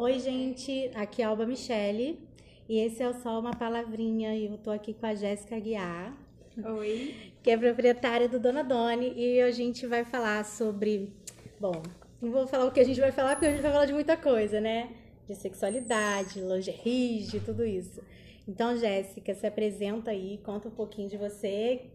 Oi, 0.00 0.20
gente, 0.20 0.92
aqui 0.94 1.22
é 1.22 1.24
Alba 1.24 1.44
Michele 1.44 2.20
e 2.68 2.78
esse 2.78 3.02
é 3.02 3.08
o 3.08 3.14
Só 3.14 3.40
Uma 3.40 3.50
Palavrinha 3.50 4.32
e 4.32 4.46
eu 4.46 4.56
tô 4.56 4.70
aqui 4.70 4.94
com 4.94 5.04
a 5.04 5.12
Jéssica 5.12 5.58
Guiar. 5.58 6.16
Oi. 6.64 7.32
Que 7.42 7.50
é 7.50 7.56
proprietária 7.56 8.28
do 8.28 8.38
Dona 8.38 8.62
Doni 8.62 9.12
e 9.16 9.40
a 9.40 9.50
gente 9.50 9.88
vai 9.88 10.04
falar 10.04 10.44
sobre. 10.44 11.12
Bom, 11.58 11.82
não 12.22 12.30
vou 12.30 12.46
falar 12.46 12.66
o 12.66 12.70
que 12.70 12.78
a 12.78 12.84
gente 12.84 13.00
vai 13.00 13.10
falar 13.10 13.34
porque 13.34 13.46
a 13.46 13.50
gente 13.50 13.60
vai 13.60 13.72
falar 13.72 13.86
de 13.86 13.92
muita 13.92 14.16
coisa, 14.16 14.60
né? 14.60 14.88
De 15.26 15.34
sexualidade, 15.34 16.40
lingerie, 16.40 17.24
de 17.24 17.40
tudo 17.40 17.64
isso. 17.64 18.00
Então, 18.46 18.76
Jéssica, 18.76 19.34
se 19.34 19.48
apresenta 19.48 20.12
aí, 20.12 20.38
conta 20.44 20.68
um 20.68 20.70
pouquinho 20.70 21.08
de 21.08 21.16
você, 21.16 21.86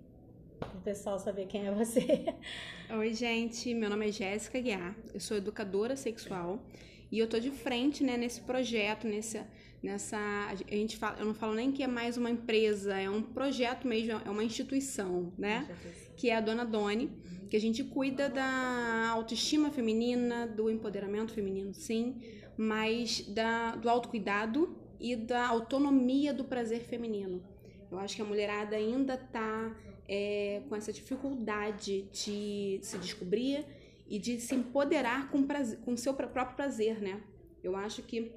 para 0.60 0.78
o 0.78 0.82
pessoal 0.82 1.18
saber 1.20 1.46
quem 1.46 1.68
é 1.68 1.72
você. 1.72 2.36
Oi, 3.00 3.14
gente, 3.14 3.74
meu 3.74 3.90
nome 3.90 4.10
é 4.10 4.12
Jéssica 4.12 4.60
Guiar, 4.60 4.94
eu 5.14 5.22
sou 5.22 5.38
educadora 5.38 5.96
sexual 5.96 6.60
e 7.14 7.20
eu 7.20 7.28
tô 7.28 7.40
de 7.40 7.52
frente, 7.52 8.04
né, 8.04 8.18
nesse 8.18 8.42
projeto, 8.42 9.08
nessa, 9.08 9.48
nessa, 9.84 10.18
a 10.18 10.76
gente 10.76 10.98
fala, 10.98 11.20
eu 11.20 11.26
não 11.28 11.36
falo 11.36 11.54
nem 11.54 11.72
que 11.72 11.84
é 11.84 11.88
mais 11.88 12.18
uma 12.18 12.28
empresa, 12.28 13.00
é 13.00 13.08
um 13.08 13.22
projeto 13.22 13.88
mesmo, 13.88 14.20
é 14.26 14.30
uma 14.32 14.44
instituição, 14.44 15.32
né, 15.38 15.70
que 16.18 16.32
é 16.32 16.36
a 16.36 16.42
Dona 16.42 16.66
Doni, 16.66 17.12
que 17.52 17.56
a 17.56 17.62
gente 17.62 17.84
cuida 17.84 18.28
da 18.28 19.10
autoestima 19.12 19.70
feminina, 19.70 20.48
do 20.48 20.72
empoderamento 20.72 21.34
feminino, 21.34 21.72
sim, 21.72 22.20
mas 22.58 23.22
da, 23.28 23.76
do 23.76 23.88
autocuidado 23.92 24.76
e 25.00 25.16
da 25.16 25.48
autonomia 25.48 26.34
do 26.34 26.44
prazer 26.44 26.82
feminino. 26.82 27.44
Eu 27.92 28.00
acho 28.00 28.16
que 28.16 28.24
a 28.24 28.26
mulherada 28.26 28.76
ainda 28.76 29.16
tá 29.18 29.78
é, 30.10 30.64
com 30.68 30.76
essa 30.76 30.92
dificuldade 30.92 32.10
de 32.12 32.80
se 32.82 32.98
descobrir 32.98 33.64
e 34.08 34.20
de 34.20 34.40
se 34.40 34.56
empoderar 34.56 35.30
com 35.30 35.44
prazer, 35.44 35.80
com 35.80 35.96
seu 35.96 36.14
próprio 36.14 36.56
prazer, 36.56 37.02
né? 37.02 37.22
Eu 37.64 37.76
acho 37.76 38.02
que 38.04 38.32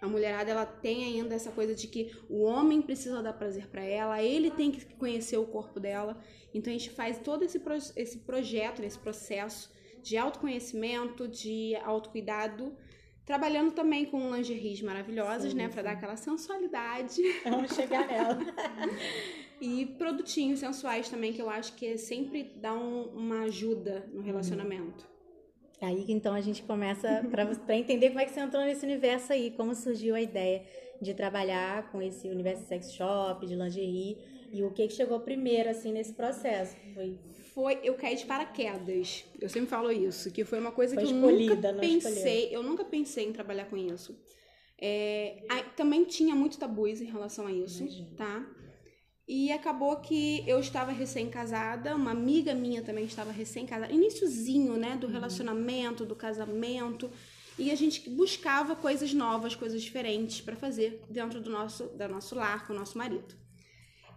a 0.00 0.06
mulherada 0.06 0.50
ela 0.50 0.66
tem 0.66 1.04
ainda 1.04 1.34
essa 1.34 1.50
coisa 1.50 1.74
de 1.74 1.86
que 1.88 2.12
o 2.28 2.42
homem 2.42 2.80
precisa 2.80 3.22
dar 3.22 3.32
prazer 3.32 3.68
para 3.68 3.82
ela, 3.82 4.22
ele 4.22 4.50
tem 4.50 4.70
que 4.70 4.84
conhecer 4.94 5.36
o 5.36 5.46
corpo 5.46 5.80
dela. 5.80 6.20
Então 6.54 6.72
a 6.72 6.76
gente 6.76 6.90
faz 6.90 7.18
todo 7.18 7.44
esse, 7.44 7.58
pro, 7.58 7.74
esse 7.74 8.18
projeto, 8.18 8.82
esse 8.82 8.98
processo 8.98 9.72
de 10.02 10.16
autoconhecimento, 10.16 11.26
de 11.26 11.74
autocuidado, 11.76 12.76
trabalhando 13.24 13.72
também 13.72 14.06
com 14.06 14.34
lingeries 14.34 14.80
maravilhosas, 14.82 15.50
sim, 15.50 15.58
né, 15.58 15.68
para 15.68 15.82
dar 15.82 15.92
aquela 15.92 16.16
sensualidade. 16.16 17.20
Vamos 17.44 17.74
chegar 17.74 18.06
nela. 18.06 18.38
E 19.60 19.86
produtinhos 19.86 20.60
sensuais 20.60 21.08
também, 21.08 21.32
que 21.32 21.42
eu 21.42 21.50
acho 21.50 21.74
que 21.74 21.98
sempre 21.98 22.52
dá 22.56 22.74
um, 22.74 23.04
uma 23.08 23.42
ajuda 23.42 24.08
no 24.12 24.20
relacionamento. 24.20 25.06
Aí 25.80 26.06
então 26.08 26.34
a 26.34 26.40
gente 26.40 26.62
começa 26.62 27.24
para 27.30 27.76
entender 27.76 28.08
como 28.08 28.20
é 28.20 28.24
que 28.24 28.32
você 28.32 28.40
entrou 28.40 28.64
nesse 28.64 28.84
universo 28.84 29.32
aí, 29.32 29.52
como 29.52 29.74
surgiu 29.74 30.14
a 30.14 30.20
ideia 30.20 30.64
de 31.00 31.14
trabalhar 31.14 31.90
com 31.92 32.02
esse 32.02 32.28
universo 32.28 32.62
de 32.62 32.68
sex 32.68 32.92
shop, 32.92 33.46
de 33.46 33.54
lingerie, 33.54 34.18
e 34.52 34.62
o 34.64 34.72
que, 34.72 34.88
que 34.88 34.94
chegou 34.94 35.20
primeiro 35.20 35.68
assim 35.68 35.92
nesse 35.92 36.12
processo? 36.12 36.76
Foi 36.94 37.18
foi 37.58 37.80
eu 37.82 37.94
caí 37.94 38.14
de 38.14 38.24
paraquedas. 38.24 39.24
Eu 39.40 39.48
sempre 39.48 39.68
falo 39.68 39.90
isso, 39.90 40.30
que 40.30 40.44
foi 40.44 40.60
uma 40.60 40.70
coisa 40.70 40.94
foi 40.94 41.04
que 41.04 41.10
eu 41.10 41.16
nunca 41.16 41.72
pensei, 41.74 42.54
eu 42.54 42.62
nunca 42.62 42.84
pensei 42.84 43.26
em 43.26 43.32
trabalhar 43.32 43.64
com 43.66 43.76
isso. 43.76 44.16
É, 44.80 45.42
também 45.76 46.04
tinha 46.04 46.36
muito 46.36 46.56
tabus 46.56 47.00
em 47.00 47.06
relação 47.06 47.48
a 47.48 47.52
isso, 47.52 47.82
Imagina. 47.82 48.16
tá? 48.16 48.46
E 49.28 49.52
acabou 49.52 49.96
que 49.96 50.42
eu 50.48 50.58
estava 50.58 50.90
recém-casada, 50.90 51.94
uma 51.94 52.12
amiga 52.12 52.54
minha 52.54 52.80
também 52.80 53.04
estava 53.04 53.30
recém-casada, 53.30 53.92
iníciozinho, 53.92 54.78
né, 54.78 54.96
do 54.96 55.06
uhum. 55.06 55.12
relacionamento, 55.12 56.06
do 56.06 56.16
casamento, 56.16 57.10
e 57.58 57.70
a 57.70 57.74
gente 57.74 58.08
buscava 58.08 58.74
coisas 58.74 59.12
novas, 59.12 59.54
coisas 59.54 59.82
diferentes 59.82 60.40
para 60.40 60.56
fazer 60.56 61.02
dentro 61.10 61.42
do 61.42 61.50
nosso, 61.50 61.84
do 61.84 62.08
nosso 62.08 62.34
lar 62.34 62.66
com 62.66 62.72
o 62.72 62.76
nosso 62.76 62.96
marido. 62.96 63.34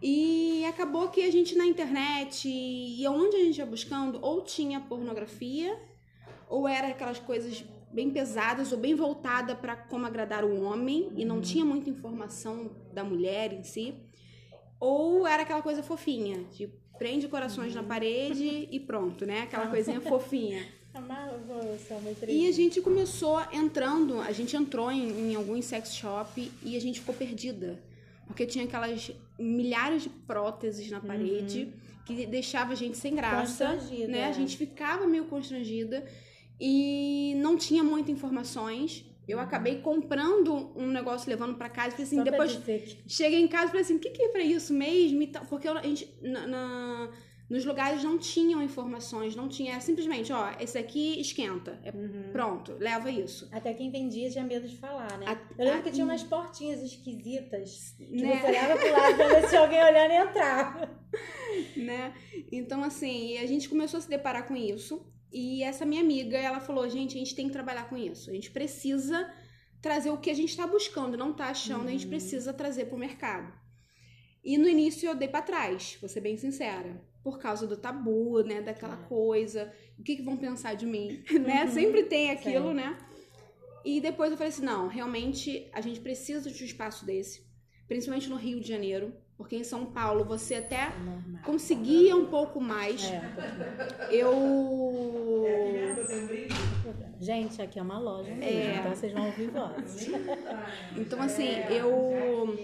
E 0.01 0.63
acabou 0.63 1.09
que 1.09 1.21
a 1.23 1.29
gente 1.29 1.57
na 1.57 1.65
internet 1.65 2.47
e 2.47 3.05
onde 3.05 3.35
a 3.35 3.43
gente 3.43 3.57
ia 3.57 3.65
buscando, 3.65 4.17
ou 4.21 4.41
tinha 4.45 4.79
pornografia, 4.79 5.77
ou 6.47 6.67
era 6.67 6.87
aquelas 6.87 7.19
coisas 7.19 7.65
bem 7.91 8.09
pesadas 8.09 8.71
ou 8.71 8.77
bem 8.77 8.95
voltada 8.95 9.55
para 9.55 9.75
como 9.75 10.05
agradar 10.05 10.45
o 10.45 10.63
homem 10.63 11.11
e 11.17 11.25
não 11.25 11.35
uhum. 11.35 11.41
tinha 11.41 11.65
muita 11.65 11.89
informação 11.89 12.71
da 12.93 13.03
mulher 13.03 13.51
em 13.51 13.63
si. 13.63 13.93
Ou 14.81 15.27
era 15.27 15.43
aquela 15.43 15.61
coisa 15.61 15.83
fofinha, 15.83 16.43
tipo, 16.51 16.75
prende 16.97 17.27
corações 17.27 17.75
na 17.75 17.83
parede 17.83 18.67
e 18.71 18.79
pronto, 18.79 19.27
né? 19.27 19.43
Aquela 19.43 19.67
coisinha 19.67 20.01
fofinha. 20.01 20.65
E 22.33 22.47
a 22.47 22.51
gente 22.51 22.81
começou 22.81 23.39
entrando, 23.53 24.19
a 24.19 24.31
gente 24.31 24.57
entrou 24.57 24.91
em, 24.91 25.31
em 25.31 25.35
alguns 25.35 25.65
sex 25.65 25.95
shop 25.95 26.51
e 26.63 26.75
a 26.75 26.81
gente 26.81 26.99
ficou 26.99 27.13
perdida. 27.13 27.79
Porque 28.25 28.45
tinha 28.45 28.65
aquelas 28.65 29.11
milhares 29.37 30.01
de 30.01 30.09
próteses 30.09 30.89
na 30.89 30.99
parede 30.99 31.63
uhum. 31.63 32.03
que 32.05 32.25
deixava 32.25 32.73
a 32.73 32.75
gente 32.75 32.97
sem 32.97 33.15
graça. 33.15 33.75
Né? 34.07 34.19
É. 34.19 34.25
A 34.25 34.31
gente 34.31 34.57
ficava 34.57 35.05
meio 35.05 35.25
constrangida 35.25 36.03
e 36.59 37.35
não 37.37 37.55
tinha 37.55 37.83
muitas 37.83 38.09
informações. 38.09 39.05
Eu 39.31 39.39
acabei 39.39 39.81
comprando 39.81 40.71
um 40.75 40.87
negócio, 40.87 41.29
levando 41.29 41.55
para 41.55 41.69
casa, 41.69 41.95
e 41.99 42.03
assim, 42.03 42.17
Só 42.17 42.23
depois 42.23 42.59
cheguei 43.07 43.41
em 43.41 43.47
casa 43.47 43.65
e 43.65 43.67
falei 43.69 43.81
assim, 43.81 43.95
o 43.95 43.99
que, 43.99 44.09
que 44.09 44.23
é 44.23 44.29
pra 44.29 44.43
isso 44.43 44.73
mesmo? 44.73 45.25
Porque 45.49 45.67
a 45.67 45.81
gente, 45.81 46.13
na, 46.21 46.47
na, 46.47 47.11
nos 47.49 47.65
lugares 47.65 48.01
não 48.01 48.17
tinham 48.17 48.63
informações, 48.63 49.35
não 49.35 49.49
tinha, 49.49 49.79
simplesmente, 49.81 50.31
ó, 50.31 50.51
esse 50.57 50.77
aqui 50.77 51.19
esquenta, 51.19 51.77
é, 51.83 51.91
uhum. 51.91 52.29
pronto, 52.31 52.77
leva 52.79 53.11
isso. 53.11 53.49
Até 53.51 53.73
quem 53.73 53.91
vendia 53.91 54.29
tinha 54.29 54.43
medo 54.43 54.67
de 54.67 54.77
falar, 54.77 55.17
né? 55.17 55.25
A, 55.27 55.33
eu 55.61 55.65
lembro 55.65 55.79
a, 55.79 55.83
que 55.83 55.91
tinha 55.91 56.05
umas 56.05 56.23
portinhas 56.23 56.81
esquisitas, 56.81 57.93
que 57.97 58.21
né? 58.21 58.39
você 58.39 58.47
olhava 58.47 58.77
pro 58.77 58.91
lado 58.91 59.15
pra 59.17 59.27
ver 59.27 59.47
se 59.49 59.55
alguém 59.57 59.83
olhando 59.83 60.11
e 60.11 60.15
entrava. 60.15 61.01
Né? 61.75 62.13
Então, 62.49 62.81
assim, 62.81 63.37
a 63.37 63.45
gente 63.45 63.67
começou 63.67 63.97
a 63.97 64.01
se 64.01 64.07
deparar 64.07 64.47
com 64.47 64.55
isso, 64.55 65.05
e 65.31 65.63
essa 65.63 65.85
minha 65.85 66.01
amiga, 66.01 66.37
ela 66.37 66.59
falou: 66.59 66.87
gente, 66.89 67.15
a 67.15 67.19
gente 67.19 67.35
tem 67.35 67.47
que 67.47 67.53
trabalhar 67.53 67.89
com 67.89 67.97
isso. 67.97 68.29
A 68.29 68.33
gente 68.33 68.51
precisa 68.51 69.31
trazer 69.81 70.11
o 70.11 70.17
que 70.17 70.29
a 70.29 70.33
gente 70.33 70.49
está 70.49 70.67
buscando, 70.67 71.17
não 71.17 71.31
está 71.31 71.47
achando, 71.47 71.81
uhum. 71.81 71.87
a 71.87 71.91
gente 71.91 72.03
uhum. 72.05 72.11
precisa 72.11 72.53
trazer 72.53 72.85
para 72.85 72.95
o 72.95 72.99
mercado. 72.99 73.51
E 74.43 74.57
no 74.57 74.67
início 74.67 75.07
eu 75.07 75.15
dei 75.15 75.27
para 75.27 75.41
trás, 75.41 75.97
vou 75.99 76.09
ser 76.09 76.21
bem 76.21 76.37
sincera, 76.37 77.01
por 77.23 77.39
causa 77.39 77.67
do 77.67 77.77
tabu, 77.77 78.43
né, 78.43 78.61
daquela 78.61 78.99
é. 78.99 79.07
coisa, 79.07 79.71
o 79.97 80.03
que, 80.03 80.15
que 80.15 80.21
vão 80.21 80.37
pensar 80.37 80.75
de 80.75 80.85
mim, 80.85 81.23
né? 81.45 81.65
Uhum. 81.65 81.71
Sempre 81.71 82.03
tem 82.03 82.31
aquilo, 82.31 82.69
Sim. 82.69 82.75
né? 82.75 82.97
E 83.83 83.99
depois 83.99 84.31
eu 84.31 84.37
falei 84.37 84.49
assim, 84.49 84.63
não, 84.63 84.87
realmente 84.87 85.69
a 85.73 85.81
gente 85.81 85.99
precisa 85.99 86.49
de 86.51 86.63
um 86.63 86.65
espaço 86.65 87.05
desse, 87.05 87.43
principalmente 87.87 88.29
no 88.29 88.35
Rio 88.35 88.59
de 88.59 88.67
Janeiro, 88.67 89.13
porque 89.41 89.55
em 89.55 89.63
São 89.63 89.87
Paulo 89.87 90.23
você 90.23 90.55
até 90.55 90.91
conseguia 91.43 92.15
um 92.15 92.27
pouco 92.27 92.61
mais. 92.61 93.03
É, 93.03 93.21
eu. 94.11 95.43
Gente, 97.19 97.59
aqui 97.59 97.79
é 97.79 97.81
uma 97.81 97.97
loja 97.97 98.31
mesmo, 98.35 98.43
é. 98.43 98.75
então 98.75 98.95
vocês 98.95 99.11
vão 99.11 99.25
ouvir 99.25 99.49
voz. 99.49 100.09
Então, 100.95 101.19
assim, 101.21 101.47
eu 101.69 102.55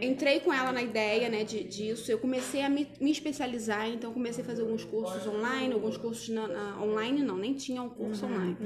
entrei 0.00 0.40
com 0.40 0.52
ela 0.52 0.72
na 0.72 0.82
ideia 0.82 1.28
né, 1.28 1.44
de, 1.44 1.64
disso. 1.64 2.10
Eu 2.10 2.18
comecei 2.18 2.62
a 2.62 2.68
me, 2.68 2.88
me, 3.00 3.10
especializar, 3.10 3.88
então 3.88 4.12
comecei 4.12 4.42
a 4.42 4.46
fazer 4.46 4.62
alguns 4.62 4.84
cursos 4.84 5.26
online, 5.26 5.72
alguns 5.72 5.96
cursos 5.96 6.28
na, 6.28 6.48
na, 6.48 6.82
online 6.82 7.22
não, 7.22 7.36
nem 7.36 7.54
tinha 7.54 7.82
um 7.82 7.90
curso 7.90 8.26
online. 8.26 8.56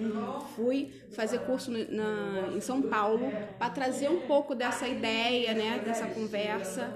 Fui 0.55 0.93
fazer 1.15 1.41
curso 1.41 1.71
na, 1.71 2.53
em 2.55 2.61
São 2.61 2.83
Paulo 2.83 3.31
para 3.59 3.71
trazer 3.71 4.09
um 4.09 4.21
pouco 4.21 4.55
dessa 4.55 4.87
ideia, 4.87 5.55
né, 5.55 5.83
dessa 5.85 6.07
conversa. 6.07 6.93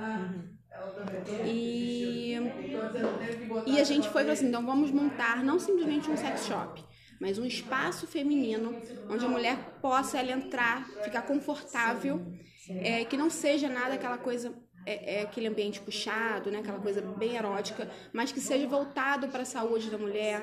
E, 1.44 2.36
e 3.66 3.80
a 3.80 3.84
gente 3.84 4.08
foi 4.08 4.28
assim, 4.30 4.48
então 4.48 4.64
vamos 4.64 4.90
montar 4.90 5.42
não 5.44 5.58
simplesmente 5.58 6.10
um 6.10 6.16
sex 6.16 6.46
shop, 6.46 6.82
mas 7.20 7.38
um 7.38 7.44
espaço 7.44 8.06
feminino 8.06 8.74
onde 9.08 9.24
a 9.24 9.28
mulher 9.28 9.78
possa 9.82 10.18
ela 10.18 10.32
entrar, 10.32 10.88
ficar 11.02 11.22
confortável 11.22 12.24
é, 12.82 13.04
que 13.04 13.16
não 13.16 13.30
seja 13.30 13.68
nada 13.68 13.94
aquela 13.94 14.18
coisa 14.18 14.54
é, 14.86 15.16
é, 15.16 15.22
aquele 15.22 15.46
ambiente 15.46 15.80
puxado, 15.80 16.50
né? 16.50 16.58
Aquela 16.60 16.78
coisa 16.78 17.02
bem 17.02 17.36
erótica, 17.36 17.90
mas 18.12 18.32
que 18.32 18.40
seja 18.40 18.66
voltado 18.66 19.28
para 19.28 19.42
a 19.42 19.44
saúde 19.44 19.90
da 19.90 19.98
mulher. 19.98 20.42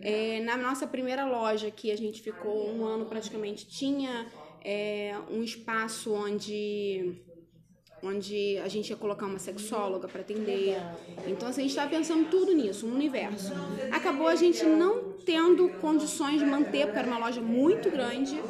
É, 0.00 0.40
na 0.40 0.56
nossa 0.56 0.86
primeira 0.86 1.24
loja, 1.24 1.70
que 1.70 1.90
a 1.90 1.96
gente 1.96 2.20
ficou 2.20 2.70
um 2.70 2.84
ano 2.84 3.06
praticamente, 3.06 3.66
tinha 3.66 4.26
é, 4.62 5.14
um 5.30 5.42
espaço 5.42 6.12
onde 6.12 7.24
onde 8.02 8.58
a 8.58 8.68
gente 8.68 8.90
ia 8.90 8.96
colocar 8.96 9.26
uma 9.26 9.38
sexóloga 9.38 10.08
para 10.08 10.20
atender. 10.22 10.76
Então, 11.26 11.48
assim, 11.48 11.60
a 11.60 11.64
gente 11.64 11.70
estava 11.70 11.90
pensando 11.90 12.28
tudo 12.28 12.52
nisso, 12.52 12.86
um 12.86 12.94
universo. 12.94 13.52
Acabou 13.92 14.26
a 14.26 14.34
gente 14.34 14.64
não 14.64 15.12
tendo 15.24 15.68
condições 15.80 16.40
de 16.40 16.44
manter, 16.44 16.86
porque 16.86 16.98
era 16.98 17.06
uma 17.06 17.18
loja 17.18 17.40
muito 17.40 17.90
grande 17.90 18.40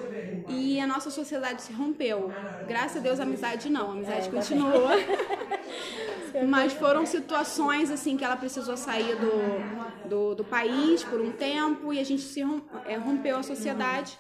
e 0.49 0.81
a 0.81 0.87
nossa 0.87 1.11
sociedade 1.11 1.63
se 1.63 1.73
rompeu. 1.73 2.31
Graças 2.67 2.97
a 2.97 3.01
Deus 3.01 3.21
a 3.21 3.25
amizade 3.25 3.71
não, 3.71 3.91
a 3.91 3.93
amizade 3.93 4.29
é, 4.29 4.31
continuou. 4.31 4.89
Mas 6.49 6.73
foram 6.73 7.05
situações 7.05 7.91
assim 7.91 8.17
que 8.17 8.25
ela 8.25 8.37
precisou 8.37 8.77
sair 8.77 9.17
do, 9.17 10.09
do, 10.09 10.35
do, 10.37 10.45
país 10.45 11.05
por 11.05 11.21
um 11.21 11.31
tempo 11.31 11.93
e 11.93 11.99
a 11.99 12.05
gente 12.05 12.23
se 12.23 12.41
é, 12.87 12.97
rompeu 12.97 13.37
a 13.37 13.43
sociedade. 13.43 14.19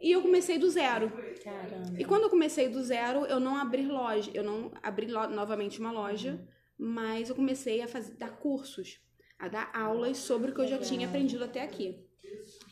E 0.00 0.10
eu 0.10 0.22
comecei 0.22 0.58
do 0.58 0.70
zero. 0.70 1.12
Caramba. 1.42 2.00
E 2.00 2.04
quando 2.04 2.22
eu 2.24 2.30
comecei 2.30 2.68
do 2.68 2.82
zero, 2.82 3.26
eu 3.26 3.40
não 3.40 3.56
abri 3.56 3.86
loja, 3.86 4.30
eu 4.32 4.44
não 4.44 4.70
abri 4.82 5.06
novamente 5.06 5.80
uma 5.80 5.90
loja, 5.90 6.40
mas 6.78 7.28
eu 7.28 7.34
comecei 7.34 7.82
a 7.82 7.88
fazer, 7.88 8.14
dar 8.14 8.36
cursos, 8.36 9.00
a 9.38 9.48
dar 9.48 9.70
aulas 9.74 10.18
sobre 10.18 10.50
o 10.50 10.54
que 10.54 10.60
eu 10.60 10.68
já 10.68 10.78
tinha 10.78 11.06
aprendido 11.06 11.44
até 11.44 11.62
aqui. 11.62 11.98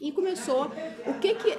E 0.01 0.13
começou 0.13 0.67
o 1.07 1.21
que 1.21 1.35
que 1.35 1.59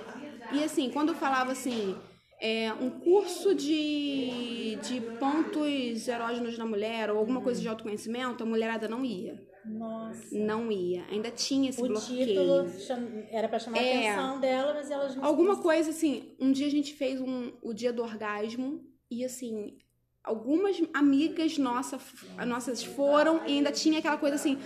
e 0.53 0.63
assim, 0.63 0.89
quando 0.89 1.09
eu 1.09 1.15
falava 1.15 1.51
assim, 1.51 1.95
é, 2.41 2.73
um 2.73 2.89
curso 2.89 3.53
de, 3.53 4.75
de 4.77 4.99
pontos 5.19 6.07
erógenos 6.07 6.57
na 6.57 6.65
mulher 6.65 7.09
ou 7.09 7.17
alguma 7.17 7.39
coisa 7.39 7.61
de 7.61 7.67
autoconhecimento, 7.67 8.43
a 8.43 8.45
mulherada 8.45 8.87
não 8.87 9.05
ia. 9.05 9.41
Nossa. 9.65 10.35
Não 10.37 10.71
ia. 10.71 11.05
Ainda 11.09 11.29
tinha 11.31 11.69
esse 11.69 11.81
o 11.81 11.87
bloqueio. 11.87 12.25
título 12.27 13.25
era 13.29 13.47
para 13.47 13.59
chamar 13.59 13.77
É. 13.77 14.07
a 14.09 14.13
atenção 14.13 14.39
dela, 14.39 14.73
mas 14.73 14.89
elas 14.91 15.15
não 15.15 15.23
Alguma 15.23 15.61
coisa 15.61 15.89
assim, 15.91 16.35
um 16.39 16.51
dia 16.51 16.67
a 16.67 16.71
gente 16.71 16.93
fez 16.93 17.21
um, 17.21 17.51
o 17.61 17.73
dia 17.73 17.93
do 17.93 18.01
orgasmo 18.01 18.83
e 19.09 19.23
assim, 19.23 19.77
algumas 20.23 20.81
amigas 20.93 21.57
nossa, 21.57 21.99
nossas 22.47 22.83
foram 22.83 23.41
e 23.47 23.53
ainda 23.57 23.71
tinha 23.71 23.99
aquela 23.99 24.17
coisa 24.17 24.35
assim, 24.35 24.57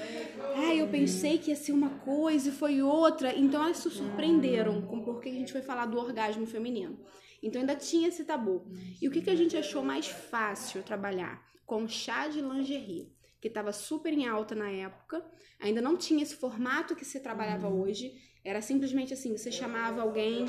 ai, 0.55 0.81
eu 0.81 0.87
pensei 0.87 1.37
que 1.37 1.49
ia 1.49 1.55
ser 1.55 1.71
uma 1.71 1.89
coisa 1.99 2.49
e 2.49 2.51
foi 2.51 2.81
outra. 2.81 3.33
Então 3.37 3.63
elas 3.63 3.77
se 3.77 3.89
surpreenderam 3.89 4.81
com 4.83 5.01
porque 5.03 5.29
a 5.29 5.33
gente 5.33 5.51
foi 5.51 5.61
falar 5.61 5.85
do 5.87 5.97
orgasmo 5.97 6.45
feminino. 6.45 6.99
Então 7.43 7.59
ainda 7.61 7.75
tinha 7.75 8.07
esse 8.07 8.23
tabu. 8.23 8.65
E 9.01 9.07
o 9.07 9.11
que, 9.11 9.21
que 9.21 9.29
a 9.29 9.35
gente 9.35 9.55
achou 9.55 9.83
mais 9.83 10.07
fácil 10.07 10.81
trabalhar? 10.83 11.43
Com 11.65 11.87
chá 11.87 12.27
de 12.27 12.41
lingerie, 12.41 13.11
que 13.45 13.49
estava 13.49 13.71
super 13.71 14.11
em 14.11 14.27
alta 14.27 14.55
na 14.55 14.71
época. 14.71 15.23
Ainda 15.59 15.79
não 15.79 15.95
tinha 15.95 16.23
esse 16.23 16.35
formato 16.35 16.95
que 16.95 17.05
se 17.05 17.19
trabalhava 17.19 17.69
hoje. 17.69 18.11
Era 18.43 18.59
simplesmente 18.59 19.13
assim, 19.13 19.37
você 19.37 19.51
chamava 19.51 20.01
alguém 20.01 20.47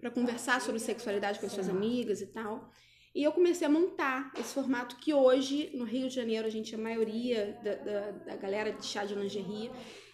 para 0.00 0.10
conversar 0.10 0.60
sobre 0.60 0.80
sexualidade 0.80 1.38
com 1.38 1.46
as 1.46 1.52
suas 1.52 1.68
amigas 1.68 2.20
e 2.20 2.26
tal. 2.26 2.68
E 3.14 3.22
eu 3.22 3.30
comecei 3.30 3.64
a 3.64 3.70
montar 3.70 4.32
esse 4.36 4.52
formato 4.52 4.96
que 4.96 5.14
hoje, 5.14 5.70
no 5.72 5.84
Rio 5.84 6.08
de 6.08 6.14
Janeiro, 6.16 6.48
a 6.48 6.50
gente, 6.50 6.74
a 6.74 6.78
maioria 6.78 7.56
da, 7.62 7.74
da, 7.76 8.10
da 8.10 8.36
galera 8.36 8.72
de 8.72 8.84
chá 8.84 9.04
de 9.04 9.14
lingerie, 9.14 9.70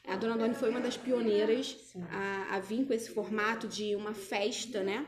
a 0.07 0.17
Dona 0.17 0.37
Doni 0.37 0.55
foi 0.55 0.69
uma 0.69 0.83
das 0.83 0.99
pioneiras 0.99 1.95
a, 2.11 2.57
a 2.57 2.61
vir 2.61 2.85
com 2.87 2.93
esse 2.93 3.11
formato 3.11 3.67
de 3.67 3.97
uma 3.97 4.13
festa, 4.13 4.83
né? 4.83 5.07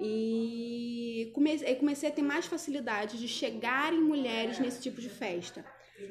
E 0.00 1.32
comecei, 1.34 1.74
comecei 1.74 2.08
a 2.08 2.12
ter 2.12 2.22
mais 2.22 2.46
facilidade 2.46 3.18
de 3.18 3.26
chegar 3.26 3.92
em 3.92 4.00
mulheres 4.00 4.60
nesse 4.60 4.80
tipo 4.80 5.00
de 5.00 5.08
festa. 5.08 5.64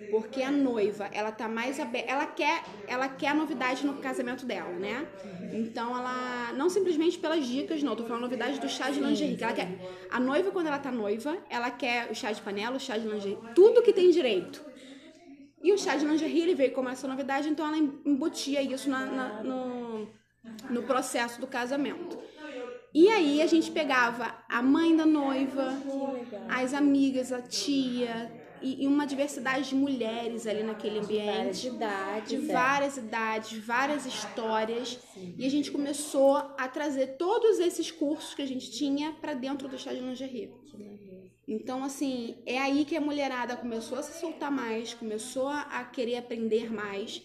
Porque 0.09 0.41
a 0.41 0.51
noiva, 0.51 1.09
ela 1.11 1.31
tá 1.31 1.47
mais 1.47 1.79
aberta, 1.79 2.09
ela 2.09 2.25
quer, 2.25 2.63
ela 2.87 3.09
quer 3.09 3.29
a 3.29 3.33
novidade 3.33 3.85
no 3.85 3.95
casamento 3.95 4.45
dela, 4.45 4.71
né? 4.71 5.05
Então 5.51 5.97
ela 5.97 6.53
não 6.53 6.69
simplesmente 6.69 7.17
pelas 7.17 7.45
dicas, 7.45 7.83
não, 7.83 7.95
tô 7.95 8.03
falando 8.05 8.21
novidade 8.21 8.59
do 8.59 8.69
chá 8.69 8.89
de 8.89 8.99
lingerie, 8.99 9.35
que 9.35 9.43
ela 9.43 9.53
quer. 9.53 9.67
A 10.09 10.19
noiva 10.19 10.51
quando 10.51 10.67
ela 10.67 10.79
tá 10.79 10.91
noiva, 10.91 11.37
ela 11.49 11.69
quer 11.69 12.09
o 12.09 12.15
chá 12.15 12.31
de 12.31 12.41
panela, 12.41 12.77
o 12.77 12.79
chá 12.79 12.97
de 12.97 13.07
lingerie, 13.07 13.37
tudo 13.53 13.81
que 13.81 13.91
tem 13.91 14.09
direito. 14.09 14.63
E 15.61 15.73
o 15.73 15.77
chá 15.77 15.95
de 15.97 16.05
lingerie, 16.05 16.41
ele 16.41 16.55
veio 16.55 16.71
como 16.71 16.89
essa 16.89 17.07
novidade, 17.07 17.49
então 17.49 17.67
ela 17.67 17.77
embutia 17.77 18.61
isso 18.61 18.89
na, 18.89 19.05
na, 19.05 19.43
no, 19.43 20.07
no 20.69 20.83
processo 20.83 21.41
do 21.41 21.47
casamento. 21.47 22.17
E 22.93 23.09
aí 23.09 23.41
a 23.41 23.47
gente 23.47 23.71
pegava 23.71 24.35
a 24.47 24.61
mãe 24.61 24.95
da 24.95 25.05
noiva, 25.05 25.73
as 26.47 26.73
amigas, 26.73 27.31
a 27.33 27.41
tia, 27.41 28.31
e, 28.63 28.83
e 28.83 28.87
uma 28.87 29.05
diversidade 29.05 29.69
de 29.69 29.75
mulheres 29.75 30.47
ali 30.47 30.63
naquele 30.63 30.99
ambiente. 30.99 31.61
De 31.61 31.69
várias 31.69 31.75
idades. 31.75 32.29
De 32.29 32.49
é. 32.49 32.53
várias 32.53 32.97
idades, 32.97 33.65
várias 33.65 34.05
histórias. 34.05 34.99
E 35.37 35.45
a 35.45 35.49
gente 35.49 35.69
começou 35.69 36.37
a 36.37 36.67
trazer 36.67 37.17
todos 37.17 37.59
esses 37.59 37.91
cursos 37.91 38.33
que 38.33 38.41
a 38.41 38.47
gente 38.47 38.71
tinha 38.71 39.11
para 39.11 39.33
dentro 39.33 39.67
do 39.67 39.77
de 39.77 39.89
lingerie. 39.89 40.51
Então, 41.45 41.83
assim, 41.83 42.37
é 42.45 42.57
aí 42.57 42.85
que 42.85 42.95
a 42.95 43.01
mulherada 43.01 43.57
começou 43.57 43.97
a 43.97 44.01
se 44.01 44.19
soltar 44.19 44.49
mais, 44.49 44.93
começou 44.93 45.49
a 45.49 45.83
querer 45.83 46.15
aprender 46.15 46.71
mais. 46.71 47.21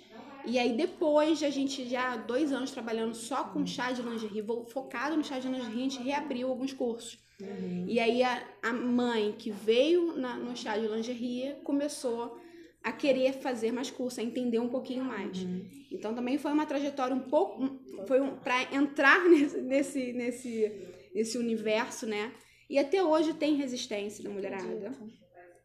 E 0.48 0.58
aí, 0.58 0.72
depois 0.72 1.38
de 1.38 1.44
a 1.44 1.50
gente 1.50 1.86
já 1.88 2.16
dois 2.16 2.52
anos 2.52 2.70
trabalhando 2.70 3.14
só 3.14 3.44
com 3.44 3.66
chá 3.66 3.92
de 3.92 4.00
lingerie, 4.00 4.42
focado 4.68 5.16
no 5.16 5.22
chá 5.22 5.38
de 5.38 5.46
lingerie, 5.46 5.78
a 5.78 5.82
gente 5.82 6.02
reabriu 6.02 6.48
alguns 6.48 6.72
cursos. 6.72 7.18
Uhum. 7.40 7.84
E 7.86 8.00
aí, 8.00 8.22
a, 8.22 8.42
a, 8.62 8.72
mãe 8.72 9.34
que 9.38 9.50
veio 9.50 10.16
na, 10.16 10.36
no 10.36 10.56
chá 10.56 10.78
de 10.78 10.86
lingerie 10.86 11.56
começou 11.62 12.40
a 12.82 12.90
querer 12.90 13.34
fazer 13.34 13.72
mais 13.72 13.90
curso, 13.90 14.20
a 14.20 14.22
entender 14.22 14.58
um 14.58 14.68
pouquinho 14.68 15.04
mais. 15.04 15.42
Uhum. 15.42 15.68
Então, 15.92 16.14
também 16.14 16.38
foi 16.38 16.50
uma 16.50 16.64
trajetória 16.64 17.14
um 17.14 17.20
pouco. 17.20 17.78
Foi 18.06 18.20
um, 18.20 18.36
para 18.36 18.74
entrar 18.74 19.22
nesse, 19.28 19.60
nesse, 19.60 20.12
nesse, 20.14 20.72
nesse 21.14 21.38
universo, 21.38 22.06
né? 22.06 22.32
E 22.70 22.78
até 22.78 23.02
hoje 23.02 23.34
tem 23.34 23.54
resistência 23.54 24.24
da 24.24 24.30
mulherada. 24.30 24.92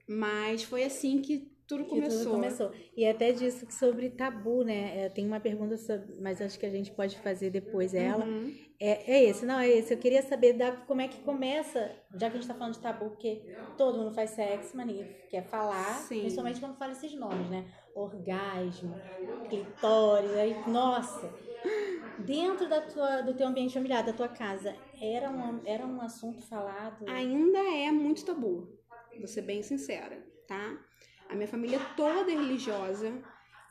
Mas 0.08 0.64
foi 0.64 0.84
assim 0.84 1.22
que 1.22 1.53
tudo 1.68 1.86
começou. 1.86 2.20
tudo 2.20 2.32
começou. 2.32 2.72
E 2.96 3.06
até 3.06 3.32
disso 3.32 3.66
sobre 3.72 4.10
tabu, 4.10 4.64
né? 4.64 5.10
Tem 5.10 5.26
uma 5.26 5.40
pergunta, 5.40 5.78
sobre, 5.78 6.16
mas 6.20 6.42
acho 6.42 6.60
que 6.60 6.66
a 6.66 6.70
gente 6.70 6.92
pode 6.92 7.18
fazer 7.20 7.50
depois 7.50 7.94
ela. 7.94 8.26
Uhum. 8.26 8.54
É, 8.80 9.14
é 9.14 9.24
esse, 9.24 9.46
não, 9.46 9.60
é 9.60 9.70
esse. 9.70 9.94
Eu 9.94 9.98
queria 9.98 10.22
saber 10.22 10.54
da, 10.54 10.74
como 10.74 11.00
é 11.00 11.08
que 11.08 11.20
começa, 11.22 11.92
já 12.14 12.30
que 12.30 12.38
a 12.38 12.40
gente 12.40 12.48
tá 12.48 12.54
falando 12.54 12.74
de 12.74 12.80
tabu, 12.80 13.10
porque 13.12 13.56
todo 13.78 13.98
mundo 13.98 14.14
faz 14.14 14.32
sexo, 14.32 14.76
mas 14.76 14.86
ninguém 14.86 15.16
quer 15.30 15.44
falar, 15.44 16.00
Sim. 16.00 16.20
principalmente 16.20 16.60
quando 16.60 16.76
fala 16.76 16.92
esses 16.92 17.14
nomes, 17.16 17.50
né? 17.50 17.66
Orgasmo, 17.96 18.94
clitóris, 19.50 20.32
aí, 20.32 20.56
nossa. 20.68 21.34
Dentro 22.20 22.68
da 22.68 22.82
tua, 22.82 23.22
do 23.22 23.34
teu 23.34 23.48
ambiente 23.48 23.74
familiar, 23.74 24.04
da 24.04 24.12
tua 24.12 24.28
casa, 24.28 24.76
era 25.02 25.30
um, 25.30 25.62
era 25.66 25.86
um 25.86 26.02
assunto 26.02 26.42
falado? 26.42 27.08
Ainda 27.08 27.60
é 27.60 27.90
muito 27.92 28.26
tabu, 28.26 28.68
vou 29.18 29.28
ser 29.28 29.44
bem 29.44 29.64
sincera, 29.64 30.22
tá? 30.48 30.78
A 31.34 31.36
minha 31.36 31.48
família 31.48 31.80
toda 31.98 32.32
é 32.32 32.36
religiosa 32.36 33.12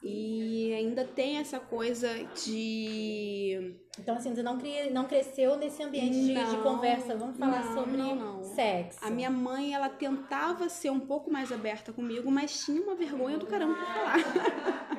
e 0.03 0.75
ainda 0.75 1.05
tem 1.05 1.37
essa 1.37 1.61
coisa 1.61 2.09
de. 2.45 3.77
Então, 3.97 4.17
assim, 4.17 4.35
você 4.35 4.43
não, 4.43 4.59
cria, 4.59 4.91
não 4.91 5.05
cresceu 5.05 5.57
nesse 5.57 5.81
ambiente 5.81 6.21
de, 6.21 6.33
Não, 6.33 6.51
de 6.51 6.57
conversa. 6.61 7.15
Vamos 7.15 7.39
falar 7.39 7.65
não, 7.65 7.75
sobre 7.75 7.97
não, 7.97 8.17
não. 8.17 8.43
sexo. 8.43 8.99
A 9.01 9.11
minha 9.11 9.31
mãe, 9.31 9.75
ela 9.75 9.89
tentava 9.89 10.69
ser 10.69 10.91
um 10.91 10.99
pouco 10.99 11.31
mais 11.31 11.53
aberta 11.53 11.93
comigo, 11.93 12.29
mas 12.33 12.65
tinha 12.65 12.83
uma 12.83 12.97
vergonha 12.97 13.39
do 13.39 13.47
caramba 13.47 13.77
pra 13.77 13.87
falar. 13.87 14.17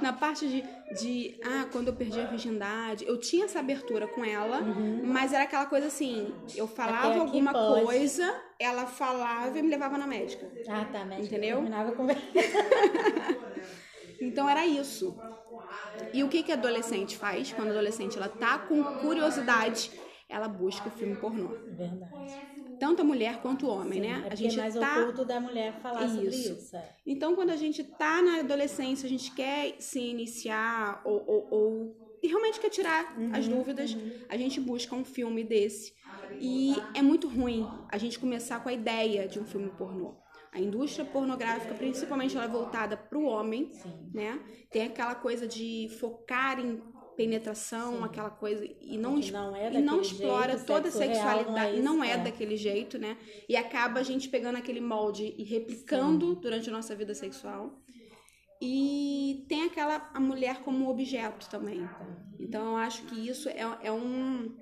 Na 0.00 0.12
parte 0.12 0.46
de, 0.48 0.62
de, 1.00 1.40
ah, 1.44 1.66
quando 1.72 1.88
eu 1.88 1.94
perdi 1.94 2.20
a 2.20 2.26
virgindade, 2.26 3.04
eu 3.06 3.18
tinha 3.18 3.44
essa 3.46 3.58
abertura 3.58 4.06
com 4.06 4.24
ela, 4.24 4.60
mas 5.04 5.32
era 5.32 5.44
aquela 5.44 5.66
coisa 5.66 5.86
assim, 5.86 6.34
eu 6.54 6.66
falava 6.66 6.98
Até 6.98 7.08
aqui 7.08 7.18
alguma 7.20 7.52
coisa, 7.52 8.34
ela 8.58 8.86
falava 8.86 9.58
e 9.58 9.62
me 9.62 9.68
levava 9.68 9.98
na 9.98 10.06
médica. 10.06 10.50
Ah, 10.68 10.84
tá, 10.84 11.04
médica. 11.04 11.26
Entendeu? 11.26 11.56
Terminava 11.56 11.92
conversa. 11.92 12.22
Então 14.20 14.48
era 14.48 14.66
isso. 14.66 15.16
E 16.12 16.24
o 16.24 16.28
que 16.28 16.42
que 16.42 16.50
a 16.50 16.56
adolescente 16.56 17.16
faz? 17.16 17.52
Quando 17.52 17.68
a 17.68 17.70
adolescente 17.70 18.16
ela 18.16 18.28
tá 18.28 18.58
com 18.58 18.82
curiosidade, 18.82 19.92
ela 20.28 20.48
busca 20.48 20.88
o 20.88 20.90
filme 20.90 21.16
pornô. 21.16 21.48
Verdade. 21.76 22.34
Tanto 22.78 23.02
a 23.02 23.04
mulher 23.04 23.40
quanto 23.40 23.66
o 23.66 23.70
homem, 23.70 24.00
né? 24.00 24.24
É 24.28 24.32
a 24.32 24.34
gente 24.34 24.58
é 24.58 24.62
mais 24.62 24.74
tá 24.74 25.00
oculto 25.00 25.24
da 25.24 25.40
mulher 25.40 25.74
falar 25.80 26.08
sobre 26.08 26.28
Isso. 26.28 26.52
isso. 26.52 26.76
é. 26.76 26.88
Então, 27.06 27.34
quando 27.34 27.50
a 27.50 27.56
gente 27.56 27.82
tá 27.82 28.22
na 28.22 28.40
adolescência, 28.40 29.06
a 29.06 29.10
gente 29.10 29.32
quer 29.34 29.76
se 29.78 29.98
iniciar 29.98 31.00
ou, 31.04 31.24
ou, 31.26 31.48
ou 31.50 32.08
realmente 32.22 32.58
quer 32.58 32.70
tirar 32.70 33.14
as 33.32 33.46
dúvidas, 33.46 33.96
a 34.28 34.36
gente 34.36 34.60
busca 34.60 34.94
um 34.94 35.04
filme 35.04 35.44
desse. 35.44 35.92
E 36.40 36.76
é 36.94 37.02
muito 37.02 37.28
ruim 37.28 37.66
a 37.90 37.98
gente 37.98 38.18
começar 38.18 38.60
com 38.60 38.68
a 38.68 38.72
ideia 38.72 39.26
de 39.26 39.38
um 39.38 39.44
filme 39.44 39.70
pornô. 39.70 40.16
A 40.52 40.60
indústria 40.60 41.04
pornográfica, 41.04 41.74
principalmente, 41.74 42.34
ela 42.34 42.46
é 42.46 42.48
voltada 42.48 42.96
para 42.96 43.18
o 43.18 43.24
homem, 43.24 43.70
né? 44.12 44.40
Tem 44.70 44.82
aquela 44.82 45.14
coisa 45.14 45.46
de 45.46 45.88
focar 46.00 46.58
em 46.58 46.82
penetração, 47.18 48.04
aquela 48.04 48.30
coisa 48.30 48.64
e 48.80 48.96
não, 48.96 49.16
não 49.18 49.56
é 49.56 49.72
e 49.72 49.82
não 49.82 50.00
explora 50.00 50.52
jeito, 50.52 50.66
toda 50.66 50.86
a 50.86 50.92
sexualidade, 50.92 51.82
não 51.82 51.92
é 51.92 51.96
não 51.96 52.04
é 52.04 52.12
é. 52.12 52.16
daquele 52.18 52.56
jeito, 52.56 52.96
né? 52.96 53.18
E 53.48 53.56
acaba 53.56 53.98
a 53.98 54.04
gente 54.04 54.28
pegando 54.28 54.54
aquele 54.56 54.80
molde 54.80 55.34
e 55.36 55.42
replicando 55.42 56.36
durante 56.36 56.68
a 56.70 56.72
nossa 56.72 56.94
vida 56.94 57.12
sexual. 57.14 57.76
E 58.62 59.44
tem 59.48 59.64
aquela 59.64 60.08
a 60.14 60.20
mulher 60.20 60.62
como 60.62 60.88
objeto 60.88 61.50
também. 61.50 61.80
Então 62.38 62.62
eu 62.70 62.76
acho 62.76 63.02
que 63.06 63.28
isso 63.28 63.48
é, 63.48 63.62
é 63.82 63.90
um 63.92 64.56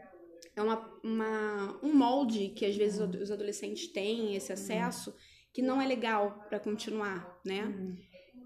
é 0.55 0.63
uma, 0.63 0.79
uma- 1.05 1.79
um 1.83 1.95
molde 1.95 2.49
que 2.57 2.65
às 2.65 2.75
vezes 2.75 2.99
os 2.99 3.31
adolescentes 3.31 3.87
têm 3.89 4.35
esse 4.35 4.51
acesso 4.51 5.15
que 5.53 5.61
não 5.61 5.81
é 5.81 5.87
legal 5.87 6.43
para 6.49 6.59
continuar, 6.59 7.39
né? 7.45 7.63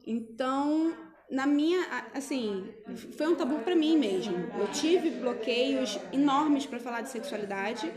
Então, 0.04 0.92
na 1.30 1.46
minha, 1.46 1.86
assim, 2.12 2.66
foi 3.16 3.28
um 3.28 3.36
tabu 3.36 3.60
para 3.60 3.74
mim 3.76 3.96
mesmo. 3.96 4.36
Eu 4.58 4.66
tive 4.72 5.10
bloqueios 5.10 5.98
enormes 6.12 6.66
para 6.66 6.78
falar 6.78 7.02
de 7.02 7.10
sexualidade. 7.10 7.90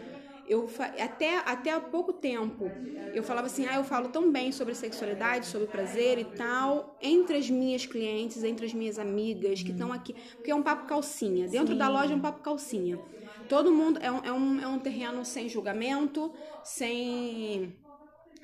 Eu 0.47 0.69
até 0.99 1.37
até 1.37 1.71
há 1.71 1.79
pouco 1.79 2.11
tempo 2.11 2.69
eu 3.13 3.23
falava 3.23 3.47
assim, 3.47 3.65
ah, 3.67 3.75
eu 3.75 3.83
falo 3.83 4.09
tão 4.09 4.31
bem 4.31 4.51
sobre 4.51 4.73
sexualidade, 4.73 5.45
sobre 5.45 5.67
prazer 5.67 6.17
e 6.17 6.25
tal, 6.25 6.97
entre 7.01 7.37
as 7.37 7.49
minhas 7.49 7.85
clientes, 7.85 8.43
entre 8.43 8.65
as 8.65 8.73
minhas 8.73 8.97
amigas 8.97 9.61
que 9.61 9.71
estão 9.71 9.93
aqui, 9.93 10.15
porque 10.35 10.49
é 10.49 10.55
um 10.55 10.63
papo 10.63 10.87
calcinha. 10.87 11.47
Dentro 11.47 11.75
da 11.75 11.87
loja 11.87 12.13
é 12.13 12.15
um 12.15 12.19
papo 12.19 12.41
calcinha. 12.41 12.99
Todo 13.47 13.71
mundo 13.71 13.99
é 14.01 14.11
um, 14.11 14.19
é 14.23 14.33
um, 14.33 14.61
é 14.61 14.67
um 14.67 14.79
terreno 14.79 15.23
sem 15.23 15.47
julgamento, 15.47 16.33
sem 16.63 17.75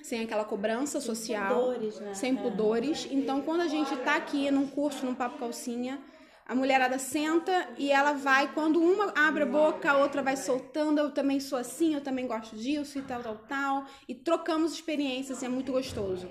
sem 0.04 0.22
aquela 0.24 0.46
cobrança 0.46 1.00
Sem 1.00 1.16
social, 1.16 1.56
pudores, 1.66 2.00
né? 2.00 2.14
sem 2.14 2.38
É. 2.38 2.42
pudores. 2.42 3.08
Então, 3.12 3.42
quando 3.42 3.62
a 3.62 3.68
gente 3.68 3.96
tá 3.98 4.16
aqui 4.16 4.50
num 4.52 4.68
curso, 4.68 5.06
num 5.06 5.16
papo 5.16 5.38
calcinha, 5.40 6.00
a 6.46 6.56
mulherada 6.56 6.98
senta 6.98 7.70
e 7.78 7.92
ela 7.92 8.14
vai, 8.14 8.52
quando 8.54 8.82
uma 8.82 9.14
abre 9.16 9.44
a 9.44 9.46
boca, 9.46 9.92
a 9.92 9.98
outra 9.98 10.24
vai 10.24 10.36
soltando, 10.36 11.00
eu 11.00 11.12
também 11.12 11.40
sou 11.40 11.60
assim, 11.60 11.94
eu 11.94 12.02
também 12.02 12.26
gosto 12.26 12.56
disso 12.56 12.98
e 12.98 13.04
tal, 13.04 13.22
tal, 13.22 13.38
tal, 13.48 13.86
e 14.08 14.16
trocamos 14.16 14.74
experiências, 14.74 15.44
é 15.44 15.48
muito 15.48 15.72
gostoso. 15.72 16.28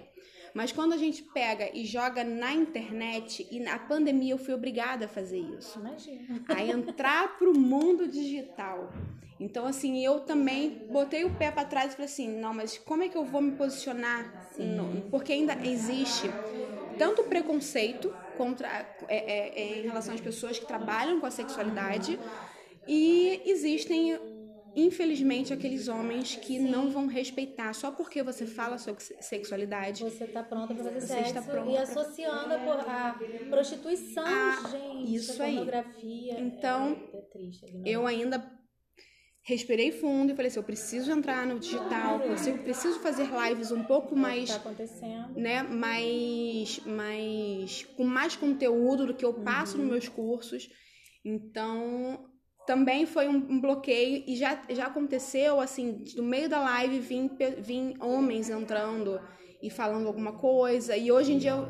Mas 0.58 0.72
quando 0.72 0.92
a 0.92 0.96
gente 0.96 1.22
pega 1.22 1.70
e 1.72 1.84
joga 1.84 2.24
na 2.24 2.52
internet, 2.52 3.46
e 3.48 3.60
na 3.60 3.78
pandemia 3.78 4.34
eu 4.34 4.38
fui 4.38 4.52
obrigada 4.52 5.04
a 5.04 5.08
fazer 5.08 5.38
isso 5.38 5.78
Imagina. 5.78 6.42
a 6.48 6.60
entrar 6.64 7.38
pro 7.38 7.56
mundo 7.56 8.08
digital. 8.08 8.92
Então, 9.38 9.66
assim, 9.66 10.04
eu 10.04 10.18
também 10.18 10.88
botei 10.90 11.22
o 11.24 11.30
pé 11.30 11.52
para 11.52 11.64
trás 11.64 11.92
e 11.92 11.94
falei 11.94 12.06
assim, 12.06 12.40
não, 12.40 12.52
mas 12.52 12.76
como 12.76 13.04
é 13.04 13.08
que 13.08 13.16
eu 13.16 13.24
vou 13.24 13.40
me 13.40 13.52
posicionar? 13.52 14.50
No- 14.58 15.02
porque 15.12 15.32
ainda 15.32 15.56
existe 15.64 16.28
tanto 16.98 17.22
preconceito 17.22 18.12
contra 18.36 18.66
é, 19.06 19.16
é, 19.16 19.62
é, 19.62 19.78
em 19.78 19.82
relação 19.82 20.12
às 20.12 20.20
pessoas 20.20 20.58
que 20.58 20.66
trabalham 20.66 21.20
com 21.20 21.26
a 21.26 21.30
sexualidade 21.30 22.18
e 22.84 23.42
existem 23.46 24.18
infelizmente 24.76 25.52
aqueles 25.52 25.88
homens 25.88 26.36
que 26.36 26.58
não 26.58 26.90
vão 26.90 27.06
respeitar 27.06 27.72
só 27.72 27.90
porque 27.90 28.22
você 28.22 28.46
fala 28.46 28.78
sobre 28.78 29.02
sexualidade 29.20 30.04
Você 30.04 30.26
tá 30.26 30.42
pronta 30.42 30.74
pra 30.74 30.84
fazer 30.84 31.00
Você 31.00 31.06
sexo 31.06 31.28
está 31.38 31.42
pronta 31.42 31.70
e 31.70 31.76
associando 31.76 32.54
a, 32.54 32.58
por- 32.58 32.88
a 32.88 33.20
prostituição, 33.50 34.24
Ah, 34.26 34.68
gente, 34.70 35.14
isso 35.14 35.40
a 35.42 35.44
aí. 35.46 35.54
pornografia. 35.56 36.38
Então, 36.40 36.96
é, 37.12 37.16
é 37.18 37.20
triste. 37.22 37.64
a 37.64 37.88
eu 37.88 38.06
ainda 38.06 38.58
respirei 39.42 39.90
fundo 39.90 40.30
e 40.30 40.36
falei 40.36 40.48
assim, 40.48 40.58
eu 40.58 40.64
preciso 40.64 41.10
entrar 41.10 41.46
no 41.46 41.58
digital, 41.58 42.20
eu 42.20 42.28
preciso- 42.28 42.58
fazer 43.00 43.26
lives 43.48 43.70
um 43.72 43.82
pouco 43.82 44.14
É 44.14 44.18
mais 44.18 44.50
tá 44.50 44.56
acontecendo. 44.56 45.34
né, 45.40 45.62
mais, 45.62 46.80
mais 46.84 47.82
com 47.96 48.04
mais 48.04 48.36
conteúdo 48.36 49.06
do 49.06 49.14
que 49.14 49.24
eu 49.24 49.32
passo 49.42 49.76
Uhum. 49.78 49.84
nos 49.84 49.90
meus 49.92 50.08
cursos. 50.08 50.68
Então, 51.24 52.28
também 52.68 53.06
foi 53.06 53.26
um, 53.26 53.36
um 53.36 53.58
bloqueio 53.58 54.22
e 54.26 54.36
já, 54.36 54.60
já 54.68 54.88
aconteceu 54.88 55.58
assim, 55.58 56.04
no 56.14 56.22
meio 56.22 56.50
da 56.50 56.60
live 56.60 56.98
vim, 56.98 57.30
vim 57.56 57.94
homens 57.98 58.50
entrando 58.50 59.18
e 59.62 59.70
falando 59.70 60.06
alguma 60.06 60.32
coisa. 60.32 60.94
E 60.94 61.10
hoje 61.10 61.32
em 61.32 61.38
dia 61.38 61.52
eu, 61.52 61.68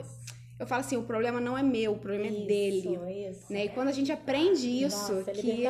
eu 0.58 0.66
falo 0.66 0.80
assim, 0.80 0.96
o 0.96 1.04
problema 1.04 1.38
não 1.40 1.56
é 1.56 1.62
meu, 1.62 1.92
o 1.92 1.98
problema 2.00 2.26
é 2.26 2.46
dele. 2.46 2.78
Isso, 2.78 3.08
isso. 3.08 3.52
Né? 3.52 3.66
E 3.66 3.68
quando 3.68 3.86
a 3.86 3.92
gente 3.92 4.10
aprende 4.10 4.68
isso, 4.68 5.14
Nossa, 5.14 5.30
é 5.30 5.34
que 5.34 5.64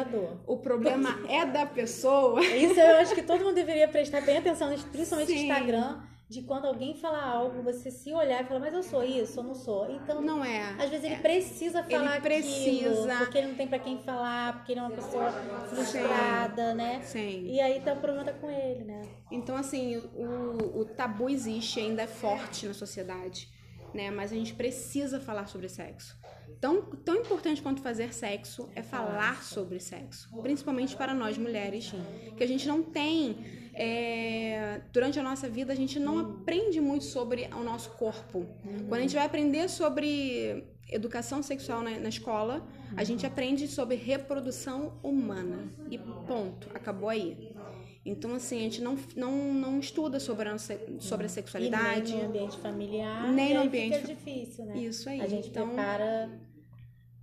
o 0.47 0.57
problema 0.57 1.21
é 1.29 1.45
da 1.45 1.67
pessoa, 1.67 2.43
Isso 2.43 2.81
eu 2.81 2.97
acho 2.97 3.15
que 3.15 3.23
todo 3.23 3.45
mundo 3.45 3.55
deveria 3.55 3.87
prestar 3.87 4.23
bem 4.23 4.39
atenção, 4.39 4.75
principalmente 4.91 5.35
no. 5.35 5.41
Instagram, 5.41 6.01
de 6.29 6.43
quando 6.43 6.67
alguém 6.67 6.95
fala 6.95 7.23
algo, 7.23 7.63
você 7.63 7.91
se 7.91 8.13
olhar 8.13 8.43
e 8.43 8.47
falar, 8.47 8.61
mas 8.61 8.75
eu 8.75 8.83
sou 8.83 9.03
isso, 9.03 9.41
eu 9.41 9.45
não 9.45 9.55
sou. 9.55 9.91
Então, 9.91 10.21
não 10.21 10.45
é. 10.45 10.75
às 10.79 10.91
vezes 10.91 11.05
ele 11.05 11.17
precisa 11.17 11.83
falar 11.83 12.21
precisa. 12.21 12.91
aquilo, 12.91 13.19
porque 13.19 13.39
ele 13.39 13.47
não 13.47 13.55
tem 13.55 13.67
pra 13.67 13.79
quem 13.79 13.99
falar, 13.99 14.59
porque 14.59 14.73
ele 14.73 14.81
é 14.81 14.83
uma 14.83 14.91
pessoa 14.91 15.33
frustrada, 15.69 16.75
né? 16.75 17.01
Sim. 17.03 17.47
E 17.47 17.59
aí 17.61 17.81
tá, 17.81 17.95
o 17.95 17.97
problema 17.97 18.25
tá 18.25 18.33
com 18.35 18.51
ele, 18.51 18.85
né? 18.85 19.03
Então, 19.31 19.57
assim, 19.57 19.97
o, 19.97 20.81
o 20.81 20.85
tabu 20.85 21.31
existe, 21.31 21.81
ainda 21.81 22.03
é 22.03 22.07
forte 22.07 22.67
na 22.67 22.75
sociedade, 22.75 23.49
né? 23.95 24.11
Mas 24.11 24.33
a 24.33 24.35
gente 24.35 24.55
precisa 24.55 25.21
falar 25.21 25.47
sobre 25.47 25.69
sexo. 25.69 26.19
Tão, 26.61 26.83
tão 26.83 27.17
importante 27.17 27.63
quanto 27.63 27.81
fazer 27.81 28.13
sexo 28.13 28.69
é 28.75 28.83
falar 28.83 29.43
sobre 29.45 29.79
sexo. 29.79 30.29
Principalmente 30.43 30.97
para 30.97 31.15
nós 31.15 31.39
mulheres, 31.39 31.93
que 32.37 32.43
a 32.43 32.47
gente 32.47 32.67
não 32.67 32.83
tem. 32.83 33.37
é, 33.75 34.81
durante 34.93 35.21
a 35.21 35.23
nossa 35.23 35.49
vida, 35.49 35.73
a 35.73 35.77
gente 35.77 36.01
não 36.01 36.19
aprende 36.19 36.81
muito 36.81 37.05
sobre 37.05 37.49
o 37.55 37.63
nosso 37.63 37.91
corpo. 37.91 38.45
Quando 38.89 38.99
a 38.99 39.03
gente 39.03 39.15
vai 39.15 39.25
aprender 39.25 39.69
sobre 39.69 40.65
educação 40.91 41.43
sexual 41.43 41.83
na, 41.83 41.99
na 41.99 42.09
escola, 42.09 42.67
a 42.97 43.05
gente 43.05 43.25
aprende 43.27 43.69
sobre 43.69 43.95
reprodução 43.95 44.99
humana. 45.03 45.71
E 45.91 45.99
ponto, 45.99 46.69
acabou 46.75 47.09
aí. 47.09 47.53
Então, 48.09 48.35
assim, 48.35 48.57
a 48.57 48.61
gente 48.61 48.81
não, 48.81 48.97
não, 49.15 49.53
não 49.53 49.79
estuda 49.79 50.19
sobre 50.19 50.49
a, 50.49 50.57
sobre 50.59 51.27
a 51.27 51.29
sexualidade. 51.29 52.13
E 52.13 52.15
nem 52.15 52.23
no 52.23 52.29
ambiente 52.31 52.57
familiar. 52.59 53.33
Nem 53.33 53.55
no 53.55 53.61
ambiente 53.61 53.99
Fica 53.99 54.15
difícil, 54.15 54.65
né? 54.65 54.79
Isso 54.79 55.09
aí. 55.09 55.21
A 55.21 55.27
gente 55.27 55.49
então, 55.49 55.67
prepara 55.67 56.31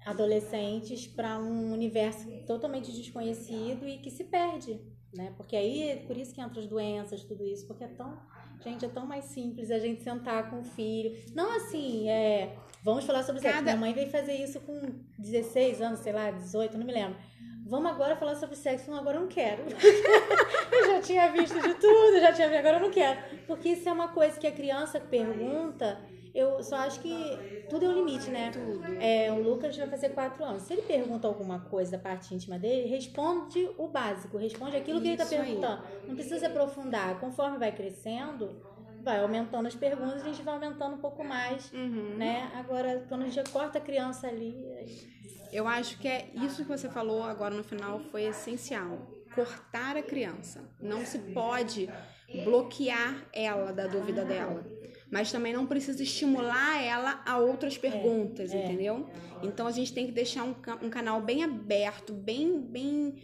adolescentes 0.06 1.08
para 1.08 1.40
um 1.40 1.74
universo 1.74 2.28
totalmente 2.46 2.92
desconhecido 2.92 3.88
e 3.88 3.98
que 3.98 4.12
se 4.12 4.26
perde, 4.26 4.80
né? 5.14 5.34
Porque 5.36 5.56
aí, 5.56 6.04
por 6.06 6.16
isso 6.16 6.34
que 6.34 6.42
entram 6.42 6.62
as 6.62 6.68
doenças, 6.68 7.24
tudo 7.24 7.44
isso, 7.44 7.66
porque 7.66 7.84
é 7.84 7.88
tão, 7.88 8.16
gente, 8.64 8.86
é 8.86 8.88
tão 8.88 9.08
mais 9.08 9.26
simples 9.26 9.72
a 9.72 9.80
gente 9.80 10.04
sentar 10.04 10.52
com 10.52 10.60
o 10.60 10.64
filho. 10.64 11.12
Não 11.34 11.56
assim, 11.58 12.08
é, 12.08 12.56
vamos 12.84 13.04
falar 13.06 13.24
sobre 13.24 13.42
sexo. 13.42 13.56
Cada- 13.58 13.72
Minha 13.72 13.78
mãe 13.78 13.94
veio 13.94 14.12
fazer 14.12 14.36
isso 14.36 14.60
com 14.60 14.80
16 15.18 15.82
anos, 15.82 16.02
sei 16.02 16.14
lá, 16.14 16.30
18, 16.30 16.78
não 16.78 16.86
me 16.86 16.94
lembro. 16.94 17.18
Vamos 17.66 17.90
agora 17.92 18.16
falar 18.16 18.36
sobre 18.36 18.56
sexo. 18.56 18.92
Não, 18.92 19.00
agora 19.00 19.18
eu 19.18 19.22
não 19.22 19.28
quero. 19.28 19.64
eu 20.72 20.88
já 20.88 21.02
tinha 21.02 21.32
visto 21.32 21.60
de 21.60 21.74
tudo, 21.76 22.20
já 22.20 22.32
tinha 22.32 22.48
visto, 22.48 22.60
agora 22.60 22.78
eu 22.78 22.82
não 22.82 22.92
quero. 22.92 23.20
Porque 23.48 23.70
isso 23.70 23.88
é 23.90 23.92
uma 23.92 24.10
coisa 24.10 24.40
que 24.40 24.46
a 24.48 24.52
criança 24.52 25.00
pergunta. 25.00 26.00
Eu 26.34 26.62
só 26.62 26.76
acho 26.76 27.00
que 27.00 27.66
tudo 27.70 27.86
é 27.86 27.88
um 27.88 27.94
limite, 27.94 28.30
né? 28.30 28.52
Tudo. 28.52 28.84
É, 29.00 29.32
o 29.32 29.42
Lucas 29.42 29.76
vai 29.78 29.88
fazer 29.88 30.10
quatro 30.10 30.44
anos. 30.44 30.64
Se 30.64 30.74
ele 30.74 30.82
pergunta 30.82 31.26
alguma 31.28 31.62
coisa 31.62 31.92
da 31.94 31.98
parte 31.98 32.36
íntima 32.36 32.60
dele, 32.60 32.88
responde 32.90 33.70
o 33.78 33.88
básico, 33.88 34.38
responde 34.38 34.76
aquilo 34.76 35.00
que 35.00 35.08
ele 35.08 35.14
Isso 35.16 35.24
está 35.24 35.36
aí. 35.38 35.46
perguntando. 35.46 35.82
Não 36.06 36.14
precisa 36.14 36.40
se 36.40 36.46
aprofundar. 36.46 37.18
Conforme 37.22 37.58
vai 37.58 37.72
crescendo, 37.72 38.62
vai 39.02 39.20
aumentando 39.22 39.66
as 39.70 39.76
perguntas, 39.76 40.22
a 40.24 40.26
gente 40.26 40.42
vai 40.42 40.56
aumentando 40.56 40.96
um 40.96 41.00
pouco 41.00 41.24
mais, 41.24 41.72
Uhum. 41.72 42.16
né? 42.18 42.52
Agora, 42.54 43.06
quando 43.08 43.22
a 43.22 43.30
gente 43.30 43.50
corta 43.52 43.78
a 43.78 43.82
criança 43.82 44.28
ali, 44.28 44.58
aí- 44.78 45.25
Eu 45.56 45.70
acho 45.70 45.98
que 46.00 46.06
é 46.06 46.30
isso 46.36 46.64
que 46.64 46.68
você 46.68 46.90
falou 46.90 47.24
agora 47.24 47.56
no 47.56 47.64
final 47.64 48.02
foi 48.12 48.24
essencial. 48.24 49.08
Cortar 49.34 49.96
a 49.96 50.04
criança. 50.04 50.70
Não 50.82 51.06
se 51.06 51.18
pode 51.18 51.90
bloquear 52.44 53.26
ela 53.32 53.72
da 53.72 53.88
dúvida 53.88 54.26
dela. 54.26 54.66
Mas 55.10 55.32
também 55.32 55.54
não 55.54 55.66
precisa 55.66 56.04
estimular 56.04 56.84
ela 56.84 57.24
a 57.26 57.38
outras 57.38 57.78
perguntas, 57.78 58.52
é. 58.52 58.66
entendeu? 58.66 59.10
Então 59.42 59.66
a 59.66 59.72
gente 59.72 59.94
tem 59.94 60.06
que 60.06 60.12
deixar 60.12 60.44
um, 60.44 60.54
um 60.82 60.90
canal 60.90 61.22
bem 61.22 61.42
aberto, 61.42 62.12
bem, 62.12 62.60
bem, 62.60 63.16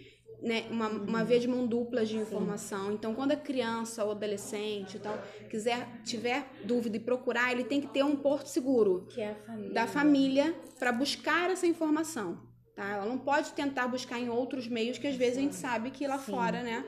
né, 0.42 0.66
uma, 0.70 0.88
uma 0.88 1.24
via 1.24 1.40
de 1.40 1.48
mão 1.48 1.68
dupla 1.68 2.06
de 2.06 2.18
informação. 2.18 2.92
Então, 2.92 3.14
quando 3.14 3.32
a 3.32 3.36
criança 3.36 4.04
ou 4.04 4.12
adolescente 4.12 4.98
tal 5.00 5.18
quiser 5.50 5.88
tiver 6.04 6.48
dúvida 6.64 6.98
e 6.98 7.00
procurar, 7.00 7.52
ele 7.52 7.64
tem 7.64 7.80
que 7.80 7.88
ter 7.88 8.04
um 8.04 8.16
porto 8.16 8.48
seguro 8.48 9.08
é 9.18 9.36
família. 9.46 9.74
da 9.74 9.88
família 9.88 10.56
para 10.80 10.92
buscar 10.92 11.52
essa 11.52 11.68
informação. 11.68 12.50
Tá? 12.76 12.90
Ela 12.90 13.06
não 13.06 13.18
pode 13.18 13.52
tentar 13.52 13.88
buscar 13.88 14.20
em 14.20 14.30
outros 14.30 14.68
meios 14.68 14.98
que 14.98 15.06
às 15.06 15.16
vezes 15.16 15.38
a 15.38 15.42
gente 15.42 15.56
sabe 15.56 15.92
que 15.92 16.08
lá 16.08 16.18
Sim. 16.18 16.32
fora, 16.32 16.64
né? 16.64 16.86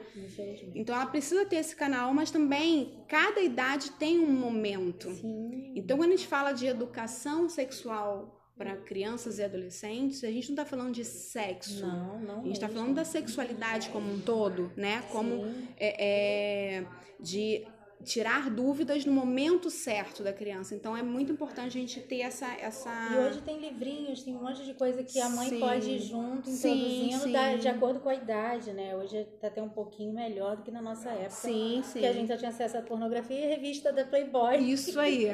Então 0.74 0.96
ela 0.96 1.06
precisa 1.06 1.46
ter 1.46 1.58
esse 1.58 1.76
canal, 1.76 2.14
mas 2.14 2.32
também 2.32 3.04
cada 3.08 3.42
idade 3.42 3.92
tem 3.92 4.20
um 4.20 4.32
momento. 4.32 5.12
Sim. 5.12 5.74
Então 5.76 5.98
quando 5.98 6.14
a 6.14 6.16
gente 6.16 6.28
fala 6.28 6.54
de 6.54 6.66
educação 6.66 7.50
sexual 7.50 8.43
para 8.58 8.76
crianças 8.78 9.40
e 9.40 9.44
adolescentes, 9.44 10.24
a 10.24 10.28
gente 10.28 10.50
não 10.50 10.54
está 10.54 10.66
falando 10.66 10.94
de 10.94 11.04
sexo. 11.04 11.86
Não, 11.86 12.20
não. 12.20 12.40
A 12.42 12.44
gente 12.44 12.54
está 12.54 12.70
falando 12.70 12.94
da 12.94 13.04
sexualidade 13.04 13.90
como 13.90 14.12
um 14.12 14.20
todo, 14.20 14.72
né? 14.78 15.04
Como 15.12 15.46
é, 15.78 16.78
é, 16.80 16.86
de 17.20 17.66
tirar 18.04 18.50
dúvidas 18.50 19.06
no 19.06 19.12
momento 19.14 19.70
certo 19.70 20.22
da 20.24 20.32
criança. 20.34 20.76
Então 20.76 20.96
é 20.96 21.02
muito 21.02 21.32
importante 21.32 21.78
a 21.78 21.82
gente 21.82 22.00
ter 22.02 22.22
essa 22.22 22.48
essa 22.54 22.90
E 23.14 23.18
hoje 23.18 23.42
tem 23.42 23.60
livrinhos, 23.60 24.22
tem 24.24 24.36
um 24.36 24.42
monte 24.44 24.64
de 24.64 24.74
coisa 24.74 25.04
que 25.04 25.20
a 25.20 25.30
mãe 25.30 25.50
Sim. 25.50 25.60
pode 25.60 25.90
ir 25.90 26.00
junto, 26.00 26.50
Sim, 26.50 26.74
introduzindo 27.10 27.24
sim. 27.24 27.32
da- 27.32 27.56
de 27.56 27.68
acordo 27.68 28.00
com 28.00 28.10
a 28.10 28.16
idade, 28.16 28.72
né? 28.74 28.96
Hoje 28.96 29.26
tá 29.42 29.48
até 29.48 29.62
um 29.62 29.70
pouquinho 29.70 30.14
melhor 30.14 30.58
do 30.58 30.64
que 30.64 30.72
na 30.72 30.82
nossa 30.82 31.10
época. 31.10 31.30
Sim, 31.32 31.82
sim. 31.84 32.00
Que 32.00 32.06
a 32.06 32.14
gente 32.14 32.28
só 32.28 32.38
tinha 32.38 32.50
acesso 32.50 32.78
à 32.78 32.82
pornografia 32.82 33.38
e 33.46 33.48
revista 33.48 33.92
da 33.92 34.04
Playboy, 34.06 34.58
Isso 34.58 35.00
aí. 35.02 35.28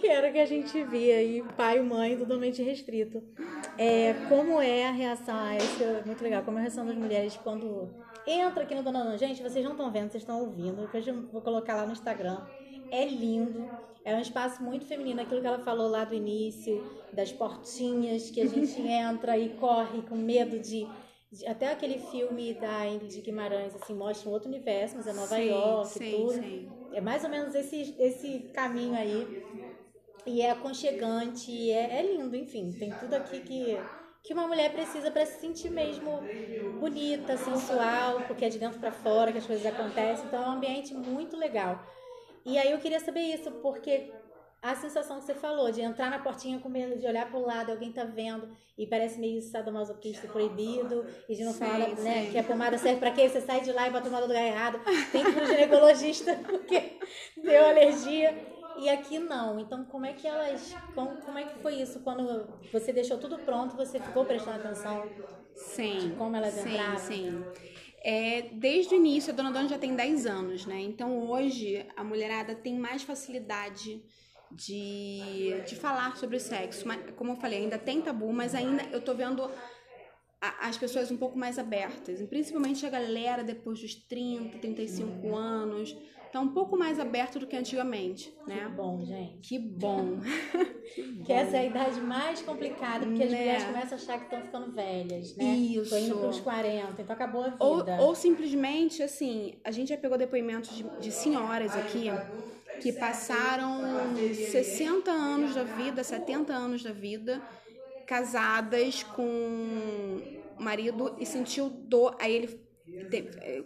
que 0.00 0.06
era 0.06 0.28
o 0.28 0.32
que 0.32 0.38
a 0.38 0.46
gente 0.46 0.82
via 0.84 1.16
aí, 1.16 1.42
pai 1.56 1.78
e 1.78 1.82
mãe 1.82 2.16
totalmente 2.16 2.62
restrito. 2.62 3.22
É, 3.78 4.14
como 4.28 4.60
é 4.60 4.86
a 4.88 4.92
reação? 4.92 5.34
Ah, 5.36 5.56
isso 5.56 5.82
é 5.82 6.02
muito 6.04 6.22
legal. 6.22 6.42
Como 6.42 6.58
é 6.58 6.60
a 6.60 6.64
reação 6.64 6.86
das 6.86 6.96
mulheres 6.96 7.38
quando 7.42 7.88
entra 8.26 8.62
aqui 8.62 8.74
no 8.74 8.82
Dona 8.82 9.02
Dona? 9.04 9.18
Gente, 9.18 9.42
vocês 9.42 9.64
não 9.64 9.72
estão 9.72 9.90
vendo, 9.90 10.10
vocês 10.10 10.22
estão 10.22 10.40
ouvindo. 10.40 10.88
Eu 10.92 11.14
vou 11.32 11.41
colocar 11.42 11.74
lá 11.76 11.86
no 11.86 11.92
Instagram. 11.92 12.40
É 12.90 13.04
lindo. 13.06 13.68
É 14.04 14.14
um 14.16 14.20
espaço 14.20 14.62
muito 14.62 14.84
feminino. 14.86 15.20
Aquilo 15.20 15.40
que 15.40 15.46
ela 15.46 15.58
falou 15.60 15.88
lá 15.88 16.04
do 16.04 16.14
início, 16.14 16.82
das 17.12 17.32
portinhas 17.32 18.30
que 18.30 18.40
a 18.40 18.46
gente 18.46 18.80
entra 18.82 19.38
e 19.38 19.50
corre 19.50 20.02
com 20.02 20.16
medo 20.16 20.58
de. 20.58 20.86
de- 21.30 21.46
até 21.46 21.70
aquele 21.70 21.98
filme 21.98 22.54
da 22.54 22.86
Ingrid 22.86 23.20
Guimarães, 23.20 23.74
assim, 23.74 23.94
mostra 23.94 24.28
um 24.28 24.32
outro 24.32 24.48
universo, 24.48 24.96
mas 24.96 25.06
é 25.06 25.12
Nova 25.12 25.36
Sim, 25.36 25.48
York 25.48 25.88
e 25.88 25.92
sim, 25.98 26.16
tudo. 26.16 26.32
sim. 26.32 26.68
É 26.92 27.00
mais 27.00 27.24
ou 27.24 27.30
menos 27.30 27.54
esse, 27.54 27.94
esse 27.98 28.50
caminho 28.52 28.94
aí. 28.94 29.42
E 30.26 30.40
é 30.42 30.50
aconchegante, 30.50 31.70
é, 31.70 31.98
é 32.00 32.02
lindo, 32.02 32.36
enfim. 32.36 32.72
Tem 32.72 32.90
tudo 32.92 33.14
aqui 33.14 33.40
que 33.40 33.76
que 34.22 34.32
uma 34.32 34.46
mulher 34.46 34.72
precisa 34.72 35.10
para 35.10 35.26
se 35.26 35.40
sentir 35.40 35.70
mesmo 35.70 36.22
bonita, 36.78 37.36
sensual, 37.36 38.22
porque 38.22 38.44
é 38.44 38.48
de 38.48 38.58
dentro 38.58 38.78
para 38.78 38.92
fora 38.92 39.32
que 39.32 39.38
as 39.38 39.46
coisas 39.46 39.66
acontecem. 39.66 40.26
Então 40.26 40.42
é 40.42 40.48
um 40.48 40.52
ambiente 40.52 40.94
muito 40.94 41.36
legal. 41.36 41.84
E 42.44 42.58
aí 42.58 42.70
eu 42.70 42.78
queria 42.78 43.00
saber 43.00 43.20
isso, 43.20 43.50
porque 43.50 44.12
a 44.62 44.76
sensação 44.76 45.18
que 45.18 45.24
você 45.24 45.34
falou 45.34 45.72
de 45.72 45.80
entrar 45.80 46.08
na 46.08 46.20
portinha 46.20 46.60
com 46.60 46.68
medo 46.68 46.96
de 46.96 47.04
olhar 47.04 47.28
para 47.28 47.38
o 47.38 47.44
lado, 47.44 47.72
alguém 47.72 47.92
tá 47.92 48.04
vendo 48.04 48.48
e 48.78 48.86
parece 48.86 49.18
meio 49.18 49.42
sadomasoquista 49.42 50.28
proibido 50.28 51.04
e 51.28 51.34
de 51.34 51.42
não 51.42 51.52
sim, 51.52 51.58
falar 51.58 51.88
né, 51.96 52.30
que 52.30 52.38
a 52.38 52.44
pomada 52.44 52.78
serve 52.78 53.00
para 53.00 53.10
quê? 53.10 53.28
Você 53.28 53.40
sai 53.40 53.60
de 53.60 53.72
lá 53.72 53.88
e 53.88 53.90
bota 53.90 54.06
a 54.06 54.10
pomada 54.10 54.26
no 54.26 54.32
lugar 54.32 54.46
errado, 54.46 54.80
tem 55.10 55.24
que 55.24 55.30
ir 55.30 55.34
pro 55.34 55.46
ginecologista 55.46 56.36
porque 56.46 56.98
deu 57.36 57.64
alergia. 57.64 58.51
E 58.78 58.88
aqui 58.88 59.18
não. 59.18 59.58
Então, 59.58 59.84
como 59.84 60.06
é 60.06 60.12
que 60.12 60.26
elas. 60.26 60.74
Como, 60.94 61.16
como 61.16 61.38
é 61.38 61.44
que 61.44 61.58
foi 61.60 61.76
isso? 61.76 62.00
Quando 62.00 62.48
você 62.72 62.92
deixou 62.92 63.18
tudo 63.18 63.38
pronto, 63.38 63.76
você 63.76 64.00
ficou 64.00 64.24
prestando 64.24 64.58
atenção? 64.58 65.08
Sim. 65.54 66.14
como 66.16 66.34
elas 66.34 66.54
sim, 66.54 66.70
entravam? 66.70 66.98
Sim, 66.98 67.44
é, 68.04 68.48
desde 68.54 68.94
o 68.94 68.96
início, 68.96 69.32
a 69.32 69.36
Dona 69.36 69.52
Dona 69.52 69.68
já 69.68 69.78
tem 69.78 69.94
10 69.94 70.26
anos, 70.26 70.66
né? 70.66 70.80
Então, 70.80 71.30
hoje, 71.30 71.86
a 71.96 72.02
mulherada 72.02 72.54
tem 72.54 72.76
mais 72.76 73.02
facilidade 73.02 74.02
de, 74.50 75.62
de 75.66 75.76
falar 75.76 76.16
sobre 76.16 76.36
o 76.36 76.40
sexo. 76.40 76.86
Mas, 76.86 77.00
como 77.14 77.32
eu 77.32 77.36
falei, 77.36 77.60
ainda 77.60 77.78
tem 77.78 78.00
tabu, 78.00 78.32
mas 78.32 78.54
ainda 78.54 78.82
eu 78.90 79.00
tô 79.00 79.14
vendo 79.14 79.48
a, 80.40 80.68
as 80.68 80.76
pessoas 80.76 81.12
um 81.12 81.16
pouco 81.16 81.38
mais 81.38 81.58
abertas. 81.60 82.20
Principalmente 82.22 82.84
a 82.84 82.90
galera 82.90 83.44
depois 83.44 83.80
dos 83.80 83.94
30, 83.94 84.58
35 84.58 85.26
uhum. 85.26 85.36
anos 85.36 85.96
tá 86.32 86.40
um 86.40 86.48
pouco 86.48 86.78
mais 86.78 86.98
aberto 86.98 87.38
do 87.38 87.46
que 87.46 87.54
antigamente, 87.54 88.34
né? 88.46 88.64
Que 88.64 88.68
bom, 88.70 89.04
gente. 89.04 89.38
Que 89.42 89.58
bom. 89.58 90.18
que, 91.24 91.32
essa 91.32 91.56
é 91.58 91.60
a 91.60 91.64
idade 91.66 92.00
mais 92.00 92.40
complicada, 92.40 93.04
porque 93.06 93.18
né? 93.18 93.24
as 93.24 93.32
mulheres 93.32 93.64
começam 93.64 93.92
a 93.92 94.00
achar 94.00 94.18
que 94.18 94.24
estão 94.24 94.40
ficando 94.40 94.72
velhas, 94.72 95.36
né? 95.36 95.44
Isso. 95.44 95.90
Tô 95.90 95.98
indo 95.98 96.16
pros 96.16 96.40
40, 96.40 97.02
então 97.02 97.14
acabou 97.14 97.42
a 97.42 97.48
vida. 97.50 97.56
Ou, 97.60 97.84
ou 98.06 98.14
simplesmente, 98.14 99.02
assim, 99.02 99.54
a 99.62 99.70
gente 99.70 99.90
já 99.90 99.96
pegou 99.98 100.16
depoimentos 100.16 100.74
de, 100.74 100.84
de 101.00 101.12
senhoras 101.12 101.76
aqui 101.76 102.08
que 102.80 102.92
passaram 102.92 103.80
60 104.16 105.10
anos 105.10 105.54
da 105.54 105.62
vida, 105.62 106.02
70 106.02 106.52
anos 106.52 106.82
da 106.82 106.92
vida, 106.92 107.42
casadas 108.06 109.02
com 109.02 110.18
marido 110.58 111.14
e 111.18 111.26
sentiu 111.26 111.68
dor. 111.68 112.16
Aí 112.18 112.34
ele 112.34 112.60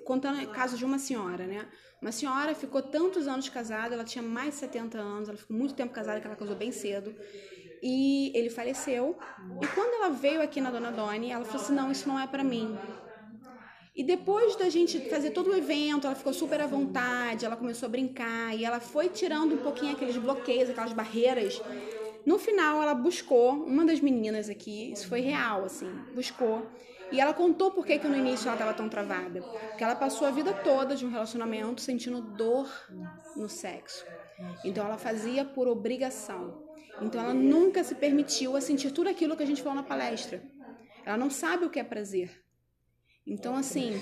contando 0.05 0.43
o 0.43 0.49
caso 0.49 0.77
de 0.77 0.85
uma 0.85 0.99
senhora, 0.99 1.47
né? 1.47 1.67
Uma 2.01 2.13
senhora 2.13 2.55
ficou 2.55 2.83
tantos 2.83 3.27
anos 3.27 3.49
casada, 3.49 3.95
ela 3.95 4.05
tinha 4.05 4.23
mais 4.23 4.51
de 4.51 4.55
70 4.57 4.99
anos, 4.99 5.29
ela 5.29 5.39
ficou 5.39 5.57
muito 5.57 5.75
tempo 5.75 5.93
casada, 5.93 6.21
que 6.21 6.27
ela 6.27 6.37
casou 6.37 6.57
bem 6.57 6.73
cedo. 6.73 7.15
E 7.83 8.33
ele 8.35 8.51
faleceu. 8.51 9.19
E 9.63 9.67
quando 9.69 9.95
ela 9.95 10.11
veio 10.11 10.43
aqui 10.43 10.61
na 10.61 10.71
Dona 10.71 10.91
Doni, 10.91 11.31
ela 11.31 11.45
falou 11.45 11.63
assim: 11.63 11.75
"Não, 11.75 11.91
isso 11.91 12.09
não 12.09 12.19
é 12.19 12.27
para 12.27 12.43
mim". 12.43 12.77
E 13.95 14.05
depois 14.05 14.55
da 14.57 14.69
gente 14.69 15.01
fazer 15.09 15.31
todo 15.31 15.51
o 15.51 15.57
evento, 15.57 16.07
ela 16.07 16.15
ficou 16.15 16.33
super 16.33 16.61
à 16.61 16.67
vontade, 16.67 17.47
ela 17.47 17.57
começou 17.57 17.87
a 17.87 17.91
brincar 17.91 18.55
e 18.55 18.63
ela 18.63 18.79
foi 18.79 19.09
tirando 19.09 19.55
um 19.55 19.59
pouquinho 19.59 19.93
aqueles 19.93 20.17
bloqueios, 20.19 20.69
aquelas 20.69 20.93
barreiras. 20.93 21.63
No 22.27 22.39
final, 22.39 22.83
ela 22.83 22.93
buscou 22.93 23.53
uma 23.53 23.87
das 23.87 24.01
meninas 24.01 24.51
aqui, 24.51 24.93
isso 24.93 25.09
foi 25.09 25.21
real, 25.21 25.65
assim, 25.65 25.91
buscou 26.15 26.67
e 27.11 27.21
ela 27.21 27.33
contou 27.33 27.71
por 27.71 27.87
que, 27.87 27.99
que 27.99 28.09
no 28.09 28.17
início 28.17 28.47
ela 28.47 28.55
estava 28.55 28.75
tão 28.75 28.89
travada. 28.89 29.41
Porque 29.41 29.85
ela 29.85 29.95
passou 29.95 30.27
a 30.27 30.31
vida 30.31 30.53
toda 30.53 30.95
de 30.97 31.07
um 31.07 31.11
relacionamento 31.11 31.81
sentindo 31.81 32.21
dor 32.21 32.69
no 33.37 33.49
sexo. 33.49 34.05
Então 34.65 34.85
ela 34.85 34.99
fazia 34.99 35.45
por 35.45 35.69
obrigação. 35.69 36.63
Então 37.01 37.21
ela 37.21 37.35
nunca 37.35 37.85
se 37.85 37.95
permitiu 37.95 38.57
a 38.57 38.61
sentir 38.61 38.91
tudo 38.91 39.09
aquilo 39.09 39.37
que 39.37 39.43
a 39.43 39.47
gente 39.47 39.63
falou 39.63 39.77
na 39.77 39.83
palestra. 39.83 40.43
Ela 41.05 41.17
não 41.17 41.31
sabe 41.31 41.65
o 41.65 41.71
que 41.71 41.79
é 41.79 41.85
prazer. 41.85 42.43
Então, 43.27 43.57
assim, 43.57 44.01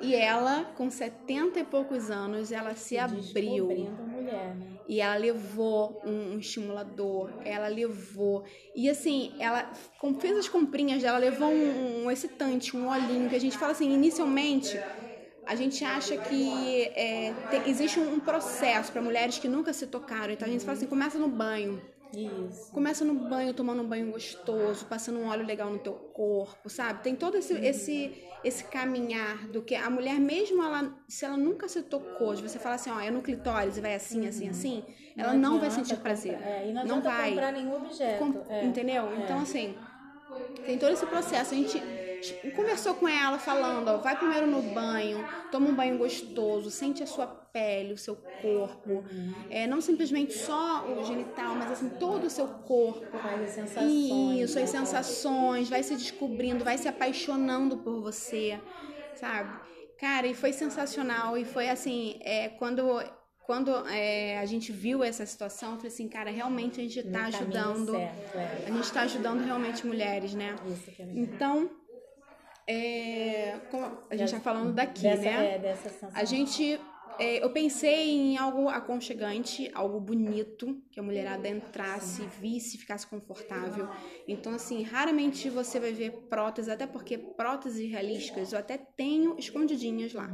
e 0.00 0.14
ela, 0.14 0.64
com 0.76 0.90
70 0.90 1.60
e 1.60 1.64
poucos 1.64 2.10
anos, 2.10 2.50
ela 2.50 2.74
se 2.74 2.96
abriu. 2.96 3.68
Mulher, 4.30 4.54
né? 4.54 4.66
E 4.88 5.00
ela 5.00 5.16
levou 5.16 6.00
um, 6.04 6.34
um, 6.34 6.38
estimulador, 6.38 7.30
ela 7.44 7.68
levou. 7.68 8.44
E 8.74 8.88
assim, 8.88 9.34
ela 9.38 9.70
fez 10.18 10.38
as 10.38 10.48
comprinhas 10.48 11.02
dela, 11.02 11.18
levou 11.18 11.48
um, 11.48 12.04
um 12.04 12.10
excitante, 12.10 12.76
um 12.76 12.88
olhinho, 12.88 13.28
que 13.28 13.36
a 13.36 13.40
gente 13.40 13.56
fala 13.56 13.72
assim, 13.72 13.92
inicialmente. 13.92 14.78
A 15.46 15.54
gente 15.54 15.84
acha 15.84 16.16
que 16.16 16.82
é, 16.94 17.34
tem, 17.50 17.68
existe 17.68 17.98
um 17.98 18.20
processo 18.20 18.92
para 18.92 19.02
mulheres 19.02 19.38
que 19.38 19.48
nunca 19.48 19.72
se 19.72 19.86
tocaram. 19.86 20.32
Então 20.32 20.46
a 20.46 20.50
gente 20.50 20.64
fala 20.64 20.76
assim: 20.76 20.86
começa 20.86 21.18
no 21.18 21.28
banho. 21.28 21.80
Isso. 22.14 22.72
Começa 22.72 23.04
no 23.04 23.14
banho, 23.14 23.54
tomando 23.54 23.82
um 23.82 23.86
banho 23.86 24.10
gostoso, 24.10 24.84
passando 24.86 25.18
um 25.18 25.28
óleo 25.28 25.46
legal 25.46 25.70
no 25.70 25.78
teu 25.78 25.92
corpo, 25.92 26.68
sabe? 26.68 27.02
Tem 27.02 27.14
todo 27.14 27.36
esse, 27.36 27.54
uhum. 27.54 27.64
esse 27.64 28.26
esse 28.42 28.64
caminhar 28.64 29.48
do 29.48 29.60
que 29.60 29.74
a 29.74 29.90
mulher 29.90 30.18
mesmo 30.18 30.62
ela 30.62 30.94
se 31.06 31.26
ela 31.26 31.36
nunca 31.36 31.68
se 31.68 31.82
tocou 31.82 32.34
de 32.34 32.42
você 32.42 32.58
falar 32.58 32.76
assim 32.76 32.90
ó 32.90 32.98
é 32.98 33.10
no 33.10 33.20
clitóris 33.20 33.76
e 33.76 33.82
vai 33.82 33.94
assim 33.94 34.26
assim 34.26 34.44
uhum. 34.44 34.50
assim 34.50 34.84
ela 35.14 35.34
não, 35.34 35.52
não 35.52 35.60
vai 35.60 35.70
sentir 35.70 35.96
prazer 35.96 36.38
é, 36.42 36.66
e 36.68 36.72
não, 36.72 36.86
não 36.86 37.02
vai 37.02 37.30
comprar 37.30 37.52
nenhum 37.52 37.76
objeto 37.76 38.18
Com, 38.18 38.50
é, 38.50 38.64
entendeu 38.64 39.10
é. 39.12 39.16
então 39.24 39.40
assim 39.40 39.76
tem 40.64 40.78
todo 40.78 40.92
esse 40.92 41.04
processo 41.04 41.52
a 41.52 41.56
gente 41.56 41.82
conversou 42.54 42.94
com 42.94 43.08
ela 43.08 43.38
falando 43.38 43.88
ó, 43.88 43.96
vai 43.98 44.16
primeiro 44.16 44.46
no 44.46 44.62
banho 44.62 45.26
toma 45.50 45.68
um 45.68 45.74
banho 45.74 45.98
gostoso 45.98 46.70
sente 46.70 47.02
a 47.02 47.06
sua 47.06 47.26
pele 47.26 47.92
o 47.92 47.98
seu 47.98 48.16
corpo 48.16 49.04
é 49.48 49.66
não 49.66 49.80
simplesmente 49.80 50.32
só 50.32 50.86
o 50.86 51.04
genital 51.04 51.54
mas 51.54 51.70
assim 51.70 51.90
todo 51.90 52.24
o 52.24 52.30
seu 52.30 52.46
corpo 52.46 53.18
Faz 53.18 53.42
as 53.42 53.50
sensações 53.50 54.40
isso 54.40 54.58
as 54.58 54.70
sensações 54.70 55.68
vai 55.68 55.82
se 55.82 55.94
descobrindo 55.96 56.64
vai 56.64 56.78
se 56.78 56.88
apaixonando 56.88 57.78
por 57.78 58.00
você 58.00 58.60
sabe 59.14 59.58
cara 59.98 60.26
e 60.26 60.34
foi 60.34 60.52
sensacional 60.52 61.36
e 61.36 61.44
foi 61.44 61.68
assim 61.68 62.18
é, 62.22 62.48
quando 62.48 63.02
quando 63.50 63.74
é, 63.88 64.38
a 64.38 64.46
gente 64.46 64.70
viu 64.70 65.02
essa 65.02 65.26
situação, 65.26 65.70
eu 65.70 65.76
falei 65.78 65.90
assim, 65.90 66.08
cara, 66.08 66.30
realmente 66.30 66.78
a 66.78 66.84
gente 66.84 67.00
está 67.00 67.24
ajudando. 67.24 67.90
Certo, 67.90 68.36
é. 68.36 68.64
A 68.68 68.70
gente 68.70 68.84
está 68.84 69.00
ajudando 69.00 69.44
realmente 69.44 69.84
mulheres, 69.84 70.34
né? 70.34 70.54
Isso 70.68 70.88
que 70.92 71.02
é 71.02 71.04
então, 71.16 71.68
é, 72.70 73.60
a 74.08 74.16
gente 74.16 74.26
está 74.26 74.40
falando 74.40 74.72
daqui, 74.72 75.02
dessa, 75.02 75.22
né? 75.22 75.54
É, 75.54 75.58
dessa 75.58 75.88
sensação. 75.88 76.10
A 76.14 76.24
gente 76.24 76.80
é, 77.18 77.44
eu 77.44 77.50
pensei 77.50 78.10
em 78.10 78.38
algo 78.38 78.68
aconchegante, 78.68 79.70
algo 79.74 80.00
bonito, 80.00 80.80
que 80.90 80.98
a 80.98 81.02
mulherada 81.02 81.48
entrasse, 81.48 82.22
visse, 82.40 82.78
ficasse 82.78 83.06
confortável. 83.06 83.88
Então, 84.26 84.54
assim, 84.54 84.82
raramente 84.82 85.50
você 85.50 85.78
vai 85.78 85.92
ver 85.92 86.12
próteses, 86.30 86.70
até 86.70 86.86
porque 86.86 87.18
próteses 87.18 87.90
realísticas 87.90 88.52
eu 88.52 88.58
até 88.58 88.78
tenho 88.78 89.36
escondidinhas 89.38 90.14
lá. 90.14 90.30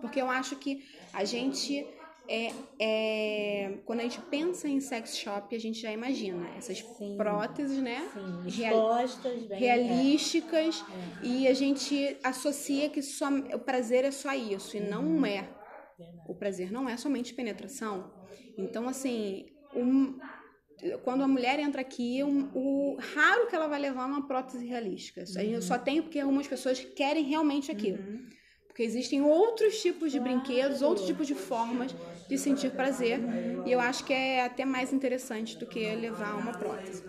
Porque 0.00 0.20
eu 0.20 0.30
acho 0.30 0.54
que 0.56 0.84
a 1.12 1.24
gente 1.24 1.84
é, 2.28 2.52
é, 2.78 3.78
quando 3.86 4.00
a 4.00 4.02
gente 4.02 4.20
pensa 4.20 4.68
em 4.68 4.80
sex 4.80 5.16
shop, 5.16 5.56
a 5.56 5.58
gente 5.58 5.80
já 5.80 5.90
imagina 5.90 6.46
essas 6.56 6.78
sim, 6.78 7.16
próteses, 7.16 7.78
né? 7.78 8.06
Sim, 8.12 8.46
expostas, 8.46 9.46
bem, 9.46 9.58
realísticas, 9.58 10.84
é. 11.22 11.26
e 11.26 11.48
a 11.48 11.54
gente 11.54 12.18
associa 12.22 12.90
que 12.90 13.00
só, 13.00 13.28
o 13.30 13.58
prazer 13.58 14.04
é 14.04 14.10
só 14.10 14.34
isso, 14.34 14.76
e 14.76 14.80
não 14.80 15.04
uhum. 15.04 15.26
é. 15.26 15.48
O 16.28 16.34
prazer 16.34 16.70
não 16.70 16.88
é 16.88 16.96
somente 16.96 17.34
penetração. 17.34 18.12
Então, 18.56 18.88
assim, 18.88 19.46
um, 19.74 20.18
quando 21.02 21.22
a 21.22 21.28
mulher 21.28 21.58
entra 21.58 21.80
aqui, 21.80 22.22
um, 22.22 22.50
o 22.54 22.96
raro 23.00 23.48
que 23.48 23.56
ela 23.56 23.66
vai 23.66 23.80
levar 23.80 24.02
é 24.02 24.06
uma 24.06 24.28
prótese 24.28 24.66
realística. 24.66 25.22
Uhum. 25.22 25.40
A 25.40 25.44
gente 25.44 25.64
só 25.64 25.78
tem 25.78 26.02
porque 26.02 26.20
algumas 26.20 26.46
pessoas 26.46 26.84
querem 26.84 27.24
realmente 27.24 27.70
aquilo. 27.70 27.98
Uhum. 27.98 28.28
Porque 28.78 28.86
existem 28.86 29.20
outros 29.20 29.82
tipos 29.82 30.12
de 30.12 30.20
brinquedos, 30.20 30.82
outros 30.82 31.04
tipos 31.04 31.26
de 31.26 31.34
formas 31.34 31.96
de 32.28 32.38
sentir 32.38 32.70
prazer. 32.70 33.20
E 33.64 33.72
eu 33.72 33.80
acho 33.80 34.04
que 34.04 34.12
é 34.12 34.44
até 34.44 34.64
mais 34.64 34.92
interessante 34.92 35.58
do 35.58 35.66
que 35.66 35.80
levar 35.96 36.36
uma 36.36 36.52
prótese. 36.52 37.02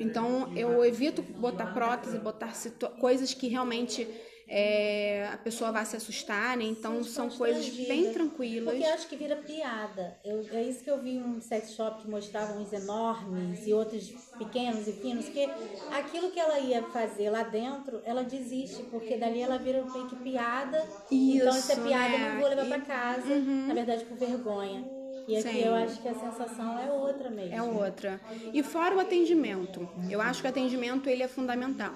Então 0.00 0.50
eu 0.56 0.82
evito 0.82 1.22
botar 1.22 1.66
prótese, 1.66 2.18
botar 2.18 2.50
coisas 2.98 3.34
que 3.34 3.46
realmente 3.46 4.08
é, 4.48 5.28
a 5.32 5.36
pessoa 5.36 5.72
vai 5.72 5.84
se 5.84 5.96
assustar, 5.96 6.56
né? 6.56 6.64
Então 6.64 7.02
são 7.02 7.28
coisas 7.28 7.68
bem 7.68 8.12
tranquilas. 8.12 8.72
Porque 8.72 8.86
eu 8.86 8.94
acho 8.94 9.08
que 9.08 9.16
vira 9.16 9.36
piada. 9.36 10.16
Eu, 10.24 10.46
é 10.52 10.62
isso 10.62 10.84
que 10.84 10.90
eu 10.90 11.02
vi 11.02 11.18
um 11.18 11.40
sex 11.40 11.72
shop 11.72 12.02
que 12.02 12.08
mostravam 12.08 12.62
uns 12.62 12.72
enormes 12.72 13.66
e 13.66 13.72
outros 13.72 14.08
pequenos 14.38 14.86
e 14.86 14.92
finos, 14.92 15.28
que 15.28 15.48
aquilo 15.90 16.30
que 16.30 16.38
ela 16.38 16.60
ia 16.60 16.82
fazer 16.84 17.30
lá 17.30 17.42
dentro, 17.42 18.00
ela 18.04 18.22
desiste, 18.22 18.84
porque 18.84 19.16
dali 19.16 19.40
ela 19.40 19.58
vira 19.58 19.84
meio 19.84 20.06
que 20.06 20.16
piada. 20.16 20.78
Isso, 21.10 21.38
então 21.38 21.56
essa 21.56 21.76
piada 21.80 22.14
é. 22.14 22.14
eu 22.14 22.32
não 22.32 22.40
vou 22.40 22.48
levar 22.48 22.66
para 22.66 22.80
casa, 22.82 23.32
uhum. 23.32 23.66
na 23.66 23.74
verdade 23.74 24.04
por 24.04 24.16
vergonha. 24.16 24.96
E 25.26 25.36
aqui 25.36 25.50
Sim. 25.50 25.64
eu 25.64 25.74
acho 25.74 26.00
que 26.00 26.08
a 26.08 26.14
sensação 26.14 26.78
é 26.78 26.92
outra 26.92 27.28
mesmo. 27.30 27.52
É 27.52 27.60
outra. 27.60 28.20
E 28.52 28.62
fora 28.62 28.94
o 28.94 29.00
atendimento. 29.00 29.88
Eu 30.08 30.20
acho 30.20 30.40
que 30.40 30.46
o 30.46 30.50
atendimento 30.50 31.08
ele 31.08 31.24
é 31.24 31.26
fundamental. 31.26 31.94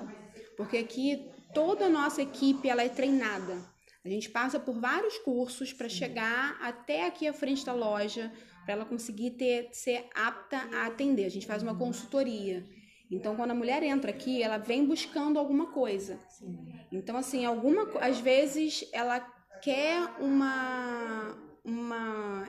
Porque 0.57 0.77
aqui 0.77 1.30
toda 1.55 1.87
a 1.87 1.91
nossa 1.91 2.23
equipe 2.23 2.69
ela 2.69 2.83
é 2.83 2.89
treinada. 2.89 3.59
A 4.05 4.09
gente 4.09 4.31
passa 4.31 4.59
por 4.59 4.81
vários 4.81 5.19
cursos 5.19 5.73
para 5.73 5.89
chegar 5.89 6.57
até 6.61 7.07
aqui 7.07 7.29
à 7.29 7.33
frente 7.33 7.65
da 7.67 7.73
loja, 7.75 8.33
para 8.65 8.75
ela 8.75 8.85
conseguir 8.85 9.33
ter, 9.33 9.69
ser 9.73 10.07
apta 10.15 10.57
a 10.73 10.87
atender. 10.87 11.27
A 11.27 11.31
gente 11.31 11.47
faz 11.47 11.63
uma 11.63 11.77
consultoria. 11.77 12.65
Então, 13.11 13.37
quando 13.37 13.51
a 13.51 13.55
mulher 13.55 13.83
entra 13.83 14.11
aqui, 14.11 14.43
ela 14.43 14.57
vem 14.57 14.87
buscando 14.87 15.39
alguma 15.39 15.73
coisa. 15.73 16.19
Então, 16.91 17.17
assim, 17.17 17.45
alguma, 17.45 17.83
às 18.01 18.21
vezes 18.21 18.89
ela 18.93 19.21
quer 19.61 20.01
uma, 20.21 21.37
uma 21.65 22.47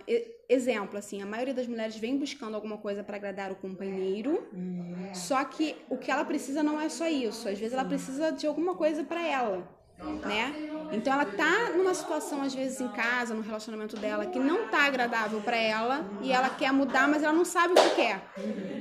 exemplo, 0.50 0.97
assim, 0.97 1.21
a 1.21 1.26
maioria 1.26 1.54
das 1.54 1.67
mulheres 1.67 1.95
vem 1.95 2.17
buscando 2.17 2.56
alguma 2.56 2.78
coisa 2.78 3.04
para 3.04 3.15
agradar 3.15 3.52
o 3.52 3.56
companheiro, 3.56 4.43
hum. 4.54 5.13
só 5.13 5.43
que 5.45 5.76
o 5.89 5.97
que 5.97 6.12
ela 6.12 6.26
precisa 6.26 6.62
não 6.62 6.80
é 6.80 6.89
só 6.89 7.08
isso. 7.08 7.47
Às 7.47 7.58
vezes 7.58 7.74
ela 7.74 7.86
precisa 7.86 8.32
de 8.32 8.45
alguma 8.45 8.76
coisa 8.76 9.04
para 9.04 9.26
ela 9.26 9.82
né? 10.26 10.54
Então 10.91 11.13
ela 11.13 11.26
tá 11.26 11.69
numa 11.76 11.93
situação 11.93 12.41
às 12.41 12.54
vezes 12.54 12.82
em 12.82 12.88
casa, 12.89 13.34
no 13.34 13.41
relacionamento 13.41 13.95
dela, 13.95 14.26
que 14.26 14.39
não 14.39 14.67
tá 14.67 14.86
agradável 14.86 15.39
para 15.41 15.56
ela 15.56 16.06
e 16.21 16.32
ela 16.32 16.50
quer 16.50 16.71
mudar, 16.74 17.08
mas 17.08 17.24
ela 17.24 17.34
não 17.34 17.45
sabe 17.45 17.74
o 17.74 17.76
que 17.76 17.95
quer. 17.95 18.21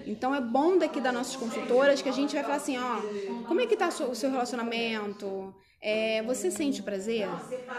Então 0.06 0.34
é 0.34 0.40
bom 0.40 0.76
daqui 0.78 1.00
das 1.00 1.12
nossas 1.12 1.36
consultoras 1.36 2.02
que 2.02 2.08
a 2.08 2.12
gente 2.12 2.34
vai 2.34 2.42
falar 2.42 2.56
assim, 2.56 2.78
ó, 2.78 3.00
como 3.46 3.60
é 3.60 3.66
que 3.66 3.76
tá 3.76 3.88
o 3.88 4.14
seu 4.14 4.30
relacionamento? 4.30 5.54
É, 5.82 6.22
você 6.24 6.50
sente 6.50 6.82
prazer? 6.82 7.26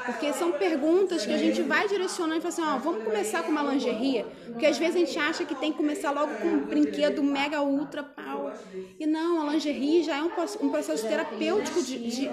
Porque 0.08 0.34
são 0.34 0.54
perguntas 0.54 1.24
que 1.24 1.32
a 1.32 1.38
gente 1.38 1.62
vai 1.62 1.88
direcionando 1.88 2.40
e 2.40 2.42
fala 2.42 2.54
assim, 2.54 2.62
ó, 2.64 2.78
vamos 2.80 3.04
começar 3.04 3.44
com 3.44 3.52
uma 3.52 3.62
lingerie, 3.62 4.26
porque 4.48 4.66
às 4.66 4.76
vezes 4.80 4.96
a 4.96 5.00
gente 5.06 5.20
acha 5.20 5.46
que 5.46 5.54
tem 5.54 5.72
que 5.72 5.78
começar 5.78 6.10
logo 6.10 6.34
com 6.38 6.48
um 6.48 6.66
brinquedo 6.66 7.22
mega 7.22 7.62
ultra 7.62 8.02
pau. 8.02 8.52
E 9.00 9.06
não, 9.06 9.48
a 9.48 9.54
lingerie 9.54 10.02
já 10.02 10.18
é 10.18 10.24
um, 10.24 10.32
um 10.62 10.70
processo 10.72 11.08
terapêutico 11.08 11.84
de, 11.84 12.00
de, 12.00 12.30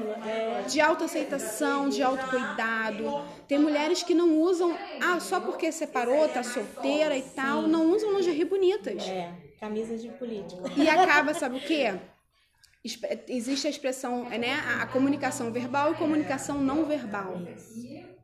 de 0.69 0.81
autoaceitação, 0.81 1.91
de 1.91 2.03
autocuidado. 2.03 3.23
Tem 3.47 3.59
mulheres 3.59 4.03
que 4.03 4.15
não 4.15 4.41
usam, 4.41 4.75
ah, 5.03 5.21
só 5.21 5.39
porque 5.39 5.71
separou, 5.71 6.27
tá 6.31 6.43
solteira 6.43 7.15
e 7.15 7.23
tal, 7.23 7.63
não 7.63 7.93
usam 7.93 8.17
lingerie 8.17 8.47
bonitas. 8.47 9.07
É, 9.07 9.31
camisas 9.61 10.01
de 10.01 10.09
político. 10.09 10.63
E 10.79 10.89
acaba, 10.89 11.35
sabe 11.35 11.59
o 11.59 11.61
quê? 11.61 11.93
Existe 13.29 13.67
a 13.67 13.71
expressão, 13.71 14.29
né, 14.29 14.55
a, 14.55 14.83
a 14.83 14.87
comunicação 14.87 15.53
verbal 15.53 15.93
e 15.93 15.97
comunicação 15.97 16.61
não 16.61 16.85
verbal. 16.85 17.41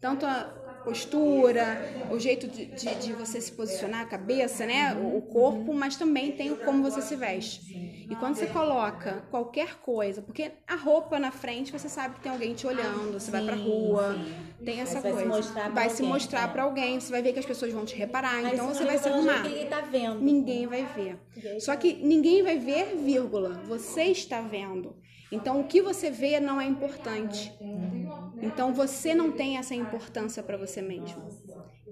Tanto 0.01 0.27
a 0.27 0.64
postura, 0.85 2.07
o 2.11 2.19
jeito 2.19 2.47
de, 2.47 2.67
de, 2.67 2.95
de, 2.97 3.13
você 3.13 3.41
se 3.41 3.51
posicionar, 3.53 4.03
a 4.03 4.07
cabeça, 4.07 4.67
né, 4.67 4.95
o 4.95 5.21
corpo, 5.23 5.73
mas 5.73 5.97
também 5.97 6.33
tem 6.33 6.55
como 6.55 6.83
você 6.83 7.01
se 7.01 7.17
veste. 7.17 8.07
E 8.09 8.15
quando 8.17 8.37
você 8.37 8.47
coloca 8.47 9.25
qualquer 9.31 9.77
coisa, 9.77 10.21
porque 10.21 10.53
a 10.67 10.77
roupa 10.77 11.19
na 11.19 11.31
frente 11.31 11.73
você 11.73 11.89
sabe 11.89 12.17
que 12.17 12.21
tem 12.21 12.31
alguém 12.31 12.55
te 12.55 12.67
olhando, 12.67 13.19
você 13.19 13.31
vai 13.31 13.45
pra 13.45 13.57
rua, 13.57 14.17
tem 14.65 14.81
essa 14.81 15.01
vai 15.01 15.13
coisa. 15.13 15.43
Se 15.43 15.53
vai 15.53 15.69
alguém, 15.69 15.89
se 15.89 16.03
mostrar 16.03 16.49
é. 16.49 16.53
para 16.53 16.63
alguém, 16.65 17.01
você 17.01 17.11
vai 17.11 17.23
ver 17.23 17.33
que 17.33 17.39
as 17.39 17.47
pessoas 17.47 17.73
vão 17.73 17.85
te 17.85 17.97
reparar, 17.97 18.35
Aí 18.35 18.55
então 18.55 18.69
você 18.69 18.85
vai 18.85 18.99
se 18.99 19.09
arrumar. 19.09 19.43
Ninguém 19.43 19.67
tá 19.67 19.81
vendo. 19.81 20.21
Ninguém 20.21 20.67
vai 20.67 20.85
ver. 20.85 21.19
Só 21.61 21.75
que 21.77 21.95
ninguém 21.95 22.43
vai 22.43 22.59
ver, 22.59 22.95
vírgula. 22.97 23.61
Você 23.67 24.05
está 24.05 24.41
vendo. 24.41 24.95
Então 25.35 25.61
o 25.61 25.65
que 25.65 25.83
você 25.83 26.11
vê 26.11 26.39
não 26.41 26.61
é 26.61 26.65
importante. 26.65 27.53
Então 28.41 28.73
você 28.73 29.15
não 29.15 29.33
tem 29.33 29.59
essa 29.59 29.75
importância 29.75 30.43
para 30.43 30.57
você 30.57 30.81
mesmo. 30.81 31.23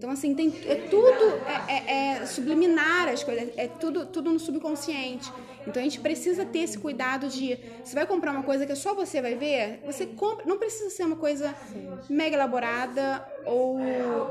Então, 0.02 0.10
assim, 0.10 0.34
tem, 0.34 0.52
é 0.66 0.74
tudo 0.90 1.24
é, 1.46 1.72
é, 1.72 2.18
é, 2.22 2.26
subliminar 2.26 3.08
as 3.08 3.22
coisas, 3.22 3.50
é 3.56 3.68
tudo, 3.68 4.04
tudo 4.06 4.32
no 4.32 4.38
subconsciente. 4.40 5.32
Então 5.66 5.80
a 5.80 5.84
gente 5.84 6.00
precisa 6.00 6.44
ter 6.44 6.60
esse 6.60 6.78
cuidado 6.78 7.28
de. 7.28 7.58
Você 7.84 7.94
vai 7.94 8.06
comprar 8.06 8.32
uma 8.32 8.42
coisa 8.42 8.66
que 8.66 8.74
só 8.74 8.94
você 8.94 9.20
vai 9.20 9.34
ver, 9.34 9.80
você 9.84 10.06
compra. 10.06 10.44
Não 10.46 10.58
precisa 10.58 10.90
ser 10.90 11.04
uma 11.04 11.16
coisa 11.16 11.54
mega 12.08 12.36
elaborada 12.36 13.24
ou 13.46 13.78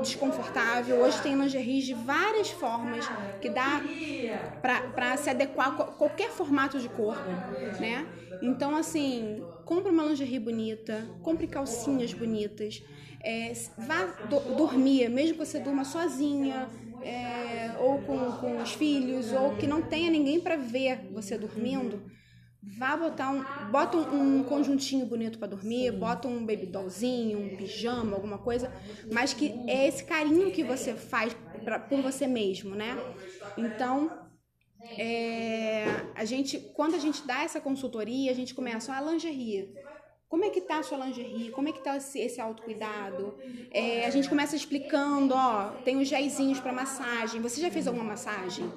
desconfortável. 0.00 1.00
Hoje 1.00 1.20
tem 1.22 1.34
lingerie 1.34 1.82
de 1.82 1.94
várias 1.94 2.50
formas 2.50 3.08
que 3.40 3.48
dá 3.48 3.80
para 4.94 5.16
se 5.16 5.30
adequar 5.30 5.68
a 5.68 5.84
qualquer 5.84 6.30
formato 6.30 6.78
de 6.78 6.88
corpo, 6.88 7.28
né? 7.80 8.06
Então, 8.42 8.74
assim, 8.74 9.42
compra 9.64 9.92
uma 9.92 10.04
lingerie 10.04 10.38
bonita, 10.38 11.06
compre 11.22 11.46
calcinhas 11.46 12.12
bonitas, 12.12 12.82
é, 13.22 13.52
vá 13.78 14.04
do, 14.28 14.40
dormir, 14.56 15.08
mesmo 15.08 15.38
que 15.38 15.46
você 15.46 15.60
durma 15.60 15.84
sozinha, 15.84 16.68
é, 17.04 17.76
ou 17.78 18.00
com, 18.02 18.32
com 18.32 18.62
os 18.62 18.72
filhos, 18.72 19.32
ou 19.32 19.56
que 19.56 19.66
não 19.66 19.82
tenha 19.82 20.10
ninguém 20.10 20.40
para 20.40 20.56
ver 20.56 21.08
você 21.12 21.36
dormindo, 21.36 22.02
vá 22.62 22.96
botar 22.96 23.30
um, 23.30 23.70
bota 23.70 23.96
um, 23.96 24.38
um 24.38 24.44
conjuntinho 24.44 25.04
bonito 25.06 25.38
para 25.38 25.48
dormir, 25.48 25.90
bota 25.92 26.28
um 26.28 26.46
baby 26.46 26.66
dollzinho, 26.66 27.38
um 27.40 27.56
pijama, 27.56 28.14
alguma 28.14 28.38
coisa, 28.38 28.72
mas 29.12 29.34
que 29.34 29.52
é 29.66 29.88
esse 29.88 30.04
carinho 30.04 30.52
que 30.52 30.62
você 30.62 30.94
faz 30.94 31.36
pra, 31.64 31.78
por 31.78 32.00
você 32.00 32.26
mesmo, 32.26 32.74
né? 32.74 32.96
Então, 33.56 34.10
é, 34.98 35.84
a 36.14 36.24
gente, 36.24 36.58
quando 36.74 36.94
a 36.94 36.98
gente 36.98 37.26
dá 37.26 37.42
essa 37.42 37.60
consultoria, 37.60 38.30
a 38.30 38.34
gente 38.34 38.54
começa 38.54 38.92
a 38.92 38.98
ah, 38.98 39.00
lingerie. 39.00 39.72
Como 40.32 40.46
é 40.46 40.48
que 40.48 40.62
tá 40.62 40.78
a 40.78 40.82
sua 40.82 40.96
lingerie? 41.04 41.50
Como 41.50 41.68
é 41.68 41.72
que 41.72 41.84
tá 41.84 41.94
esse, 41.94 42.18
esse 42.18 42.40
autocuidado? 42.40 43.36
É, 43.70 44.06
a 44.06 44.10
gente 44.10 44.30
começa 44.30 44.56
explicando, 44.56 45.34
ó, 45.34 45.72
tem 45.84 45.98
os 45.98 46.08
géisinhos 46.08 46.58
para 46.58 46.72
massagem. 46.72 47.42
Você 47.42 47.60
já 47.60 47.70
fez 47.70 47.86
alguma 47.86 48.02
massagem? 48.02 48.72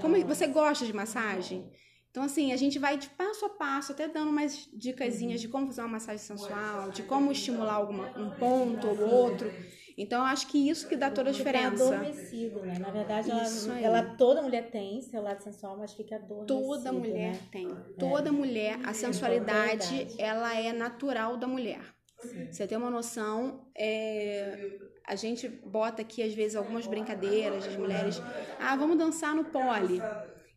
Como 0.00 0.18
você 0.24 0.46
gosta 0.46 0.86
de 0.86 0.94
massagem? 0.94 1.70
Então, 2.10 2.22
assim, 2.22 2.52
a 2.54 2.56
gente 2.56 2.78
vai 2.78 2.96
de 2.96 3.10
passo 3.10 3.44
a 3.44 3.50
passo, 3.50 3.92
até 3.92 4.08
dando 4.08 4.30
umas 4.30 4.66
dicasinhas 4.72 5.42
de 5.42 5.48
como 5.48 5.66
fazer 5.66 5.82
uma 5.82 5.88
massagem 5.88 6.24
sensual, 6.24 6.90
de 6.90 7.02
como 7.02 7.30
estimular 7.30 7.74
alguma, 7.74 8.10
um 8.16 8.30
ponto 8.30 8.88
ou 8.88 8.98
outro. 8.98 9.52
Então, 9.96 10.20
eu 10.20 10.26
acho 10.26 10.48
que 10.48 10.68
isso 10.68 10.88
que 10.88 10.96
dá 10.96 11.10
toda 11.10 11.30
a 11.30 11.32
diferença. 11.32 11.84
Fica 11.84 11.96
adormecido, 11.96 12.60
né? 12.60 12.78
Na 12.78 12.90
verdade, 12.90 13.30
ela, 13.30 13.80
ela, 13.80 14.02
toda 14.16 14.42
mulher 14.42 14.70
tem 14.70 15.00
seu 15.00 15.22
lado 15.22 15.42
sensual, 15.42 15.76
mas 15.76 15.92
fica 15.92 16.16
adormecido. 16.16 16.46
Toda 16.46 16.92
mulher 16.92 17.32
né? 17.32 17.40
tem. 17.52 17.68
Toda 17.98 18.28
é. 18.28 18.32
mulher, 18.32 18.78
a 18.84 18.92
sensualidade, 18.92 20.08
ela 20.18 20.58
é 20.58 20.72
natural 20.72 21.36
da 21.36 21.46
mulher. 21.46 21.80
Sim. 22.18 22.50
Você 22.50 22.66
tem 22.66 22.76
uma 22.76 22.90
noção, 22.90 23.68
é, 23.76 24.78
a 25.06 25.14
gente 25.14 25.48
bota 25.48 26.02
aqui, 26.02 26.22
às 26.22 26.34
vezes, 26.34 26.56
algumas 26.56 26.86
brincadeiras 26.86 27.64
das 27.64 27.76
mulheres. 27.76 28.20
Ah, 28.58 28.74
vamos 28.76 28.98
dançar 28.98 29.34
no 29.34 29.44
pole. 29.44 30.00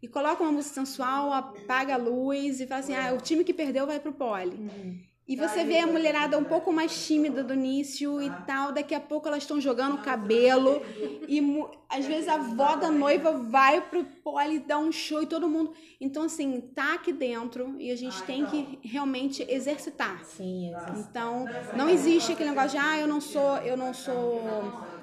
E 0.01 0.07
coloca 0.07 0.43
uma 0.43 0.51
música 0.51 0.75
sensual, 0.75 1.33
apaga 1.33 1.95
a 1.95 1.97
luz 1.97 2.61
e 2.61 2.67
fala 2.67 2.79
assim: 2.79 2.95
ah, 2.95 3.13
o 3.13 3.21
time 3.21 3.43
que 3.43 3.53
perdeu 3.53 3.85
vai 3.85 3.99
pro 3.99 4.13
pole. 4.13 4.55
Uhum. 4.55 4.99
E 5.27 5.35
você 5.35 5.65
vê 5.65 5.79
a 5.79 5.87
mulherada 5.87 6.37
um 6.37 6.43
pouco 6.43 6.71
mais 6.71 7.05
tímida 7.05 7.43
do 7.43 7.53
início 7.53 8.21
e 8.21 8.29
tal, 8.45 8.71
daqui 8.71 8.95
a 8.95 8.99
pouco 8.99 9.27
elas 9.27 9.43
estão 9.43 9.59
jogando 9.59 9.97
cabelo 9.97 10.81
e 11.27 11.41
às 11.89 12.05
vezes 12.05 12.29
a 12.29 12.35
avó 12.35 12.77
da 12.77 12.89
noiva 12.89 13.33
vai 13.33 13.81
pro 13.81 14.05
pole 14.23 14.59
dar 14.59 14.77
um 14.77 14.89
show 14.89 15.21
e 15.21 15.25
todo 15.25 15.49
mundo. 15.49 15.73
Então, 15.99 16.23
assim, 16.23 16.61
tá 16.73 16.93
aqui 16.93 17.11
dentro 17.11 17.75
e 17.77 17.91
a 17.91 17.95
gente 17.97 18.23
tem 18.23 18.45
que 18.45 18.79
realmente 18.81 19.45
exercitar. 19.49 20.23
Sim, 20.23 20.71
Então, 20.97 21.45
não 21.75 21.89
existe 21.89 22.31
aquele 22.31 22.51
negócio 22.51 22.71
de 22.71 22.77
ah, 22.77 22.97
eu 22.97 23.07
não 23.07 23.19
sou, 23.19 23.57
eu 23.57 23.75
não 23.75 23.93
sou 23.93 24.41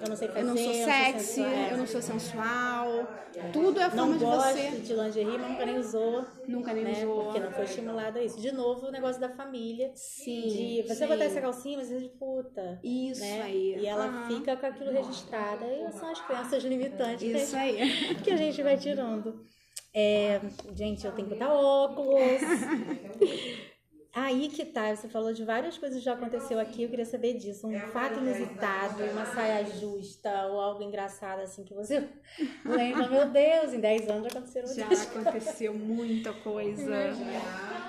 eu 0.01 0.09
não 0.09 0.17
sei 0.17 0.29
fazer, 0.29 0.41
eu 0.41 0.47
não 0.47 0.57
sou 0.57 0.75
sexy, 0.75 1.41
eu 1.41 1.47
não 1.47 1.55
sou, 1.55 1.71
eu 1.71 1.77
não 1.79 1.87
sou 1.87 2.03
sensual. 2.03 3.09
Tudo 3.53 3.81
é 3.81 3.85
a 3.85 3.91
forma 3.91 4.19
de 4.19 4.25
você. 4.25 4.71
Não 4.71 4.81
de 4.81 4.95
lingerie, 4.95 5.39
mas 5.39 5.51
nunca 5.51 5.67
nem 5.67 5.79
usou. 5.79 6.25
Nunca 6.47 6.73
nem 6.73 6.85
né? 6.85 6.93
usou. 6.93 7.25
Porque 7.25 7.41
não 7.41 7.51
foi 7.53 7.65
estimulado 7.65 8.19
a 8.19 8.23
isso. 8.23 8.41
De 8.41 8.53
novo, 8.53 8.87
o 8.87 8.91
negócio 8.91 9.21
da 9.21 9.29
família. 9.29 9.93
Sim. 10.15 10.47
De 10.47 10.83
você 10.83 10.95
sim. 10.95 11.07
botar 11.09 11.25
essa 11.25 11.41
calcinha, 11.41 11.77
mas 11.77 11.89
de 11.89 12.09
puta. 12.11 12.79
Isso 12.85 13.21
né? 13.21 13.43
aí. 13.43 13.77
E 13.81 13.87
ela 13.87 14.07
uhum. 14.07 14.27
fica 14.29 14.57
com 14.57 14.67
aquilo 14.67 14.93
registrado. 14.93 15.65
E 15.65 15.91
são 15.93 16.09
as 16.09 16.21
crenças 16.21 16.63
limitantes 16.63 17.23
isso 17.23 17.57
aí. 17.57 18.15
que 18.23 18.31
a 18.31 18.37
gente 18.37 18.63
vai 18.63 18.79
tirando. 18.79 19.45
É, 19.93 20.41
gente, 20.73 21.05
eu 21.05 21.13
tenho 21.13 21.29
que 21.29 21.35
botar 21.35 21.53
óculos. 21.53 22.21
Aí 24.15 24.49
que 24.49 24.65
tá, 24.65 24.95
você 24.95 25.09
falou 25.09 25.33
de 25.33 25.45
várias 25.45 25.77
coisas 25.77 25.99
que 25.99 26.05
já 26.05 26.13
aconteceu 26.13 26.61
aqui, 26.61 26.85
eu 26.85 26.89
queria 26.89 27.05
saber 27.05 27.35
disso. 27.35 27.67
Um 27.67 27.81
fato 27.89 28.21
inusitado, 28.21 29.03
uma 29.11 29.27
saia 29.27 29.67
justa 29.67 30.31
ou 30.47 30.61
algo 30.61 30.85
engraçado 30.85 31.41
assim 31.41 31.65
que 31.65 31.75
você 31.75 32.09
lembra, 32.65 33.09
meu 33.09 33.29
Deus, 33.29 33.73
em 33.73 33.81
10 33.81 34.09
anos 34.09 34.33
já 34.33 34.39
aconteceram 34.39 34.69
Já 34.69 34.87
aconteceu 35.03 35.75
muita 35.75 36.33
coisa. 36.33 37.11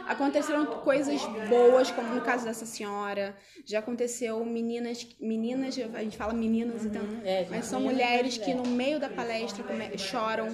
Aconteceram 0.08 0.66
coisas 0.66 1.22
boas, 1.48 1.92
como 1.92 2.16
no 2.16 2.22
caso 2.22 2.44
dessa 2.44 2.66
senhora. 2.66 3.38
Já 3.64 3.78
aconteceu 3.78 4.44
meninas, 4.44 5.08
meninas, 5.20 5.78
a 5.94 6.02
gente 6.02 6.18
fala 6.18 6.34
meninas, 6.34 6.86
então, 6.86 7.04
é, 7.24 7.46
mas 7.52 7.66
são 7.66 7.82
mulheres 7.82 8.36
que 8.36 8.52
no 8.52 8.66
meio 8.66 9.00
da 9.00 9.10
palestra 9.10 9.64
choram 9.98 10.48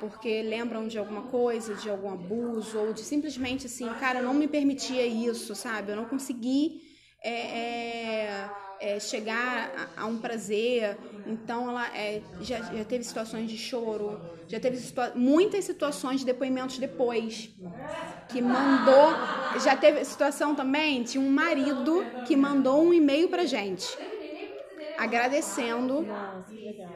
porque 0.00 0.42
lembram 0.42 0.86
de 0.86 0.98
alguma 0.98 1.22
coisa, 1.22 1.74
de 1.74 1.88
algum 1.88 2.10
abuso, 2.10 2.78
ou 2.78 2.92
de 2.92 3.02
simplesmente 3.02 3.66
assim, 3.66 3.88
cara, 4.00 4.20
não 4.22 4.34
me 4.34 4.48
permitia 4.48 5.06
isso, 5.06 5.54
sabe? 5.54 5.92
Eu 5.92 5.96
não 5.96 6.04
consegui 6.04 6.82
é, 7.22 7.30
é, 7.30 8.50
é, 8.80 9.00
chegar 9.00 9.90
a, 9.96 10.02
a, 10.02 10.06
um 10.06 10.18
prazer. 10.18 10.96
Então, 11.26 11.68
ela 11.68 11.86
é, 11.96 12.22
já, 12.40 12.60
já 12.60 12.84
teve 12.84 13.04
situações 13.04 13.50
de 13.50 13.56
choro, 13.56 14.20
já 14.46 14.60
teve 14.60 14.76
situa 14.76 15.12
muitas 15.14 15.64
situações 15.64 16.20
de 16.20 16.26
depoimentos 16.26 16.78
depois, 16.78 17.50
que 18.28 18.40
mandou. 18.40 19.10
Já 19.62 19.76
teve 19.76 20.04
situação 20.04 20.54
também, 20.54 21.02
tinha 21.02 21.22
um 21.22 21.30
marido 21.30 22.04
que 22.26 22.36
mandou 22.36 22.82
um 22.82 22.92
e-mail 22.92 23.28
pra 23.28 23.44
gente 23.44 23.86
agradecendo 24.96 26.06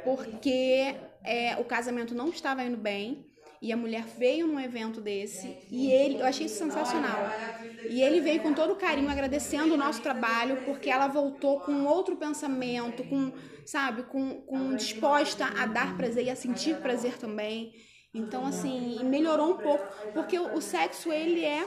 porque 0.04 0.94
é, 1.24 1.56
o 1.56 1.64
casamento 1.64 2.14
não 2.14 2.28
estava 2.28 2.62
indo 2.62 2.76
bem 2.76 3.26
e 3.62 3.72
a 3.72 3.76
mulher 3.76 4.04
veio 4.18 4.46
num 4.46 4.58
evento 4.58 5.00
desse 5.00 5.58
e 5.70 5.90
ele, 5.90 6.20
eu 6.20 6.26
achei 6.26 6.46
isso 6.46 6.56
sensacional. 6.56 7.18
E 7.88 8.02
ele 8.02 8.20
veio 8.20 8.40
com 8.40 8.54
todo 8.54 8.74
carinho 8.76 9.10
agradecendo 9.10 9.74
o 9.74 9.76
nosso 9.76 10.00
trabalho 10.00 10.62
porque 10.64 10.88
ela 10.88 11.08
voltou 11.08 11.60
com 11.60 11.84
outro 11.84 12.16
pensamento, 12.16 13.04
com, 13.04 13.32
sabe, 13.66 14.04
com, 14.04 14.40
com 14.42 14.74
disposta 14.74 15.44
a 15.44 15.66
dar 15.66 15.96
prazer 15.96 16.24
e 16.24 16.30
a 16.30 16.36
sentir 16.36 16.76
prazer 16.76 17.18
também. 17.18 17.72
Então, 18.12 18.44
assim, 18.44 19.04
melhorou 19.04 19.52
um 19.52 19.56
pouco, 19.56 19.84
porque 20.12 20.36
o, 20.36 20.60
sexo, 20.60 21.12
ele 21.12 21.44
é 21.44 21.64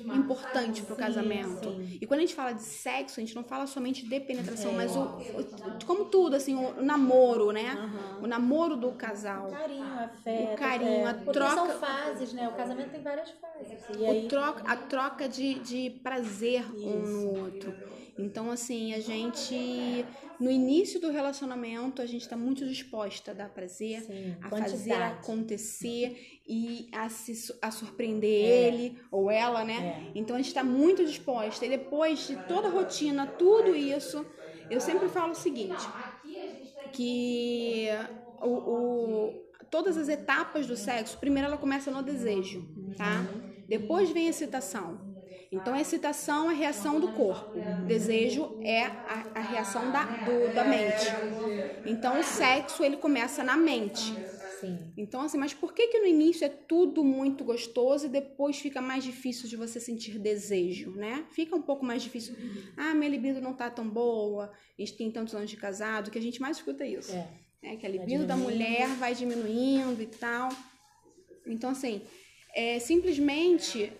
importante 0.00 0.82
pro 0.82 0.96
casamento. 0.96 1.80
E 2.00 2.04
quando 2.06 2.18
a 2.18 2.22
gente 2.22 2.34
fala 2.34 2.52
de 2.52 2.62
sexo, 2.62 3.20
a 3.20 3.22
gente 3.22 3.36
não 3.36 3.44
fala 3.44 3.68
somente 3.68 4.04
de 4.04 4.20
penetração, 4.20 4.72
é. 4.72 4.74
mas 4.74 4.96
o, 4.96 5.02
o, 5.02 5.86
como 5.86 6.06
tudo, 6.06 6.34
assim, 6.34 6.56
o, 6.56 6.82
namoro, 6.82 7.52
né? 7.52 7.76
O 8.20 8.26
namoro 8.26 8.76
do 8.76 8.90
casal. 8.92 9.46
O 9.46 9.52
carinho, 9.52 9.84
a 9.84 10.08
fé. 10.08 10.50
O 10.52 10.56
carinho, 10.58 11.06
é. 11.06 11.10
a 11.10 11.14
troca. 11.14 11.54
são 11.54 11.68
fases, 11.78 12.32
né? 12.32 12.48
O 12.48 12.52
casamento 12.52 12.90
tem 12.90 13.02
várias 13.02 13.30
fases. 13.30 13.90
Aí... 13.96 14.26
troca, 14.28 14.64
a 14.72 14.76
troca 14.76 15.28
de, 15.28 15.54
de 15.60 15.90
prazer 16.02 16.64
um 16.74 16.98
no 16.98 17.44
outro. 17.44 17.99
Então, 18.20 18.50
assim, 18.50 18.94
a 18.94 19.00
gente 19.00 20.04
no 20.40 20.50
início 20.50 20.98
do 20.98 21.10
relacionamento, 21.10 22.00
a 22.00 22.06
gente 22.06 22.22
está 22.22 22.34
muito 22.34 22.66
disposta 22.66 23.32
a 23.32 23.34
dar 23.34 23.50
prazer, 23.50 24.00
Sim, 24.00 24.36
a 24.40 24.48
quantidade. 24.48 24.70
fazer 24.70 24.92
acontecer 24.94 26.40
e 26.48 26.88
a, 26.92 27.10
se, 27.10 27.54
a 27.60 27.70
surpreender 27.70 28.46
é. 28.46 28.68
ele 28.68 28.98
ou 29.10 29.30
ela, 29.30 29.62
né? 29.64 30.08
É. 30.08 30.18
Então 30.18 30.34
a 30.34 30.38
gente 30.38 30.48
está 30.48 30.64
muito 30.64 31.04
disposta. 31.04 31.66
E 31.66 31.68
depois 31.68 32.26
de 32.26 32.36
toda 32.48 32.68
a 32.68 32.70
rotina, 32.70 33.26
tudo 33.26 33.76
isso, 33.76 34.24
eu 34.70 34.80
sempre 34.80 35.10
falo 35.10 35.32
o 35.32 35.36
seguinte: 35.36 35.86
que 36.94 37.88
o, 38.40 38.48
o 38.48 39.50
todas 39.70 39.98
as 39.98 40.08
etapas 40.08 40.66
do 40.66 40.74
sexo, 40.74 41.18
primeiro 41.18 41.48
ela 41.48 41.58
começa 41.58 41.90
no 41.90 42.02
desejo, 42.02 42.66
tá? 42.96 43.26
Depois 43.68 44.10
vem 44.10 44.26
a 44.26 44.30
excitação. 44.30 45.09
Então, 45.52 45.74
a 45.74 45.80
excitação 45.80 46.48
é 46.48 46.54
a 46.54 46.56
reação 46.56 47.00
do 47.00 47.08
corpo, 47.12 47.58
o 47.58 47.86
desejo 47.86 48.56
é 48.62 48.84
a, 48.84 49.26
a 49.34 49.40
reação 49.40 49.90
da, 49.90 50.04
do, 50.04 50.54
da 50.54 50.62
mente. 50.62 51.06
Então, 51.84 52.20
o 52.20 52.22
sexo, 52.22 52.84
ele 52.84 52.96
começa 52.96 53.42
na 53.42 53.56
mente. 53.56 54.14
Sim. 54.60 54.92
Então, 54.96 55.22
assim, 55.22 55.38
mas 55.38 55.54
por 55.54 55.72
que 55.72 55.88
que 55.88 55.98
no 55.98 56.06
início 56.06 56.44
é 56.44 56.48
tudo 56.48 57.02
muito 57.02 57.42
gostoso 57.42 58.06
e 58.06 58.08
depois 58.10 58.58
fica 58.58 58.80
mais 58.80 59.02
difícil 59.02 59.48
de 59.48 59.56
você 59.56 59.80
sentir 59.80 60.18
desejo, 60.18 60.92
né? 60.92 61.24
Fica 61.30 61.56
um 61.56 61.62
pouco 61.62 61.84
mais 61.84 62.02
difícil. 62.02 62.36
Ah, 62.76 62.94
minha 62.94 63.10
libido 63.10 63.40
não 63.40 63.54
tá 63.54 63.70
tão 63.70 63.88
boa, 63.88 64.52
a 64.52 64.82
gente 64.82 64.96
tem 64.96 65.10
tantos 65.10 65.34
anos 65.34 65.50
de 65.50 65.56
casado, 65.56 66.10
que 66.10 66.18
a 66.18 66.22
gente 66.22 66.40
mais 66.40 66.58
escuta 66.58 66.84
isso. 66.84 67.12
É. 67.12 67.72
é 67.72 67.76
que 67.76 67.86
a 67.86 67.88
libido 67.88 68.26
da 68.26 68.36
mulher 68.36 68.86
vai 68.98 69.14
diminuindo 69.14 70.00
e 70.02 70.06
tal. 70.06 70.50
Então, 71.46 71.70
assim, 71.70 72.02
é, 72.54 72.78
simplesmente 72.78 73.90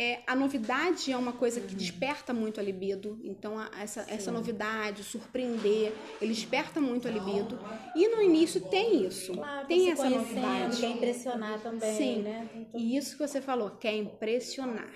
é, 0.00 0.22
a 0.28 0.36
novidade 0.36 1.10
é 1.10 1.16
uma 1.16 1.32
coisa 1.32 1.60
que 1.60 1.72
uhum. 1.72 1.76
desperta 1.78 2.32
muito 2.32 2.60
a 2.60 2.62
libido. 2.62 3.18
Então, 3.24 3.58
a, 3.58 3.68
essa, 3.80 4.06
essa 4.08 4.30
novidade, 4.30 5.02
surpreender, 5.02 5.92
ele 6.22 6.32
desperta 6.32 6.80
muito 6.80 7.08
a 7.08 7.10
libido. 7.10 7.58
E 7.96 8.06
no 8.06 8.22
início 8.22 8.60
tem 8.60 9.04
isso. 9.04 9.32
Claro, 9.32 9.66
tem 9.66 9.90
essa 9.90 10.08
novidade. 10.08 10.80
Quer 10.80 10.90
impressionar 10.90 11.60
também, 11.60 11.96
Sim. 11.96 12.22
né? 12.22 12.48
E 12.76 12.96
isso 12.96 13.16
que 13.16 13.26
você 13.26 13.40
falou, 13.40 13.70
quer 13.70 13.96
impressionar. 13.96 14.94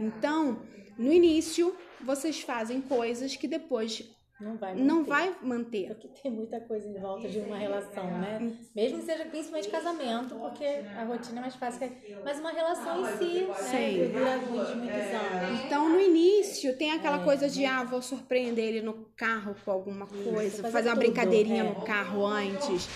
Então, 0.00 0.62
no 0.98 1.12
início, 1.12 1.76
vocês 2.00 2.40
fazem 2.40 2.80
coisas 2.80 3.36
que 3.36 3.46
depois 3.46 4.10
não 4.42 4.56
vai 4.56 4.74
manter. 4.74 4.84
Não 4.84 5.04
vai 5.04 5.36
manter. 5.40 5.86
Porque 5.88 6.08
tem 6.08 6.32
muita 6.32 6.60
coisa 6.60 6.88
em 6.88 6.98
volta 6.98 7.28
de 7.28 7.38
uma 7.38 7.56
relação, 7.56 8.06
né? 8.18 8.52
Mesmo 8.74 8.98
que 8.98 9.04
seja 9.04 9.24
principalmente 9.26 9.70
casamento, 9.70 10.34
porque 10.34 10.64
a 10.64 11.04
rotina 11.04 11.38
é 11.38 11.42
mais 11.42 11.54
fácil. 11.54 11.92
Mas 12.24 12.40
uma 12.40 12.50
relação 12.50 13.00
em 13.00 13.06
si, 13.18 13.42
né? 13.42 14.08
Dura 14.12 14.36
muitos, 14.38 14.74
muitos 14.74 14.96
anos. 14.96 15.60
Então, 15.64 15.88
no 15.88 16.00
início, 16.00 16.76
tem 16.76 16.90
aquela 16.90 17.22
é. 17.22 17.24
coisa 17.24 17.48
de, 17.48 17.64
ah, 17.64 17.84
vou 17.84 18.02
surpreender 18.02 18.64
ele 18.64 18.82
no 18.82 19.06
carro 19.16 19.54
com 19.64 19.70
alguma 19.70 20.06
coisa, 20.06 20.62
fazer, 20.62 20.72
fazer 20.72 20.88
uma 20.88 20.96
tudo. 20.96 21.04
brincadeirinha 21.04 21.62
é. 21.62 21.68
no 21.68 21.76
carro 21.82 22.26
antes. 22.26 22.88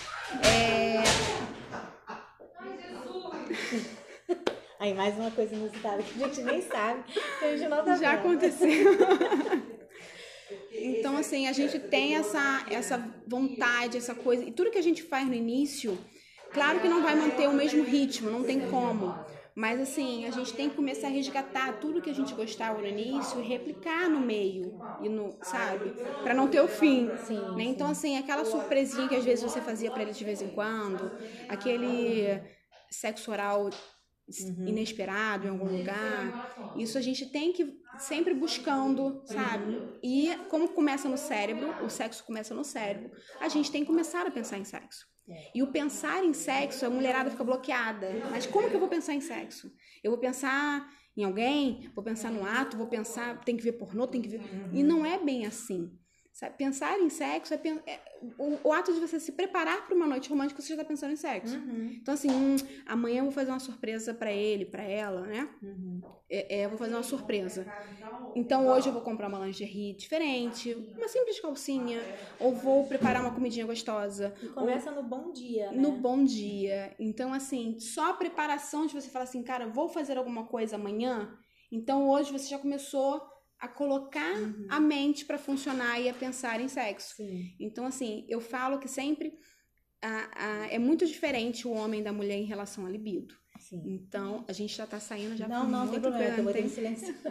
É... 0.43 0.97
Aí, 4.79 4.93
mais 4.93 5.17
uma 5.17 5.31
coisa 5.31 5.55
inusitada 5.55 6.03
que 6.03 6.23
a 6.23 6.27
gente 6.27 6.43
nem 6.43 6.61
sabe, 6.61 7.01
que 7.39 7.45
a 7.45 7.57
gente 7.57 7.67
não 7.67 7.83
tá 7.83 7.95
Já 7.95 8.15
vendo. 8.15 8.19
aconteceu. 8.19 8.95
Então, 10.87 11.17
assim, 11.17 11.47
a 11.47 11.51
gente 11.51 11.79
tem 11.79 12.15
essa, 12.15 12.65
essa 12.69 13.13
vontade, 13.27 13.97
essa 13.97 14.15
coisa. 14.15 14.43
E 14.43 14.51
tudo 14.51 14.71
que 14.71 14.77
a 14.77 14.83
gente 14.83 15.03
faz 15.03 15.27
no 15.27 15.33
início, 15.33 15.97
claro 16.53 16.79
que 16.79 16.87
não 16.87 17.01
vai 17.01 17.15
manter 17.15 17.47
o 17.47 17.53
mesmo 17.53 17.83
ritmo, 17.83 18.29
não 18.29 18.43
tem 18.43 18.59
como. 18.69 19.13
Mas 19.55 19.81
assim, 19.81 20.27
a 20.27 20.29
gente 20.29 20.53
tem 20.53 20.69
que 20.69 20.75
começar 20.75 21.07
a 21.07 21.09
resgatar 21.09 21.79
tudo 21.79 21.99
que 21.99 22.11
a 22.11 22.13
gente 22.13 22.31
gostava 22.35 22.79
no 22.79 22.87
início 22.87 23.39
e 23.39 23.43
replicar 23.43 24.07
no 24.07 24.19
meio, 24.19 24.79
e 25.01 25.09
no, 25.09 25.35
sabe? 25.41 25.95
Para 26.21 26.35
não 26.35 26.47
ter 26.47 26.61
o 26.61 26.67
fim. 26.67 27.09
Sim, 27.25 27.41
né? 27.55 27.63
Então, 27.63 27.89
assim, 27.89 28.19
aquela 28.19 28.45
surpresinha 28.45 29.07
que 29.07 29.15
às 29.15 29.25
vezes 29.25 29.51
você 29.51 29.59
fazia 29.59 29.89
para 29.89 30.03
ele 30.03 30.11
de 30.11 30.23
vez 30.23 30.43
em 30.43 30.49
quando, 30.49 31.11
aquele 31.49 32.39
sexo 32.91 33.31
oral 33.31 33.71
uhum. 34.27 34.67
inesperado 34.67 35.47
em 35.47 35.49
algum 35.49 35.77
lugar. 35.77 36.73
Isso 36.77 36.97
a 36.97 37.01
gente 37.01 37.25
tem 37.31 37.53
que 37.53 37.79
sempre 37.99 38.33
buscando, 38.33 39.21
sabe? 39.25 39.99
E 40.03 40.35
como 40.49 40.69
começa 40.69 41.07
no 41.07 41.17
cérebro, 41.17 41.83
o 41.83 41.89
sexo 41.89 42.23
começa 42.23 42.53
no 42.53 42.63
cérebro, 42.63 43.11
a 43.39 43.47
gente 43.47 43.71
tem 43.71 43.81
que 43.81 43.87
começar 43.87 44.25
a 44.25 44.31
pensar 44.31 44.57
em 44.57 44.63
sexo. 44.63 45.05
É. 45.29 45.51
E 45.55 45.61
o 45.61 45.71
pensar 45.71 46.23
em 46.23 46.33
sexo, 46.33 46.85
a 46.85 46.89
mulherada 46.89 47.29
fica 47.29 47.43
bloqueada. 47.43 48.07
Mas 48.31 48.45
como 48.45 48.69
que 48.69 48.75
eu 48.75 48.79
vou 48.79 48.89
pensar 48.89 49.13
em 49.13 49.21
sexo? 49.21 49.71
Eu 50.03 50.11
vou 50.11 50.19
pensar 50.19 50.89
em 51.15 51.23
alguém, 51.23 51.89
vou 51.93 52.03
pensar 52.03 52.31
no 52.31 52.45
ato, 52.45 52.77
vou 52.77 52.87
pensar, 52.87 53.43
tem 53.43 53.57
que 53.57 53.63
ver 53.63 53.73
pornô, 53.73 54.07
tem 54.07 54.21
que 54.21 54.29
ver. 54.29 54.41
E 54.71 54.83
não 54.83 55.05
é 55.05 55.17
bem 55.17 55.45
assim. 55.45 55.91
Sabe? 56.37 56.55
Pensar 56.55 56.99
em 56.99 57.09
sexo 57.09 57.51
é, 57.55 57.57
é 57.87 57.99
o, 58.37 58.69
o, 58.69 58.71
ato 58.71 58.93
de 58.93 58.99
você 58.99 59.19
se 59.19 59.31
preparar 59.31 59.87
para 59.87 59.95
uma 59.95 60.05
noite 60.05 60.29
romântica, 60.29 60.61
você 60.61 60.67
já 60.67 60.75
está 60.75 60.85
pensando 60.85 61.11
em 61.11 61.15
sexo. 61.15 61.57
Uhum. 61.57 61.97
Então, 61.99 62.13
assim, 62.13 62.29
hum, 62.29 62.55
amanhã 62.85 63.21
eu 63.21 63.23
vou 63.23 63.31
fazer 63.31 63.49
uma 63.49 63.59
surpresa 63.59 64.13
para 64.13 64.31
ele, 64.31 64.63
para 64.63 64.83
ela, 64.83 65.21
né? 65.25 65.49
Uhum. 65.63 65.99
É, 66.29 66.59
é, 66.59 66.65
eu 66.65 66.69
vou 66.69 66.77
fazer 66.77 66.93
uma 66.93 67.01
surpresa. 67.01 67.65
Então, 68.35 68.67
hoje 68.67 68.87
eu 68.87 68.93
vou 68.93 69.01
comprar 69.01 69.29
uma 69.29 69.43
lingerie 69.43 69.95
diferente, 69.95 70.75
uma 70.95 71.07
simples 71.07 71.39
calcinha, 71.39 71.99
ou 72.39 72.53
vou 72.53 72.85
preparar 72.85 73.23
uma 73.23 73.33
comidinha 73.33 73.65
gostosa. 73.65 74.31
E 74.39 74.49
começa 74.49 74.91
ou, 74.91 74.97
no 74.97 75.09
bom 75.09 75.33
dia, 75.33 75.71
né? 75.71 75.81
No 75.81 75.93
bom 75.93 76.23
dia. 76.23 76.95
Então, 76.99 77.33
assim, 77.33 77.79
só 77.79 78.11
a 78.11 78.13
preparação 78.13 78.85
de 78.85 78.93
você 78.93 79.09
falar 79.09 79.23
assim, 79.23 79.41
cara, 79.41 79.65
vou 79.65 79.89
fazer 79.89 80.19
alguma 80.19 80.45
coisa 80.45 80.75
amanhã. 80.75 81.35
Então, 81.71 82.07
hoje 82.07 82.31
você 82.31 82.47
já 82.47 82.59
começou 82.59 83.23
a 83.59 83.67
colocar 83.67 84.37
uhum. 84.37 84.67
a 84.69 84.79
mente 84.79 85.25
para 85.25 85.37
funcionar 85.37 85.99
e 85.99 86.09
a 86.09 86.13
pensar 86.13 86.61
em 86.61 86.67
sexo. 86.67 87.15
Sim. 87.15 87.55
Então, 87.59 87.85
assim, 87.85 88.25
eu 88.29 88.39
falo 88.39 88.79
que 88.79 88.87
sempre 88.87 89.33
a, 90.01 90.29
a, 90.35 90.67
é 90.67 90.77
muito 90.77 91.05
diferente 91.05 91.67
o 91.67 91.71
homem 91.71 92.03
da 92.03 92.13
mulher 92.13 92.37
em 92.37 92.45
relação 92.45 92.85
à 92.85 92.89
libido. 92.89 93.35
Sim. 93.59 93.81
Então, 93.85 94.45
a 94.47 94.53
gente 94.53 94.75
já 94.75 94.85
tá 94.85 94.99
saindo 94.99 95.35
já 95.35 95.47
Não, 95.47 95.67
não, 95.67 95.87
tem 95.87 95.99
problema, 95.99 96.37
eu 96.37 96.43
vou 96.43 96.53
ter 96.53 96.69
silêncio. 96.69 97.15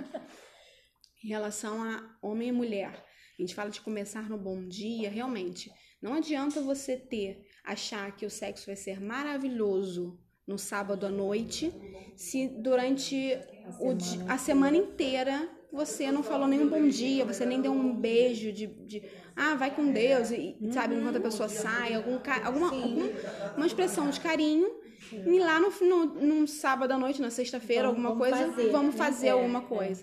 em 1.23 1.29
relação 1.29 1.83
a 1.83 2.19
homem 2.21 2.49
e 2.49 2.53
mulher. 2.53 3.05
A 3.39 3.43
gente 3.43 3.55
fala 3.55 3.71
de 3.71 3.81
começar 3.81 4.29
no 4.29 4.39
bom 4.39 4.67
dia, 4.67 5.11
realmente. 5.11 5.71
Não 6.03 6.15
adianta 6.15 6.61
você 6.61 6.97
ter, 6.97 7.47
achar 7.65 8.15
que 8.17 8.27
o 8.27 8.31
sexo 8.31 8.67
vai 8.67 8.77
ser 8.77 9.01
maravilhoso 9.01 10.19
no 10.47 10.59
sábado 10.59 11.07
à 11.07 11.11
noite, 11.11 11.73
se 12.15 12.47
durante 12.47 13.35
a 13.35 13.73
semana, 13.73 14.25
o, 14.25 14.31
a 14.31 14.39
semana 14.39 14.77
inteira 14.77 15.56
você 15.73 16.11
não 16.11 16.23
falou 16.23 16.47
nem 16.47 16.61
um 16.61 16.69
bom 16.69 16.89
dia, 16.89 17.25
você 17.25 17.45
nem 17.45 17.61
deu 17.61 17.73
um 17.73 17.95
beijo 17.95 18.53
de, 18.53 18.67
de 18.67 19.03
ah, 19.35 19.55
vai 19.55 19.71
com 19.71 19.93
Deus, 19.93 20.31
e, 20.31 20.57
sabe, 20.73 20.95
enquanto 20.95 21.17
a 21.17 21.21
pessoa 21.21 21.49
sai, 21.49 21.95
algum, 21.95 22.19
alguma, 22.45 22.73
alguma 22.73 23.11
uma 23.57 23.67
expressão 23.67 24.09
de 24.09 24.21
carinho. 24.21 24.87
E 25.13 25.39
lá 25.39 25.61
no, 25.61 25.71
no, 25.83 26.07
num 26.07 26.47
sábado 26.47 26.91
à 26.91 26.99
noite, 26.99 27.21
na 27.23 27.31
sexta-feira, 27.31 27.87
alguma 27.87 28.09
vamos 28.09 28.29
coisa, 28.29 28.53
fazer, 28.53 28.71
vamos 28.71 28.95
né? 28.95 28.99
fazer 28.99 29.27
né? 29.27 29.33
alguma 29.33 29.61
coisa. 29.61 30.03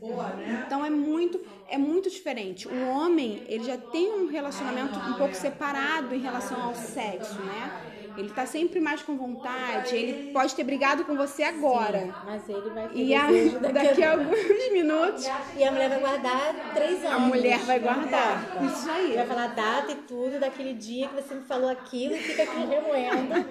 Então 0.66 0.86
é 0.86 0.90
muito, 0.90 1.42
é 1.68 1.78
muito 1.78 2.10
diferente. 2.10 2.68
O 2.68 2.88
homem, 2.90 3.44
ele 3.48 3.64
já 3.64 3.78
tem 3.78 4.14
um 4.14 4.28
relacionamento 4.28 4.98
um 4.98 5.14
pouco 5.16 5.36
separado 5.36 6.16
em 6.16 6.20
relação 6.20 6.62
ao 6.62 6.76
sexo, 6.76 7.38
né? 7.42 7.93
Ele 8.18 8.30
tá 8.30 8.46
sempre 8.46 8.80
mais 8.80 9.02
com 9.02 9.18
vontade, 9.18 9.96
ele 9.96 10.32
pode 10.32 10.56
ter 10.56 10.64
brigado 10.64 11.06
com 11.06 11.16
você 11.16 11.44
agora. 11.44 12.00
Sim, 12.00 12.14
mas 12.26 12.50
ele 12.50 12.70
vai 12.70 12.88
ter 12.90 12.98
e 12.98 13.16
a, 13.16 13.28
daqui, 13.60 13.74
daqui 13.74 14.04
a 14.04 14.12
alguns 14.12 14.72
minutos. 14.72 15.26
E 15.58 15.64
a 15.64 15.72
mulher 15.72 15.90
vai 15.90 16.00
guardar 16.00 16.74
três 16.74 17.06
anos. 17.06 17.12
A 17.12 17.20
mulher 17.20 17.60
vai 17.60 17.80
guardar. 17.80 18.64
Isso 18.66 18.90
aí. 18.90 19.14
Vai 19.16 19.26
falar 19.26 19.48
data 19.48 19.92
e 19.92 19.96
tudo 19.96 20.40
daquele 20.40 20.74
dia 20.74 21.08
que 21.08 21.16
você 21.16 21.36
me 21.36 21.44
falou 21.44 21.70
aquilo 21.70 22.16
e 22.16 22.20
fica 22.20 22.44
aqui 22.44 22.66
remoendo. 22.66 23.46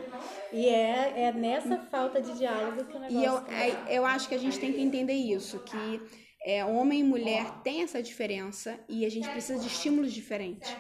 E 0.53 0.69
é, 0.69 1.13
é 1.17 1.33
nessa 1.33 1.79
falta 1.91 2.21
de 2.21 2.37
diálogo 2.37 2.85
que 2.85 2.97
o 2.97 3.01
negócio. 3.01 3.19
E 3.19 3.25
eu, 3.25 3.39
é, 3.49 3.99
eu 3.99 4.05
acho 4.05 4.29
que 4.29 4.35
a 4.35 4.39
gente 4.39 4.59
tem 4.59 4.73
que 4.73 4.81
entender 4.81 5.15
isso, 5.15 5.59
que 5.61 6.01
é, 6.45 6.65
homem 6.65 7.01
e 7.01 7.05
mulher 7.05 7.47
tem 7.63 7.83
essa 7.83 8.03
diferença 8.03 8.79
e 8.89 9.07
a 9.07 9.11
gente 9.11 9.29
precisa 9.29 9.59
de 9.59 9.67
estímulos 9.67 10.13
diferentes. 10.13 10.75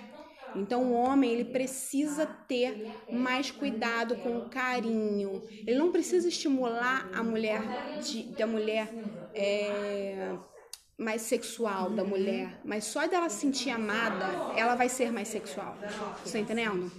Então 0.55 0.85
o 0.85 0.93
homem 0.93 1.31
ele 1.31 1.45
precisa 1.45 2.27
ter 2.27 2.93
mais 3.11 3.51
cuidado 3.51 4.17
com 4.17 4.39
o 4.39 4.49
carinho. 4.49 5.43
Ele 5.67 5.79
não 5.79 5.93
precisa 5.93 6.29
estimular 6.29 7.11
a 7.13 7.23
mulher 7.23 7.63
de, 8.01 8.25
da 8.35 8.47
mulher 8.47 8.89
é, 9.35 10.37
mais 11.03 11.23
sexual 11.23 11.91
da 11.91 12.05
mulher, 12.05 12.61
mas 12.65 12.85
só 12.85 13.07
dela 13.07 13.29
se 13.29 13.41
sentir 13.41 13.71
amada, 13.71 14.55
ela 14.57 14.75
vai 14.75 14.89
ser 14.89 15.11
mais 15.11 15.29
sexual. 15.29 15.77
Você 16.25 16.33
tá 16.35 16.39
entendendo? 16.39 16.91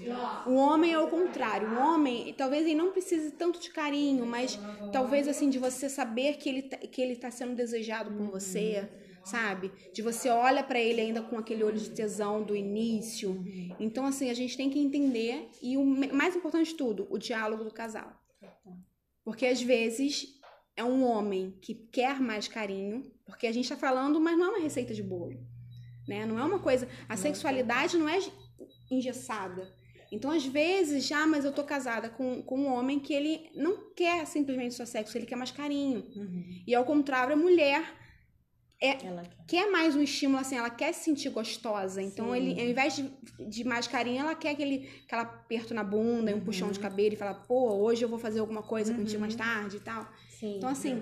O 0.46 0.56
homem 0.56 0.92
é 0.92 1.00
o 1.00 1.08
contrário. 1.08 1.70
O 1.70 1.80
homem, 1.80 2.34
talvez 2.38 2.66
ele 2.66 2.76
não 2.76 2.92
precise 2.92 3.32
tanto 3.32 3.60
de 3.60 3.70
carinho, 3.70 4.26
mas 4.26 4.60
talvez 4.92 5.28
assim 5.28 5.50
de 5.50 5.58
você 5.58 5.89
saber 5.89 6.38
que 6.38 6.50
ele 6.50 6.62
tá, 6.63 6.78
que 6.78 7.02
ele 7.02 7.16
tá 7.16 7.32
sendo 7.32 7.56
desejado 7.56 8.12
por 8.12 8.28
você, 8.28 8.89
sabe? 9.24 9.72
De 9.94 10.02
você 10.02 10.30
olha 10.30 10.64
para 10.64 10.80
ele 10.80 11.02
ainda 11.02 11.22
com 11.22 11.38
aquele 11.38 11.64
olho 11.64 11.80
de 11.80 11.90
tesão 11.90 12.44
do 12.44 12.56
início. 12.56 13.44
Então 13.80 14.06
assim, 14.06 14.30
a 14.30 14.34
gente 14.34 14.58
tem 14.58 14.70
que 14.70 14.80
entender 14.80 15.50
e 15.62 15.78
o 15.78 15.86
mais 15.86 16.36
importante 16.36 16.72
de 16.72 16.76
tudo, 16.76 17.08
o 17.10 17.18
diálogo 17.18 17.64
do 17.64 17.72
casal. 17.72 18.12
Porque 19.24 19.46
às 19.46 19.62
vezes 19.62 20.28
é 20.76 20.84
um 20.84 21.04
homem 21.04 21.58
que 21.62 21.74
quer 21.74 22.20
mais 22.20 22.48
carinho, 22.48 23.12
porque 23.26 23.48
a 23.48 23.52
gente 23.52 23.66
está 23.66 23.78
falando, 23.78 24.20
mas 24.20 24.38
não 24.38 24.46
é 24.46 24.50
uma 24.50 24.60
receita 24.60 24.94
de 24.94 25.04
bolo, 25.04 25.40
né? 26.08 26.26
Não 26.26 26.38
é 26.38 26.44
uma 26.44 26.60
coisa. 26.60 26.88
A 27.08 27.16
sexualidade 27.16 27.98
não 27.98 28.10
é 28.10 28.20
engessada. 28.92 29.74
Então, 30.12 30.30
às 30.30 30.46
vezes, 30.46 31.08
já, 31.08 31.26
mas 31.26 31.44
eu 31.44 31.52
tô 31.52 31.64
casada 31.64 32.08
com, 32.08 32.44
com 32.44 32.60
um 32.60 32.72
homem 32.72 33.00
que 33.00 33.14
ele 33.14 33.50
não 33.56 33.92
quer 33.96 34.28
simplesmente 34.28 34.76
só 34.76 34.86
sexo, 34.86 35.18
ele 35.18 35.26
quer 35.26 35.36
mais 35.36 35.50
carinho. 35.50 36.06
Uhum. 36.16 36.64
E 36.68 36.76
ao 36.76 36.86
contrário, 36.86 37.34
a 37.34 37.36
mulher 37.36 37.84
é, 38.84 38.98
quer. 39.48 39.72
mais 39.72 39.96
um 39.96 40.02
estímulo, 40.02 40.41
assim, 40.41 40.58
ela 40.58 40.69
quer 40.69 40.93
se 40.93 41.06
sentir 41.06 41.30
gostosa. 41.30 42.02
Então, 42.02 42.32
Sim. 42.32 42.38
ele, 42.38 42.62
ao 42.62 42.67
invés 42.67 42.96
de, 42.96 43.10
de 43.48 43.63
mais 43.63 43.88
carinho, 43.88 44.19
ela 44.19 44.36
quer 44.36 44.50
aquele, 44.52 44.89
aquele 45.06 45.22
aperto 45.22 45.74
na 45.74 45.84
bunda 45.84 46.32
e 46.32 46.34
um 46.34 46.41
puxão 46.41 46.69
de 46.69 46.78
uhum. 46.78 46.84
cabelo 46.84 47.13
e 47.13 47.17
falar, 47.17 47.36
pô, 47.36 47.74
hoje 47.76 48.04
eu 48.04 48.10
vou 48.10 48.19
fazer 48.19 48.39
alguma 48.41 48.62
coisa 48.62 48.91
uhum. 48.91 49.00
contigo 49.00 49.22
mais 49.22 49.36
tarde 49.36 49.78
e 49.78 49.80
tal. 49.80 50.06
Sim. 50.30 50.58
Então, 50.58 50.69
assim, 50.69 51.02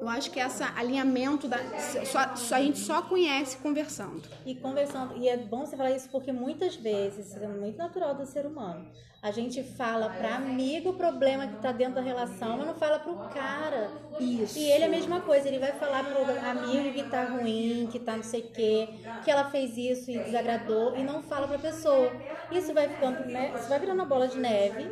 eu 0.00 0.08
acho 0.08 0.30
que 0.30 0.38
esse 0.38 0.62
alinhamento 0.62 1.48
da. 1.48 1.58
Só, 2.04 2.36
só, 2.36 2.54
a 2.56 2.60
gente 2.60 2.78
só 2.78 3.02
conhece 3.02 3.56
conversando. 3.58 4.22
E 4.44 4.54
conversando. 4.54 5.16
E 5.16 5.28
é 5.28 5.36
bom 5.36 5.64
você 5.64 5.76
falar 5.76 5.90
isso 5.92 6.08
porque 6.10 6.32
muitas 6.32 6.76
vezes, 6.76 7.34
é 7.36 7.46
muito 7.48 7.78
natural 7.78 8.14
do 8.14 8.26
ser 8.26 8.46
humano. 8.46 8.86
A 9.22 9.30
gente 9.30 9.62
fala 9.62 10.08
pra 10.10 10.36
amigo 10.36 10.90
o 10.90 10.92
problema 10.92 11.48
que 11.48 11.56
tá 11.60 11.72
dentro 11.72 11.96
da 11.96 12.00
relação, 12.00 12.58
mas 12.58 12.66
não 12.66 12.74
fala 12.74 12.98
pro 12.98 13.16
cara. 13.30 13.90
Isso. 14.20 14.58
E 14.58 14.70
ele 14.70 14.84
é 14.84 14.86
a 14.86 14.90
mesma 14.90 15.20
coisa, 15.20 15.48
ele 15.48 15.58
vai 15.58 15.72
falar 15.72 16.04
pro 16.04 16.48
amigo 16.48 16.92
que 16.92 17.02
tá 17.10 17.24
ruim, 17.24 17.88
que 17.90 17.98
tá 17.98 18.16
não 18.16 18.22
sei 18.22 18.42
o 18.42 18.50
quê, 18.50 18.88
que 19.24 19.30
ela 19.30 19.50
fez 19.50 19.76
isso 19.76 20.10
e 20.10 20.18
desagradou, 20.18 20.96
e 20.96 21.02
não 21.02 21.22
fala 21.22 21.48
pra 21.48 21.58
pessoa. 21.58 22.12
Isso 22.52 22.72
vai 22.72 22.88
ficando, 22.88 23.24
né? 23.24 23.52
Isso 23.58 23.68
vai 23.68 23.80
virando 23.80 23.98
uma 23.98 24.06
bola 24.06 24.28
de 24.28 24.38
neve 24.38 24.88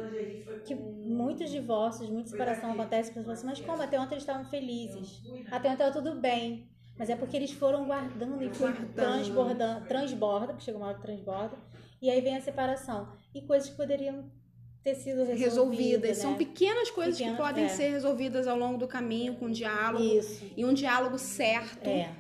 que 0.64 0.74
muitos 1.14 1.50
divórcios, 1.50 2.10
muita 2.10 2.28
separação 2.28 2.72
acontece, 2.72 3.10
as 3.10 3.14
pessoas 3.14 3.38
assim, 3.38 3.46
mas 3.46 3.60
como? 3.60 3.82
Até 3.82 3.98
ontem 3.98 4.14
eles 4.14 4.22
estavam 4.22 4.44
felizes. 4.44 5.22
Até 5.46 5.68
ontem 5.70 5.84
estava 5.84 5.92
tudo 5.92 6.20
bem. 6.20 6.68
Mas 6.98 7.10
é 7.10 7.16
porque 7.16 7.36
eles 7.36 7.52
foram 7.52 7.86
guardando 7.86 8.42
e 8.42 8.52
foi 8.54 8.72
transbordando, 8.94 9.86
transborda, 9.86 10.46
porque 10.48 10.64
chega 10.64 10.78
uma 10.78 10.86
hora 10.86 10.96
que 10.96 11.02
transborda, 11.02 11.56
e 12.00 12.08
aí 12.08 12.20
vem 12.20 12.36
a 12.36 12.40
separação. 12.40 13.08
E 13.34 13.42
coisas 13.42 13.68
que 13.68 13.76
poderiam 13.76 14.30
ter 14.82 14.94
sido 14.94 15.24
resolvidas. 15.24 15.40
resolvidas. 15.40 16.18
Né? 16.18 16.22
São 16.22 16.34
pequenas 16.36 16.90
coisas 16.90 17.16
pequenas, 17.16 17.36
que 17.36 17.42
podem 17.42 17.64
é. 17.64 17.68
ser 17.68 17.88
resolvidas 17.90 18.46
ao 18.46 18.56
longo 18.56 18.78
do 18.78 18.86
caminho, 18.86 19.34
com 19.34 19.50
diálogo. 19.50 20.04
Isso. 20.04 20.44
E 20.56 20.64
um 20.64 20.72
diálogo 20.72 21.18
certo. 21.18 21.88
É 21.88 22.14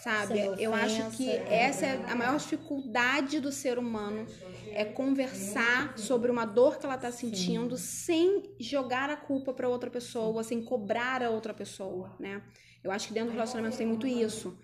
sabe? 0.00 0.40
Eu 0.58 0.74
acho 0.74 1.10
que 1.10 1.30
essa 1.30 1.86
é 1.86 2.04
a 2.08 2.14
maior 2.14 2.38
dificuldade 2.38 3.38
do 3.38 3.52
ser 3.52 3.78
humano 3.78 4.26
é 4.72 4.84
conversar 4.84 5.96
sobre 5.98 6.30
uma 6.30 6.44
dor 6.44 6.78
que 6.78 6.86
ela 6.86 6.94
está 6.94 7.10
sentindo 7.10 7.76
Sim. 7.76 7.84
sem 7.84 8.54
jogar 8.58 9.10
a 9.10 9.16
culpa 9.16 9.52
para 9.52 9.68
outra 9.68 9.90
pessoa, 9.90 10.42
sem 10.42 10.62
cobrar 10.62 11.22
a 11.22 11.30
outra 11.30 11.52
pessoa, 11.52 12.14
né? 12.18 12.42
Eu 12.82 12.90
acho 12.90 13.08
que 13.08 13.14
dentro 13.14 13.30
do 13.30 13.34
relacionamento 13.34 13.76
tem 13.76 13.86
muito 13.86 14.06
isso. 14.06 14.56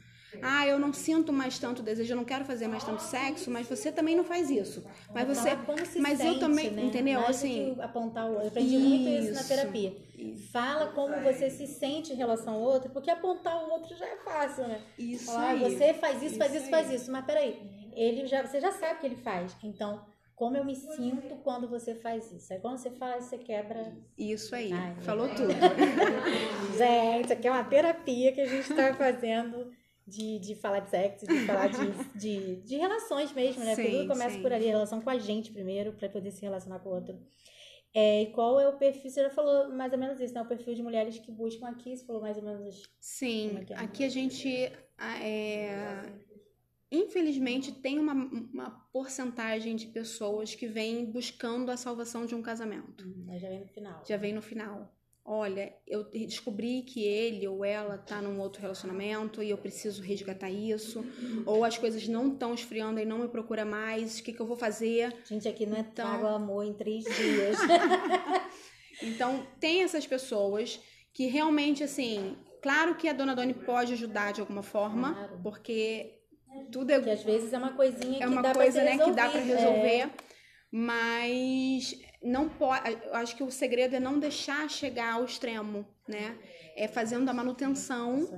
Ah, 0.42 0.66
eu 0.66 0.78
não 0.78 0.92
sinto 0.92 1.32
mais 1.32 1.58
tanto 1.58 1.82
desejo, 1.82 2.12
eu 2.12 2.16
não 2.16 2.24
quero 2.24 2.44
fazer 2.44 2.68
mais 2.68 2.84
tanto 2.84 3.02
sexo, 3.02 3.50
mas 3.50 3.66
você 3.66 3.90
também 3.90 4.16
não 4.16 4.24
faz 4.24 4.50
isso. 4.50 4.84
Mas 5.14 5.26
você, 5.26 5.56
mas 5.98 6.18
sente, 6.18 6.34
eu 6.34 6.38
também, 6.40 6.70
né? 6.70 6.84
entendeu? 6.84 7.20
Mais 7.20 7.36
assim, 7.36 7.76
apontar 7.80 8.30
o, 8.30 8.34
eu 8.34 8.48
aprendi 8.48 8.74
isso, 8.74 8.84
muito 8.84 9.08
isso 9.08 9.32
na 9.32 9.44
terapia. 9.44 9.96
Isso. 10.16 10.50
Fala 10.50 10.88
como 10.92 11.20
você 11.22 11.50
se 11.50 11.66
sente 11.66 12.12
em 12.12 12.16
relação 12.16 12.54
ao 12.54 12.60
outro, 12.60 12.90
porque 12.90 13.10
apontar 13.10 13.64
o 13.64 13.70
outro 13.70 13.96
já 13.96 14.06
é 14.06 14.16
fácil, 14.16 14.66
né? 14.66 14.80
Isso 14.98 15.26
Falar, 15.26 15.50
aí. 15.50 15.60
você 15.60 15.94
faz 15.94 16.22
isso, 16.22 16.36
faz 16.36 16.52
isso, 16.52 16.62
isso 16.62 16.70
faz 16.70 16.90
isso. 16.90 17.12
Mas 17.12 17.24
peraí, 17.24 17.62
ele 17.96 18.26
já, 18.26 18.46
você 18.46 18.60
já 18.60 18.70
sabe 18.72 18.94
o 18.94 18.98
que 19.00 19.06
ele 19.06 19.16
faz. 19.16 19.56
Então, 19.62 20.04
como 20.36 20.56
eu 20.56 20.64
me 20.64 20.76
sinto 20.76 21.34
quando 21.42 21.66
você 21.66 21.94
faz 21.94 22.30
isso. 22.30 22.52
Aí 22.52 22.60
quando 22.60 22.76
você 22.76 22.90
faz, 22.90 23.24
você 23.24 23.38
quebra. 23.38 23.96
Isso 24.18 24.54
aí, 24.54 24.70
Ai, 24.70 24.94
falou 25.00 25.28
tudo. 25.30 25.48
gente, 26.76 27.32
aqui 27.32 27.48
é 27.48 27.50
uma 27.50 27.64
terapia 27.64 28.32
que 28.32 28.42
a 28.42 28.46
gente 28.46 28.70
está 28.70 28.92
fazendo 28.94 29.72
de, 30.06 30.38
de 30.38 30.54
falar 30.54 30.80
de 30.80 30.90
sexo, 30.90 31.26
de 31.26 31.46
falar 31.46 31.68
de, 31.68 31.90
de, 32.14 32.56
de 32.56 32.76
relações 32.76 33.32
mesmo, 33.32 33.64
né? 33.64 33.74
Sim, 33.74 33.82
Porque 33.82 33.96
tudo 33.96 34.08
começa 34.08 34.36
sim. 34.36 34.42
por 34.42 34.52
ali, 34.52 34.68
a 34.68 34.72
relação 34.72 35.00
com 35.00 35.10
a 35.10 35.18
gente 35.18 35.50
primeiro, 35.50 35.92
para 35.92 36.08
poder 36.08 36.30
se 36.30 36.42
relacionar 36.42 36.80
com 36.80 36.90
o 36.90 36.94
outro. 36.94 37.18
É, 37.94 38.24
e 38.24 38.26
qual 38.26 38.60
é 38.60 38.68
o 38.68 38.76
perfil? 38.76 39.10
Você 39.10 39.22
já 39.22 39.30
falou 39.30 39.70
mais 39.70 39.90
ou 39.90 39.98
menos 39.98 40.20
isso, 40.20 40.34
né? 40.34 40.42
O 40.42 40.46
perfil 40.46 40.74
de 40.74 40.82
mulheres 40.82 41.18
que 41.18 41.32
buscam 41.32 41.66
aqui, 41.66 41.96
você 41.96 42.04
falou 42.04 42.20
mais 42.20 42.36
ou 42.36 42.42
menos. 42.42 42.82
Sim, 43.00 43.64
é 43.70 43.72
é? 43.72 43.76
aqui 43.78 44.04
a 44.04 44.08
gente. 44.10 44.70
É, 45.24 46.02
infelizmente, 46.90 47.72
tem 47.72 47.98
uma, 47.98 48.12
uma 48.12 48.70
porcentagem 48.92 49.76
de 49.76 49.86
pessoas 49.86 50.54
que 50.54 50.66
vêm 50.66 51.04
buscando 51.04 51.70
a 51.70 51.76
salvação 51.76 52.26
de 52.26 52.34
um 52.34 52.42
casamento. 52.42 53.06
Hum, 53.06 53.26
já 53.38 53.48
vem 53.48 53.60
no 53.60 53.68
final. 53.68 54.04
Já 54.06 54.16
vem 54.16 54.32
no 54.32 54.42
final 54.42 54.96
olha, 55.26 55.74
eu 55.86 56.04
descobri 56.04 56.82
que 56.82 57.02
ele 57.02 57.48
ou 57.48 57.64
ela 57.64 57.98
tá 57.98 58.22
num 58.22 58.38
outro 58.40 58.62
relacionamento 58.62 59.42
e 59.42 59.50
eu 59.50 59.58
preciso 59.58 60.00
resgatar 60.00 60.50
isso, 60.50 61.04
ou 61.44 61.64
as 61.64 61.76
coisas 61.76 62.06
não 62.06 62.32
estão 62.32 62.54
esfriando 62.54 63.00
e 63.00 63.04
não 63.04 63.18
me 63.18 63.28
procura 63.28 63.64
mais, 63.64 64.20
o 64.20 64.22
que, 64.22 64.32
que 64.32 64.40
eu 64.40 64.46
vou 64.46 64.56
fazer? 64.56 65.12
Gente, 65.24 65.48
aqui 65.48 65.66
não 65.66 65.76
é 65.76 65.80
então... 65.80 66.06
pago 66.06 66.26
amor 66.26 66.64
em 66.64 66.72
três 66.72 67.04
dias. 67.04 67.58
então, 69.02 69.44
tem 69.58 69.82
essas 69.82 70.06
pessoas 70.06 70.80
que 71.12 71.26
realmente, 71.26 71.82
assim, 71.82 72.36
claro 72.62 72.94
que 72.94 73.08
a 73.08 73.12
dona 73.12 73.34
Doni 73.34 73.54
pode 73.54 73.94
ajudar 73.94 74.32
de 74.32 74.40
alguma 74.40 74.62
forma, 74.62 75.12
claro. 75.12 75.40
porque 75.42 76.15
tudo 76.70 76.90
é... 76.90 77.00
Que 77.00 77.10
às 77.10 77.22
vezes 77.22 77.52
é 77.52 77.58
uma 77.58 77.72
coisinha 77.72 78.24
é 78.24 78.26
uma 78.26 78.42
dá 78.42 78.54
coisa, 78.54 78.82
né, 78.82 78.98
que 78.98 79.10
dá 79.12 79.28
para 79.28 79.40
resolver. 79.40 80.02
É. 80.02 80.10
Mas 80.70 81.96
não 82.22 82.48
pode. 82.48 82.92
Eu 83.04 83.14
acho 83.14 83.36
que 83.36 83.42
o 83.42 83.50
segredo 83.50 83.96
é 83.96 84.00
não 84.00 84.18
deixar 84.18 84.68
chegar 84.68 85.14
ao 85.14 85.24
extremo, 85.24 85.86
né? 86.08 86.36
É 86.76 86.88
fazendo 86.88 87.28
a 87.28 87.34
manutenção 87.34 88.28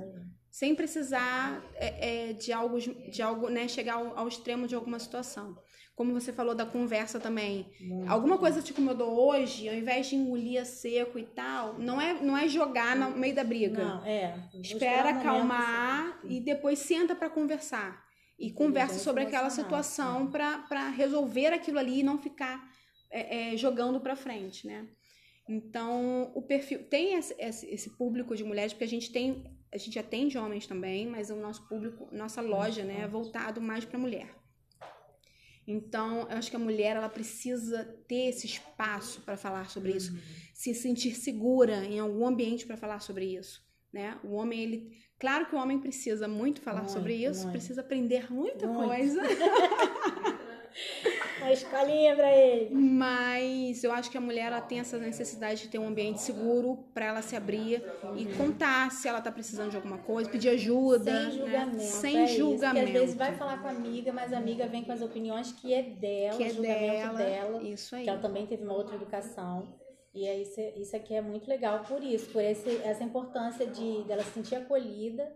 sem 0.51 0.75
precisar 0.75 1.63
é, 1.75 2.31
é, 2.31 2.33
de 2.33 2.53
algo, 2.53 2.79
de 2.79 3.23
algo, 3.23 3.49
né? 3.49 3.67
Chegar 3.67 3.95
ao, 3.95 4.19
ao, 4.19 4.29
extremo 4.29 4.67
de 4.67 4.75
alguma 4.75 4.99
situação. 4.99 5.57
Como 5.95 6.13
você 6.13 6.33
falou 6.33 6.55
da 6.55 6.65
conversa 6.65 7.19
também. 7.19 7.73
Muito 7.81 8.11
Alguma 8.11 8.39
coisa 8.39 8.63
te 8.63 8.71
incomodou 8.71 9.11
hoje, 9.11 9.69
ao 9.69 9.75
invés 9.75 10.07
de 10.07 10.17
engolir 10.17 10.61
a 10.61 10.65
seco 10.65 11.19
e 11.19 11.25
tal, 11.25 11.79
não 11.79 12.01
é, 12.01 12.13
não 12.15 12.37
é 12.37 12.47
jogar 12.47 12.95
no 12.95 13.17
meio 13.19 13.35
da 13.35 13.43
briga. 13.43 13.85
Não, 13.85 14.05
é. 14.05 14.49
Espera 14.55 15.11
acalmar 15.11 16.21
e 16.25 16.41
depois 16.41 16.79
senta 16.79 17.17
para 17.17 17.29
conversar. 17.29 18.08
E 18.39 18.53
conversa 18.53 18.99
sobre 18.99 19.25
aquela 19.25 19.51
situação 19.51 20.31
para 20.31 20.89
resolver 20.91 21.49
aquilo 21.49 21.79
ali 21.79 22.01
e 22.01 22.03
não 22.03 22.19
ficar 22.19 22.73
é, 23.11 23.53
é, 23.53 23.57
jogando 23.57 24.01
para 24.01 24.15
frente, 24.15 24.67
né? 24.67 24.87
Então, 25.49 26.31
o 26.35 26.43
perfil 26.43 26.85
tem 26.85 27.15
esse, 27.15 27.35
esse, 27.41 27.91
público 27.97 28.37
de 28.37 28.45
mulheres, 28.45 28.73
porque 28.73 28.85
a 28.85 28.89
gente 28.89 29.11
tem, 29.11 29.45
a 29.73 29.79
gente 29.79 29.99
atende 29.99 30.37
homens 30.37 30.67
também, 30.67 31.07
mas 31.07 31.31
o 31.31 31.37
nosso 31.37 31.67
público, 31.67 32.07
nossa 32.13 32.43
loja, 32.43 32.85
né, 32.85 33.01
é 33.01 33.09
voltado 33.09 33.59
mais 33.61 33.85
para 33.85 33.99
mulher. 33.99 34.29
Então, 35.67 36.29
eu 36.31 36.37
acho 36.37 36.51
que 36.51 36.57
a 36.57 36.59
mulher 36.59 36.97
ela 36.97 37.09
precisa 37.09 37.85
ter 38.07 38.29
esse 38.29 38.47
espaço 38.47 39.23
para 39.23 39.37
falar 39.39 39.71
sobre 39.71 39.93
isso, 39.93 40.13
uhum. 40.13 40.21
se 40.55 40.75
sentir 40.75 41.15
segura 41.15 41.85
em 41.85 41.99
algum 41.99 42.27
ambiente 42.27 42.67
para 42.67 42.77
falar 42.77 43.01
sobre 43.01 43.25
isso, 43.37 43.67
né? 43.93 44.19
O 44.23 44.35
homem 44.35 44.61
ele, 44.61 44.99
claro 45.19 45.47
que 45.47 45.55
o 45.55 45.59
homem 45.59 45.79
precisa 45.79 46.29
muito 46.29 46.61
falar 46.61 46.81
muito, 46.81 46.93
sobre 46.93 47.15
isso, 47.15 47.43
muito. 47.43 47.53
precisa 47.53 47.81
aprender 47.81 48.33
muita 48.33 48.67
muito. 48.67 48.89
coisa. 48.89 49.23
Uma 51.41 51.53
escolinha 51.53 52.15
pra 52.15 52.37
ele. 52.37 52.75
Mas 52.75 53.83
eu 53.83 53.93
acho 53.93 54.11
que 54.11 54.19
a 54.19 54.21
mulher 54.21 54.47
ela 54.47 54.61
tem 54.61 54.81
essa 54.81 54.99
necessidade 54.99 55.63
de 55.63 55.69
ter 55.69 55.79
um 55.79 55.89
ambiente 55.89 56.21
seguro 56.21 56.85
para 56.93 57.07
ela 57.07 57.23
se 57.23 57.37
abrir 57.37 57.83
e 58.17 58.27
contar 58.37 58.91
se 58.91 59.09
ela 59.09 59.21
tá 59.21 59.31
precisando 59.31 59.71
de 59.71 59.77
alguma 59.77 59.99
coisa, 59.99 60.29
pedir 60.29 60.51
ajuda. 60.51 61.05
Sem 61.05 61.25
né? 61.25 61.31
julgamento. 61.31 61.77
Né? 61.77 61.83
Sem 61.83 62.19
é 62.19 62.27
julgamento. 62.27 62.89
Isso, 62.89 62.97
às 62.97 63.01
vezes 63.01 63.17
vai 63.17 63.35
falar 63.35 63.63
com 63.63 63.69
a 63.69 63.71
amiga, 63.71 64.13
mas 64.13 64.33
a 64.33 64.39
amiga 64.39 64.67
vem 64.67 64.85
com 64.85 64.93
as 64.93 65.01
opiniões 65.01 65.53
que 65.53 65.73
é 65.73 65.83
dela, 65.83 66.37
que 66.37 66.43
é 66.45 66.51
julgamento 66.51 67.17
dela, 67.17 67.19
dela. 67.19 67.63
Isso 67.63 67.95
aí. 67.97 68.05
Que 68.05 68.11
ela 68.11 68.21
também 68.21 68.47
teve 68.47 68.65
uma 68.65 68.75
outra 68.75 68.97
educação. 68.97 69.67
E 70.19 70.27
é 70.27 70.37
isso, 70.41 70.61
isso 70.77 70.97
aqui 70.97 71.15
é 71.15 71.21
muito 71.21 71.49
legal 71.49 71.85
por 71.85 72.03
isso, 72.03 72.29
por 72.31 72.43
esse, 72.43 72.69
essa 72.83 73.05
importância 73.05 73.65
de 73.65 74.03
dela 74.03 74.25
se 74.25 74.33
sentir 74.33 74.57
acolhida 74.57 75.33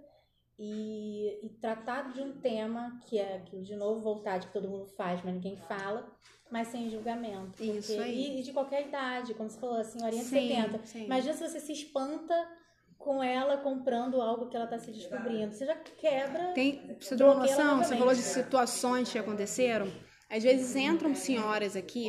e, 0.58 1.38
e 1.40 1.48
tratar 1.60 2.12
de 2.12 2.20
um 2.20 2.32
tema 2.40 2.98
que 3.06 3.16
é 3.16 3.36
aquilo 3.36 3.62
de 3.62 3.76
novo 3.76 4.00
vontade 4.00 4.48
que 4.48 4.52
todo 4.52 4.68
mundo 4.68 4.86
faz, 4.86 5.22
mas 5.22 5.34
ninguém 5.34 5.56
fala, 5.68 6.10
mas 6.50 6.66
sem 6.66 6.90
julgamento. 6.90 7.52
Porque, 7.52 7.64
Isso 7.64 8.00
aí. 8.00 8.36
E, 8.36 8.40
e, 8.40 8.42
de 8.42 8.52
qualquer 8.52 8.88
idade, 8.88 9.34
como 9.34 9.48
você 9.48 9.60
falou, 9.60 9.76
a 9.76 9.84
senhorinha 9.84 10.24
de 10.24 10.28
Sim, 10.28 10.48
70. 10.48 10.86
sim. 10.86 11.04
Imagina 11.04 11.34
se 11.34 11.48
você 11.48 11.60
se 11.60 11.72
espanta 11.72 12.34
com 12.98 13.22
ela 13.22 13.58
comprando 13.58 14.20
algo 14.20 14.48
que 14.48 14.56
ela 14.56 14.64
está 14.64 14.78
se 14.78 14.90
descobrindo. 14.90 15.54
Você 15.54 15.64
já 15.64 15.76
quebra. 15.76 16.52
Tem, 16.54 16.96
você 17.00 17.16
ter 17.16 17.22
uma 17.22 17.34
noção, 17.34 17.78
você 17.78 17.96
falou 17.96 18.14
de 18.14 18.22
situações 18.22 19.12
que 19.12 19.18
aconteceram. 19.18 19.86
Às 20.32 20.42
vezes 20.42 20.74
entram 20.74 21.14
senhoras 21.14 21.76
aqui 21.76 22.06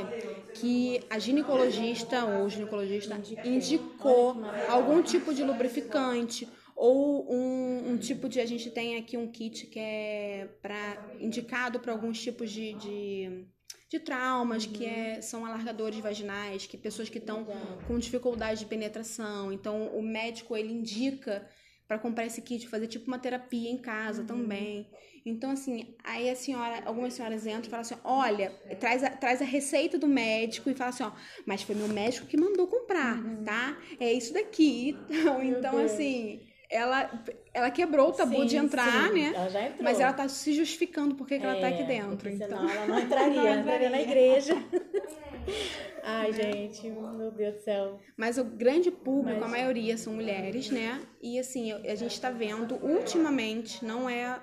que 0.53 1.01
a 1.09 1.19
ginecologista 1.19 2.24
ou 2.24 2.45
o 2.45 2.49
ginecologista 2.49 3.19
indicou 3.43 4.38
algum 4.69 5.03
tipo 5.03 5.34
de 5.34 5.43
lubrificante 5.43 6.47
ou 6.74 7.30
um, 7.30 7.91
um 7.91 7.97
tipo 7.97 8.30
de 8.30 8.39
a 8.39 8.45
gente 8.45 8.71
tem 8.71 8.95
aqui 8.95 9.17
um 9.17 9.30
kit 9.30 9.67
que 9.67 9.78
é 9.78 10.47
para 10.61 11.17
indicado 11.19 11.82
para 11.82 11.91
alguns 11.91 12.17
tipos 12.21 12.49
de, 12.49 12.74
de, 12.76 13.45
de 13.89 13.99
traumas 13.99 14.65
que 14.65 14.86
é, 14.86 15.21
são 15.21 15.45
alargadores 15.45 15.99
vaginais 15.99 16.65
que 16.65 16.78
pessoas 16.78 17.09
que 17.09 17.17
estão 17.17 17.45
com 17.86 17.99
dificuldade 17.99 18.61
de 18.61 18.67
penetração. 18.67 19.51
Então 19.51 19.88
o 19.88 20.01
médico 20.01 20.55
ele 20.55 20.71
indica 20.71 21.45
para 21.88 22.00
comprar 22.00 22.26
esse 22.26 22.42
kit 22.42 22.68
fazer 22.68 22.88
tipo 22.88 23.08
uma 23.08 23.20
terapia 23.20 23.70
em 23.70 23.78
casa 23.78 24.24
também 24.24 24.90
então, 25.26 25.52
assim, 25.52 25.96
aí 26.04 26.30
a 26.30 26.36
senhora, 26.36 26.84
algumas 26.86 27.14
senhoras 27.14 27.48
entram 27.48 27.62
e 27.62 27.70
falam 27.70 27.82
assim: 27.82 27.96
olha, 28.04 28.50
traz 28.80 29.04
a, 29.04 29.10
traz 29.10 29.42
a 29.42 29.46
receita 29.46 29.98
do 29.98 30.08
médico 30.08 30.70
e 30.70 30.74
fala 30.74 30.90
assim: 30.90 31.04
ó, 31.04 31.12
mas 31.46 31.62
foi 31.62 31.76
meu 31.76 31.88
médico 31.88 32.28
que 32.28 32.36
mandou 32.38 32.68
comprar, 32.68 33.18
tá? 33.46 33.78
É 34.00 34.12
isso 34.12 34.34
daqui. 34.34 34.98
Então, 35.24 35.42
então 35.42 35.78
Deus. 35.78 35.92
assim, 35.92 36.42
ela, 36.70 37.10
ela 37.54 37.70
quebrou 37.72 38.10
o 38.10 38.12
tabu 38.14 38.41
Sim, 38.41 38.45
de 38.47 38.58
entrar, 38.58 39.08
sim, 39.10 39.14
né? 39.14 39.34
Ela 39.36 39.49
já 39.49 39.62
entrou. 39.64 39.84
Mas 39.84 39.99
ela 39.99 40.14
tá 40.14 40.28
se 40.28 40.54
justificando 40.54 41.16
porque 41.16 41.38
que 41.39 41.45
ela 41.45 41.60
tá 41.60 41.68
aqui 41.68 41.84
É, 41.84 41.86
dentro. 41.86 42.18
porque 42.18 42.30
Então. 42.43 42.47
Senão 42.47 42.70
ela 42.70 42.88
não 42.88 42.99
entraria, 42.99 43.34
Não 43.41 43.47
ela 43.47 43.60
entraria 43.62 43.89
na 43.89 44.01
igreja. 44.01 44.54
Ai, 46.04 46.34
gente, 46.34 46.89
meu 46.89 47.32
Deus 47.32 47.56
do 47.56 47.62
céu. 47.62 47.99
Mas 48.18 48.38
o 48.38 48.43
grande 48.43 48.91
público, 48.91 49.39
Mas- 49.39 49.47
a 49.49 49.51
maioria 49.51 49.97
são 49.97 50.14
mulheres, 50.14 50.70
né? 50.70 51.01
E 51.22 51.39
assim, 51.39 51.72
a 51.72 51.95
gente 51.95 52.20
tá 52.20 52.30
vendo 52.30 52.76
ultimamente, 52.84 53.84
não 53.86 54.10
é 54.10 54.41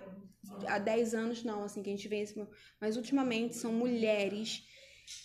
há 0.66 0.78
10 0.78 1.14
anos 1.14 1.42
não, 1.44 1.64
assim, 1.64 1.82
que 1.82 1.90
a 1.90 1.92
gente 1.94 2.08
vê 2.08 2.20
esse, 2.20 2.34
mas 2.80 2.96
ultimamente 2.96 3.56
são 3.56 3.72
mulheres 3.72 4.62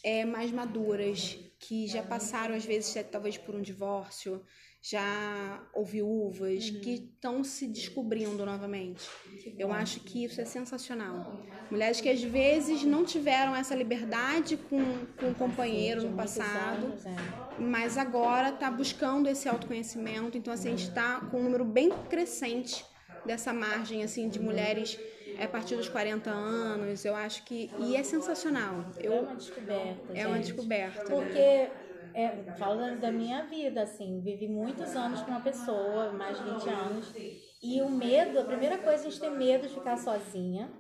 é, 0.04 0.26
mais 0.26 0.52
maduras, 0.52 1.38
que 1.60 1.88
já 1.88 2.02
passaram, 2.04 2.56
às 2.56 2.66
vezes, 2.66 2.94
talvez 3.12 3.38
por 3.38 3.54
um 3.56 3.62
divórcio, 3.62 4.42
já 4.88 5.64
ou 5.74 5.84
viúvas, 5.84 6.70
Uhum. 6.70 6.80
que 6.82 6.94
estão 6.94 7.44
se 7.44 7.66
descobrindo 7.68 8.46
novamente. 8.46 9.10
Eu 9.58 9.72
acho 9.72 10.00
que 10.02 10.24
isso 10.24 10.40
é 10.40 10.46
sensacional. 10.46 11.42
Mulheres 11.72 12.00
que 12.00 12.08
às 12.08 12.22
vezes 12.22 12.84
não 12.84 13.04
tiveram 13.04 13.56
essa 13.56 13.74
liberdade 13.74 14.58
com, 14.58 14.84
com 15.20 15.32
o 15.32 15.36
companheiro 15.36 16.04
no 16.04 16.16
passado, 16.16 16.94
é. 17.04 17.62
mas 17.62 17.98
agora 17.98 18.52
tá 18.52 18.70
buscando 18.70 19.28
esse 19.28 19.50
autoconhecimento. 19.50 20.38
Então, 20.38 20.54
assim, 20.54 20.68
a 20.68 20.72
gente 20.78 20.92
tá 20.92 21.20
com 21.32 21.40
um 21.40 21.44
número 21.46 21.66
bem 21.66 21.90
crescente 22.08 22.86
dessa 23.26 23.52
margem, 23.52 24.04
assim, 24.04 24.30
de 24.30 24.40
mulheres 24.40 25.00
é, 25.40 25.46
a 25.46 25.48
partir 25.48 25.76
dos 25.76 25.90
40 25.90 26.30
anos. 26.30 27.04
Eu 27.04 27.16
acho 27.16 27.44
que... 27.44 27.72
E 27.80 27.96
é 27.96 28.04
sensacional. 28.04 28.86
É 29.00 29.08
Eu, 29.08 29.22
uma 29.24 29.36
descoberta. 29.36 30.14
é 30.14 30.28
uma 30.28 30.38
descoberta. 30.40 31.04
Porque, 31.06 31.34
né? 31.40 31.72
É, 32.16 32.46
falo 32.58 32.98
da- 33.00 33.12
minha 33.12 33.44
vida, 33.46 33.84
assim, 33.84 34.22
vivi 34.22 34.48
muitos 34.48 34.96
anos 34.96 35.22
com 35.22 35.32
uma 35.32 35.42
pessoa, 35.42 36.14
mais 36.14 36.38
de 36.38 36.44
20 36.44 36.70
anos, 36.70 37.16
e 37.62 37.82
o 37.82 37.90
medo, 37.90 38.40
a 38.40 38.46
primeira 38.46 38.78
coisa, 38.80 39.08
a 39.08 39.10
gente 39.10 39.22
tem 39.22 39.36
medo 39.36 39.68
de 39.68 39.74
ficar 39.76 39.98
sozinha, 39.98 40.72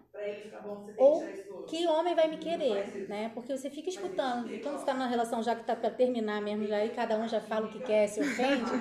ou 0.96 1.44
que 1.66 1.88
homem 1.88 2.16
vai 2.16 2.28
me 2.28 2.38
querer, 2.38 3.04
né? 3.08 3.30
Porque 3.30 3.56
você 3.56 3.70
fica 3.70 3.90
escutando, 3.90 4.60
quando 4.60 4.78
você 4.78 4.86
tá 4.86 4.94
numa 4.94 5.08
relação 5.08 5.42
já 5.42 5.56
que 5.56 5.64
tá 5.64 5.76
pra 5.76 5.90
terminar 5.90 6.42
mesmo, 6.42 6.66
já, 6.68 6.84
e 6.86 6.92
cada 6.92 7.18
um 7.18 7.28
já 7.28 7.42
fala 7.42 7.66
o 7.68 7.70
que 7.70 7.80
quer, 7.80 8.08
se 8.08 8.22
ofende, 8.22 8.72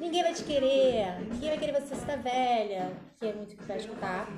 ninguém 0.00 0.22
vai 0.22 0.34
te 0.34 0.44
querer, 0.44 1.20
ninguém 1.30 1.50
vai 1.50 1.58
querer 1.58 1.72
você, 1.80 1.94
você 1.94 2.06
tá 2.06 2.16
velha, 2.16 2.92
que 3.18 3.26
é 3.26 3.32
muito 3.32 3.52
o 3.52 3.56
que 3.56 3.64
vai 3.64 3.76
escutar. 3.76 4.28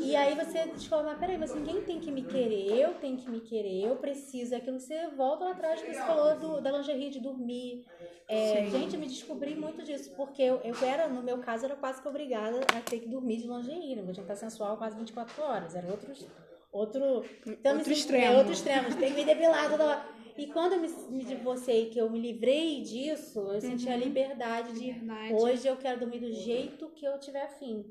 E 0.00 0.16
aí 0.16 0.34
você 0.34 0.66
descobre, 0.66 1.06
mas 1.06 1.18
peraí, 1.18 1.38
mas 1.38 1.54
ninguém 1.54 1.82
tem 1.82 2.00
que 2.00 2.10
me 2.10 2.22
querer, 2.22 2.78
eu 2.80 2.94
tenho 2.94 3.16
que 3.16 3.30
me 3.30 3.40
querer, 3.40 3.86
eu 3.86 3.96
preciso. 3.96 4.54
É 4.54 4.56
aquilo 4.58 4.76
que 4.76 4.82
você 4.84 5.08
volta 5.08 5.44
lá 5.44 5.50
atrás 5.52 5.80
que 5.82 5.92
você 5.92 6.02
falou 6.02 6.38
do, 6.38 6.60
da 6.60 6.70
lingerie 6.72 7.10
de 7.10 7.20
dormir. 7.20 7.84
É, 8.28 8.66
gente, 8.70 8.94
eu 8.94 9.00
me 9.00 9.06
descobri 9.06 9.54
muito 9.54 9.82
disso, 9.84 10.10
porque 10.16 10.40
eu, 10.42 10.60
eu 10.64 10.74
era, 10.86 11.06
no 11.08 11.22
meu 11.22 11.38
caso, 11.38 11.66
era 11.66 11.76
quase 11.76 12.00
que 12.00 12.08
obrigada 12.08 12.60
a 12.74 12.80
ter 12.80 13.00
que 13.00 13.08
dormir 13.08 13.38
de 13.38 13.46
lingerie, 13.46 13.96
não 13.96 14.06
podia 14.06 14.22
estar 14.22 14.36
sensual 14.36 14.76
quase 14.78 14.96
24 14.96 15.42
horas. 15.42 15.74
Era 15.74 15.86
outros, 15.88 16.26
outro, 16.72 17.24
então, 17.46 17.74
Outro 17.74 17.88
me- 17.90 17.94
extremo. 17.94 18.24
É, 18.24 18.38
outro 18.38 18.52
extremo, 18.52 18.94
tem 18.96 19.10
que 19.10 19.16
me 19.20 19.24
depilar 19.24 19.68
toda 19.70 19.84
hora. 19.84 20.04
E 20.36 20.46
quando 20.46 20.74
eu 20.74 20.80
me, 20.80 20.88
me 21.10 21.24
divorciei, 21.24 21.90
que 21.90 21.98
eu 21.98 22.10
me 22.10 22.18
livrei 22.18 22.80
disso, 22.82 23.40
eu 23.52 23.60
senti 23.60 23.88
a 23.88 23.96
liberdade 23.96 24.72
de 24.72 24.92
Verdade. 24.92 25.34
hoje 25.34 25.66
eu 25.66 25.76
quero 25.76 26.00
dormir 26.00 26.20
do 26.20 26.32
jeito 26.32 26.88
que 26.90 27.04
eu 27.04 27.18
tiver 27.18 27.42
afim. 27.42 27.84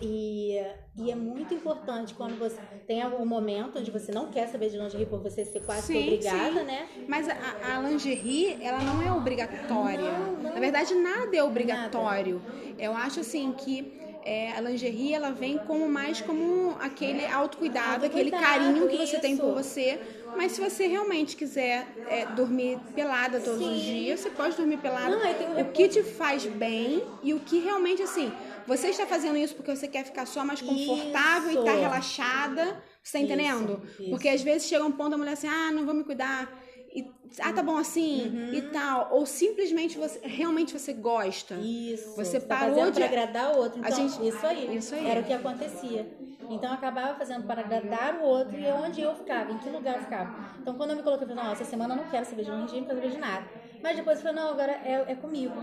E, 0.00 0.56
e 0.96 1.10
é 1.10 1.14
muito 1.14 1.54
importante 1.54 2.14
quando 2.14 2.36
você 2.38 2.60
tem 2.86 3.00
algum 3.00 3.24
momento 3.24 3.78
onde 3.78 3.90
você 3.90 4.10
não 4.10 4.30
quer 4.30 4.48
saber 4.48 4.68
de 4.68 4.76
lingerie 4.76 5.06
por 5.06 5.22
você 5.22 5.44
ser 5.44 5.60
quase 5.64 5.86
Sim, 5.86 6.02
obrigada, 6.02 6.60
sim. 6.60 6.66
né? 6.66 6.88
Mas 7.08 7.28
a, 7.28 7.76
a 7.76 7.80
lingerie, 7.80 8.58
ela 8.60 8.80
não 8.80 9.00
é 9.02 9.12
obrigatória. 9.12 10.10
Na 10.42 10.58
verdade, 10.58 10.94
nada 10.94 11.36
é 11.36 11.42
obrigatório. 11.42 12.42
Eu 12.78 12.92
acho 12.92 13.20
assim 13.20 13.52
que 13.52 14.03
é, 14.24 14.52
a 14.52 14.60
lingerie 14.60 15.12
ela 15.14 15.30
vem 15.30 15.58
como 15.58 15.88
mais 15.88 16.20
como 16.20 16.76
aquele 16.80 17.26
autocuidado, 17.26 18.06
aquele 18.06 18.30
carinho 18.30 18.88
que 18.88 18.96
você 18.96 19.18
tem 19.18 19.36
por 19.36 19.60
isso. 19.60 19.70
você. 19.70 20.00
Mas 20.36 20.52
se 20.52 20.60
você 20.60 20.86
realmente 20.86 21.36
quiser 21.36 21.86
é, 22.08 22.26
dormir 22.26 22.78
pelada 22.94 23.38
todos 23.38 23.60
os 23.60 23.66
Sim. 23.82 23.92
dias, 23.92 24.20
você 24.20 24.30
pode 24.30 24.56
dormir 24.56 24.78
pelada. 24.78 25.14
Não, 25.16 25.60
o 25.60 25.70
que 25.70 25.88
te 25.88 26.02
faz 26.02 26.44
bem 26.46 27.04
e 27.22 27.32
o 27.34 27.40
que 27.40 27.60
realmente 27.60 28.02
assim. 28.02 28.32
Você 28.66 28.88
está 28.88 29.06
fazendo 29.06 29.36
isso 29.36 29.54
porque 29.54 29.74
você 29.76 29.86
quer 29.86 30.04
ficar 30.04 30.26
só 30.26 30.42
mais 30.42 30.62
confortável 30.62 31.50
e 31.50 31.54
Isso. 31.54 31.64
tá 31.64 31.72
relaxada. 31.72 32.82
Você 33.02 33.12
tá 33.12 33.18
Isso, 33.18 33.32
entendendo? 33.32 33.82
isso. 34.00 34.08
Porque 34.10 34.26
às 34.28 34.42
vezes 34.42 34.66
chega 34.66 34.82
um 34.84 34.90
ponto 34.90 35.10
da 35.10 35.18
mulher 35.18 35.32
assim, 35.32 35.46
ah, 35.46 35.70
não 35.70 35.84
vou 35.84 35.94
me 35.94 36.02
cuidar. 36.02 36.63
E, 36.94 37.10
ah, 37.40 37.52
tá 37.52 37.62
bom 37.62 37.76
assim 37.76 38.28
Uhum. 38.28 38.54
e 38.54 38.62
tal. 38.62 39.08
Ou 39.12 39.26
simplesmente 39.26 39.98
você 39.98 40.20
realmente 40.22 40.78
você 40.78 40.92
gosta. 40.92 41.54
Isso. 41.56 42.14
Você 42.16 42.38
tá 42.40 42.58
parou 42.58 42.90
de- 42.90 43.02
agradar 43.02 43.52
o 43.54 43.58
outro. 43.58 43.80
Então, 43.80 43.90
gente- 43.90 44.26
isso 44.28 44.46
aí. 44.46 44.76
Isso 44.76 44.94
aí. 44.94 45.06
Era 45.06 45.20
o 45.20 45.24
que 45.24 45.32
acontecia. 45.32 46.06
Então 46.48 46.68
eu 46.68 46.74
acabava 46.74 47.18
fazendo 47.18 47.46
para 47.46 47.62
agradar 47.62 48.16
o 48.20 48.22
outro 48.24 48.56
e 48.58 48.66
onde 48.70 49.00
eu 49.00 49.14
ficava, 49.16 49.50
em 49.50 49.58
que 49.58 49.68
lugar 49.70 49.96
eu 49.96 50.02
ficava. 50.02 50.36
Então 50.60 50.74
quando 50.74 50.90
eu 50.90 50.96
me 50.96 51.02
coloquei, 51.02 51.24
eu 51.24 51.28
falei, 51.28 51.42
não, 51.42 51.52
essa 51.52 51.64
semana 51.64 51.94
eu 51.94 51.98
não 51.98 52.10
quero 52.10 52.26
saber 52.26 52.44
de 52.44 52.50
lingerie, 52.50 52.80
não 52.82 52.86
quero 52.88 52.98
saber 53.00 53.12
de 53.12 53.18
nada. 53.18 53.46
Mas 53.82 53.96
depois 53.96 54.18
eu 54.18 54.24
falei, 54.26 54.40
não, 54.42 54.50
agora 54.50 54.72
é, 54.72 55.04
é 55.08 55.14
comigo. 55.16 55.54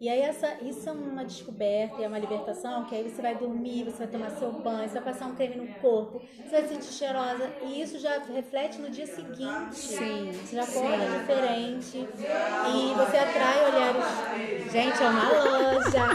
E 0.00 0.08
aí 0.08 0.20
essa, 0.20 0.58
isso 0.62 0.88
é 0.88 0.92
uma 0.92 1.24
descoberta, 1.24 2.02
é 2.02 2.08
uma 2.08 2.18
libertação, 2.18 2.84
que 2.84 2.94
aí 2.94 3.08
você 3.08 3.22
vai 3.22 3.34
dormir, 3.36 3.84
você 3.84 3.98
vai 3.98 4.06
tomar 4.08 4.30
seu 4.30 4.52
banho, 4.52 4.88
você 4.88 4.94
vai 4.94 5.12
passar 5.12 5.26
um 5.26 5.34
creme 5.34 5.56
no 5.56 5.66
corpo, 5.74 6.20
você 6.36 6.50
vai 6.50 6.62
se 6.62 6.68
sentir 6.68 6.92
cheirosa, 6.92 7.50
e 7.62 7.80
isso 7.80 7.98
já 7.98 8.18
reflete 8.18 8.80
no 8.80 8.90
dia 8.90 9.06
seguinte. 9.06 9.74
Sim, 9.74 10.32
Você 10.32 10.56
já 10.56 10.64
acorda 10.64 11.18
diferente. 11.18 11.98
E 11.98 12.94
você 12.94 13.16
atrai 13.16 13.64
olhares. 13.64 14.72
Gente, 14.72 15.02
é 15.02 15.08
uma 15.08 15.28
loja. 15.28 16.06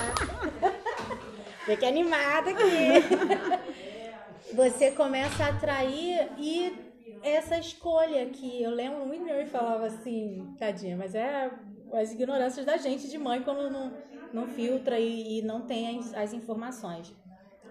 Vê 1.66 1.78
que 1.78 1.86
animada 1.86 2.50
aqui. 2.50 3.70
Você 4.54 4.90
começa 4.92 5.44
a 5.46 5.50
atrair 5.50 6.28
e 6.38 6.76
essa 7.22 7.58
escolha 7.58 8.26
que 8.28 8.64
eu 8.64 8.72
lembro 8.72 9.06
muito 9.06 9.24
meu 9.24 9.46
falava 9.46 9.86
assim, 9.86 10.56
tadinha, 10.58 10.98
mas 10.98 11.14
é 11.14 11.52
as 11.94 12.12
ignorâncias 12.12 12.66
da 12.66 12.78
gente 12.78 13.10
de 13.10 13.18
mãe 13.18 13.42
quando 13.42 13.70
não, 13.70 13.94
não 14.34 14.48
filtra 14.48 15.00
e, 15.00 15.40
e 15.40 15.42
não 15.42 15.62
tem 15.66 16.00
as, 16.00 16.14
as 16.14 16.34
informações. 16.34 17.14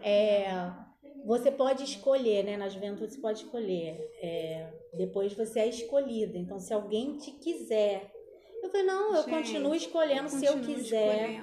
É, 0.03 0.49
você 1.25 1.51
pode 1.51 1.85
escolher, 1.85 2.45
né? 2.45 2.57
Na 2.57 2.69
juventude 2.69 3.13
você 3.13 3.21
pode 3.21 3.45
escolher. 3.45 3.99
É, 4.23 4.73
depois 4.95 5.35
você 5.35 5.61
é 5.61 5.69
escolhida. 5.69 6.39
Então, 6.39 6.59
se 6.59 6.73
alguém 6.73 7.17
te 7.17 7.33
quiser. 7.33 8.13
Eu 8.63 8.71
falei, 8.71 8.87
não, 8.87 9.15
eu 9.15 9.23
Gente, 9.23 9.35
continuo 9.35 9.75
escolhendo 9.75 10.29
se 10.29 10.45
eu 10.45 10.59
quiser, 10.59 11.41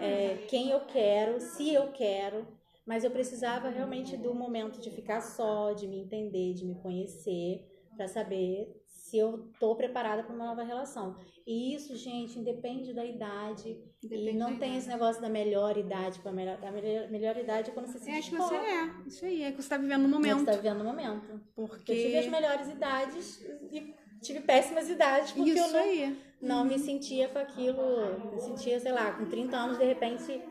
é, 0.00 0.38
quem 0.48 0.70
eu 0.70 0.80
quero, 0.86 1.38
se 1.38 1.72
eu 1.72 1.92
quero. 1.92 2.46
Mas 2.86 3.04
eu 3.04 3.10
precisava 3.10 3.68
realmente 3.68 4.16
do 4.16 4.32
momento 4.32 4.80
de 4.80 4.90
ficar 4.90 5.20
só, 5.20 5.72
de 5.72 5.86
me 5.86 5.98
entender, 5.98 6.54
de 6.54 6.64
me 6.64 6.76
conhecer, 6.76 7.66
para 7.96 8.06
saber 8.06 8.80
se 9.16 9.18
eu 9.18 9.50
tô 9.58 9.74
preparada 9.74 10.22
para 10.22 10.34
uma 10.34 10.44
nova 10.46 10.62
relação. 10.62 11.16
E 11.46 11.74
isso, 11.74 11.96
gente, 11.96 12.38
independe 12.38 12.92
da 12.92 13.04
idade. 13.04 13.78
Depende 14.02 14.30
e 14.30 14.32
não 14.34 14.48
tem 14.48 14.56
idade. 14.70 14.76
esse 14.78 14.88
negócio 14.88 15.22
da 15.22 15.28
melhor 15.28 15.76
idade 15.78 16.18
para 16.20 16.32
melhor. 16.32 16.58
A 16.62 16.70
melhor, 16.70 17.08
melhor 17.08 17.36
idade 17.36 17.70
é 17.70 17.72
quando 17.72 17.86
você 17.86 17.98
se 17.98 18.10
Eu 18.10 18.16
acho 18.16 18.30
que 18.30 18.36
você 18.36 18.54
é. 18.54 18.90
Isso 19.06 19.24
aí, 19.24 19.42
é 19.42 19.52
que 19.52 19.62
você 19.62 19.68
tá 19.68 19.78
vivendo 19.78 20.06
no 20.06 20.20
Você 20.20 20.28
momento. 20.28 20.44
tá 20.46 20.52
vivendo 20.52 20.80
o 20.82 20.84
momento. 20.84 21.40
Porque. 21.54 21.92
Eu 21.92 21.96
tive 21.96 22.18
as 22.18 22.26
melhores 22.26 22.68
idades 22.68 23.40
e 23.70 23.94
tive 24.20 24.40
péssimas 24.40 24.88
idades 24.90 25.32
porque 25.32 25.50
eu 25.50 25.54
Isso 25.54 25.72
não, 25.72 25.80
aí. 25.80 26.18
não 26.42 26.64
me 26.64 26.78
sentia 26.78 27.28
com 27.28 27.38
aquilo. 27.38 28.32
Me 28.34 28.40
sentia, 28.40 28.78
sei 28.78 28.92
lá, 28.92 29.12
com 29.12 29.24
30 29.24 29.56
anos, 29.56 29.78
de 29.78 29.84
repente, 29.84 30.42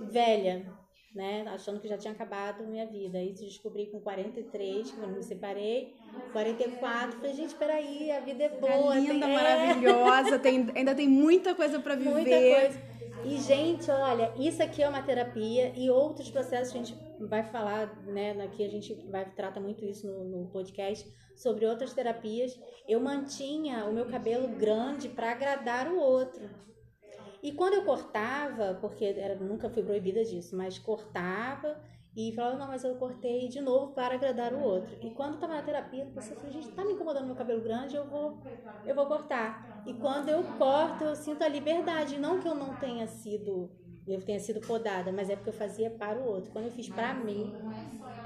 velha. 0.00 0.77
Né? 1.18 1.44
Achando 1.48 1.80
que 1.80 1.88
já 1.88 1.98
tinha 1.98 2.12
acabado 2.12 2.64
minha 2.64 2.86
vida. 2.86 3.18
Aí 3.18 3.32
descobri 3.32 3.86
com 3.86 3.98
43, 3.98 4.92
quando 4.92 5.16
me 5.16 5.22
separei. 5.24 5.92
44, 6.32 7.18
falei, 7.18 7.34
gente, 7.34 7.56
peraí, 7.56 8.12
a 8.12 8.20
vida 8.20 8.44
é 8.44 8.48
boa. 8.48 8.96
É 8.96 9.00
linda, 9.00 9.26
tem... 9.26 9.34
maravilhosa, 9.34 10.38
tem, 10.38 10.70
ainda 10.76 10.94
tem 10.94 11.08
muita 11.08 11.56
coisa 11.56 11.80
para 11.80 11.96
viver. 11.96 12.12
Muita 12.12 12.30
coisa. 12.30 12.88
E, 13.24 13.36
gente, 13.38 13.90
olha, 13.90 14.32
isso 14.38 14.62
aqui 14.62 14.80
é 14.80 14.88
uma 14.88 15.02
terapia 15.02 15.72
e 15.74 15.90
outros 15.90 16.30
processos 16.30 16.72
a 16.72 16.78
gente 16.78 16.96
vai 17.18 17.42
falar, 17.42 17.92
né? 18.04 18.40
Aqui 18.44 18.64
a 18.64 18.68
gente 18.68 18.94
vai 19.10 19.28
trata 19.28 19.58
muito 19.58 19.84
isso 19.84 20.06
no, 20.06 20.24
no 20.24 20.46
podcast 20.46 21.04
sobre 21.34 21.66
outras 21.66 21.92
terapias. 21.92 22.56
Eu 22.88 23.00
mantinha 23.00 23.84
o 23.86 23.92
meu 23.92 24.06
cabelo 24.06 24.46
grande 24.46 25.08
para 25.08 25.32
agradar 25.32 25.88
o 25.88 25.98
outro. 25.98 26.48
E 27.42 27.52
quando 27.52 27.74
eu 27.74 27.84
cortava, 27.84 28.76
porque 28.80 29.04
era, 29.04 29.34
nunca 29.36 29.70
fui 29.70 29.82
proibida 29.82 30.24
disso, 30.24 30.56
mas 30.56 30.78
cortava 30.78 31.80
e 32.16 32.32
falava, 32.32 32.56
não, 32.58 32.66
mas 32.66 32.82
eu 32.82 32.96
cortei 32.96 33.48
de 33.48 33.60
novo 33.60 33.92
para 33.92 34.14
agradar 34.14 34.52
o 34.52 34.60
outro. 34.60 34.96
E 35.00 35.10
quando 35.10 35.34
eu 35.34 35.40
tava 35.40 35.54
na 35.54 35.62
terapia, 35.62 36.02
eu 36.04 36.10
pensei, 36.10 36.36
gente, 36.50 36.72
tá 36.72 36.84
me 36.84 36.92
incomodando 36.94 37.26
meu 37.26 37.36
cabelo 37.36 37.60
grande, 37.60 37.94
eu 37.94 38.04
vou, 38.08 38.42
eu 38.84 38.94
vou 38.94 39.06
cortar. 39.06 39.82
E 39.86 39.94
quando 39.94 40.28
eu 40.28 40.42
corto, 40.58 41.04
eu 41.04 41.14
sinto 41.14 41.42
a 41.42 41.48
liberdade. 41.48 42.18
Não 42.18 42.40
que 42.40 42.48
eu 42.48 42.54
não 42.54 42.74
tenha 42.74 43.06
sido, 43.06 43.70
eu 44.14 44.20
tenha 44.20 44.40
sido 44.40 44.60
podada, 44.60 45.12
mas 45.12 45.28
é 45.28 45.36
porque 45.36 45.50
eu 45.50 45.54
fazia 45.54 45.90
para 45.90 46.18
o 46.18 46.24
outro. 46.26 46.50
Quando 46.50 46.66
eu 46.66 46.70
fiz 46.70 46.88
para 46.88 47.14
mim, 47.14 47.52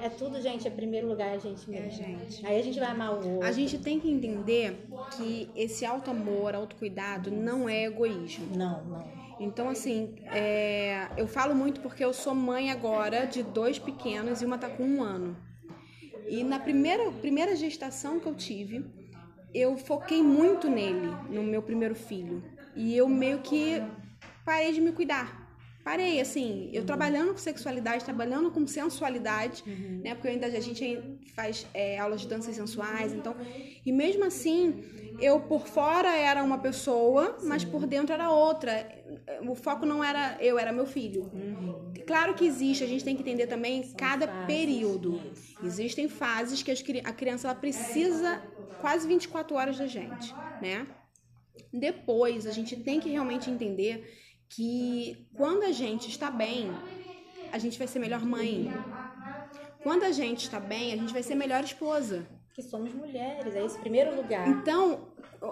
é 0.00 0.08
tudo, 0.08 0.40
gente, 0.40 0.66
é 0.66 0.70
primeiro 0.70 1.08
lugar 1.08 1.32
a 1.32 1.38
gente 1.38 1.68
mesmo. 1.68 1.86
É, 1.86 1.90
gente. 1.90 2.46
Aí 2.46 2.58
a 2.58 2.62
gente 2.62 2.78
vai 2.78 2.90
amar 2.90 3.12
o 3.12 3.16
outro. 3.16 3.44
A 3.44 3.52
gente 3.52 3.78
tem 3.78 4.00
que 4.00 4.10
entender 4.10 4.86
que 5.16 5.50
esse 5.54 5.84
auto-amor, 5.84 6.54
autocuidado 6.54 7.30
não 7.30 7.68
é 7.68 7.84
egoísmo. 7.84 8.56
Não, 8.56 8.84
não. 8.84 9.22
Então, 9.40 9.68
assim, 9.68 10.14
é, 10.26 11.08
eu 11.16 11.26
falo 11.26 11.54
muito 11.54 11.80
porque 11.80 12.04
eu 12.04 12.12
sou 12.12 12.34
mãe 12.34 12.70
agora 12.70 13.26
de 13.26 13.42
dois 13.42 13.78
pequenos 13.78 14.40
e 14.40 14.44
uma 14.44 14.58
tá 14.58 14.68
com 14.68 14.84
um 14.84 15.02
ano. 15.02 15.36
E 16.28 16.44
na 16.44 16.58
primeira, 16.58 17.10
primeira 17.10 17.56
gestação 17.56 18.20
que 18.20 18.26
eu 18.26 18.34
tive, 18.34 18.84
eu 19.52 19.76
foquei 19.76 20.22
muito 20.22 20.68
nele, 20.70 21.08
no 21.28 21.42
meu 21.42 21.60
primeiro 21.60 21.94
filho. 21.94 22.42
E 22.74 22.96
eu 22.96 23.08
meio 23.08 23.40
que 23.40 23.82
parei 24.44 24.72
de 24.72 24.80
me 24.80 24.92
cuidar. 24.92 25.41
Parei, 25.84 26.20
assim, 26.20 26.70
eu 26.72 26.80
uhum. 26.80 26.86
trabalhando 26.86 27.32
com 27.32 27.38
sexualidade, 27.38 28.04
trabalhando 28.04 28.50
com 28.52 28.64
sensualidade, 28.66 29.64
uhum. 29.66 30.00
né? 30.04 30.14
Porque 30.14 30.28
ainda 30.28 30.46
a 30.46 30.60
gente 30.60 31.18
faz 31.34 31.66
é, 31.74 31.98
aulas 31.98 32.20
de 32.20 32.28
danças 32.28 32.54
sensuais, 32.54 33.12
então. 33.12 33.34
E 33.84 33.90
mesmo 33.90 34.24
assim, 34.24 34.80
eu 35.20 35.40
por 35.40 35.66
fora 35.66 36.16
era 36.16 36.42
uma 36.44 36.58
pessoa, 36.58 37.36
Sim. 37.38 37.48
mas 37.48 37.64
por 37.64 37.84
dentro 37.84 38.12
era 38.12 38.30
outra. 38.30 38.86
O 39.48 39.56
foco 39.56 39.84
não 39.84 40.04
era 40.04 40.36
eu, 40.40 40.56
era 40.56 40.72
meu 40.72 40.86
filho. 40.86 41.30
Uhum. 41.32 41.92
Claro 42.06 42.34
que 42.34 42.46
existe, 42.46 42.84
a 42.84 42.86
gente 42.86 43.04
tem 43.04 43.16
que 43.16 43.22
entender 43.22 43.48
também 43.48 43.82
São 43.82 43.96
cada 43.96 44.28
fases. 44.28 44.46
período. 44.46 45.20
Existem 45.64 46.08
fases 46.08 46.62
que 46.62 46.70
a 47.04 47.12
criança 47.12 47.48
ela 47.48 47.56
precisa 47.56 48.40
quase 48.80 49.06
24 49.08 49.56
horas 49.56 49.78
da 49.78 49.86
gente, 49.86 50.32
né? 50.60 50.86
Depois, 51.72 52.46
a 52.46 52.50
gente 52.50 52.76
tem 52.76 53.00
que 53.00 53.08
realmente 53.08 53.50
entender 53.50 54.04
que 54.54 55.28
quando 55.34 55.62
a 55.62 55.72
gente 55.72 56.08
está 56.08 56.30
bem, 56.30 56.70
a 57.50 57.58
gente 57.58 57.78
vai 57.78 57.86
ser 57.86 57.98
melhor 57.98 58.24
mãe. 58.24 58.70
Quando 59.82 60.04
a 60.04 60.12
gente 60.12 60.44
está 60.44 60.60
bem, 60.60 60.92
a 60.92 60.96
gente 60.96 61.12
vai 61.12 61.22
ser 61.22 61.34
melhor 61.34 61.64
esposa. 61.64 62.26
Que 62.54 62.62
somos 62.62 62.92
mulheres, 62.92 63.54
é 63.54 63.64
esse 63.64 63.78
primeiro 63.78 64.14
lugar. 64.14 64.46
Então, 64.46 65.08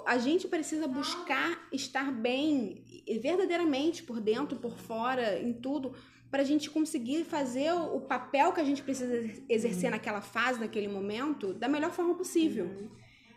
a 0.06 0.18
gente 0.18 0.46
precisa 0.46 0.86
buscar 0.86 1.66
estar 1.72 2.12
bem 2.12 2.84
verdadeiramente 3.22 4.02
por 4.02 4.20
dentro, 4.20 4.58
por 4.58 4.78
fora, 4.78 5.40
em 5.40 5.54
tudo, 5.54 5.94
para 6.30 6.42
a 6.42 6.44
gente 6.44 6.68
conseguir 6.70 7.24
fazer 7.24 7.72
o 7.72 8.00
papel 8.00 8.52
que 8.52 8.60
a 8.60 8.64
gente 8.64 8.82
precisa 8.82 9.14
exercer 9.48 9.86
uhum. 9.86 9.96
naquela 9.96 10.20
fase, 10.20 10.60
naquele 10.60 10.88
momento, 10.88 11.54
da 11.54 11.68
melhor 11.68 11.90
forma 11.90 12.14
possível. 12.14 12.66
Uhum. 12.66 12.88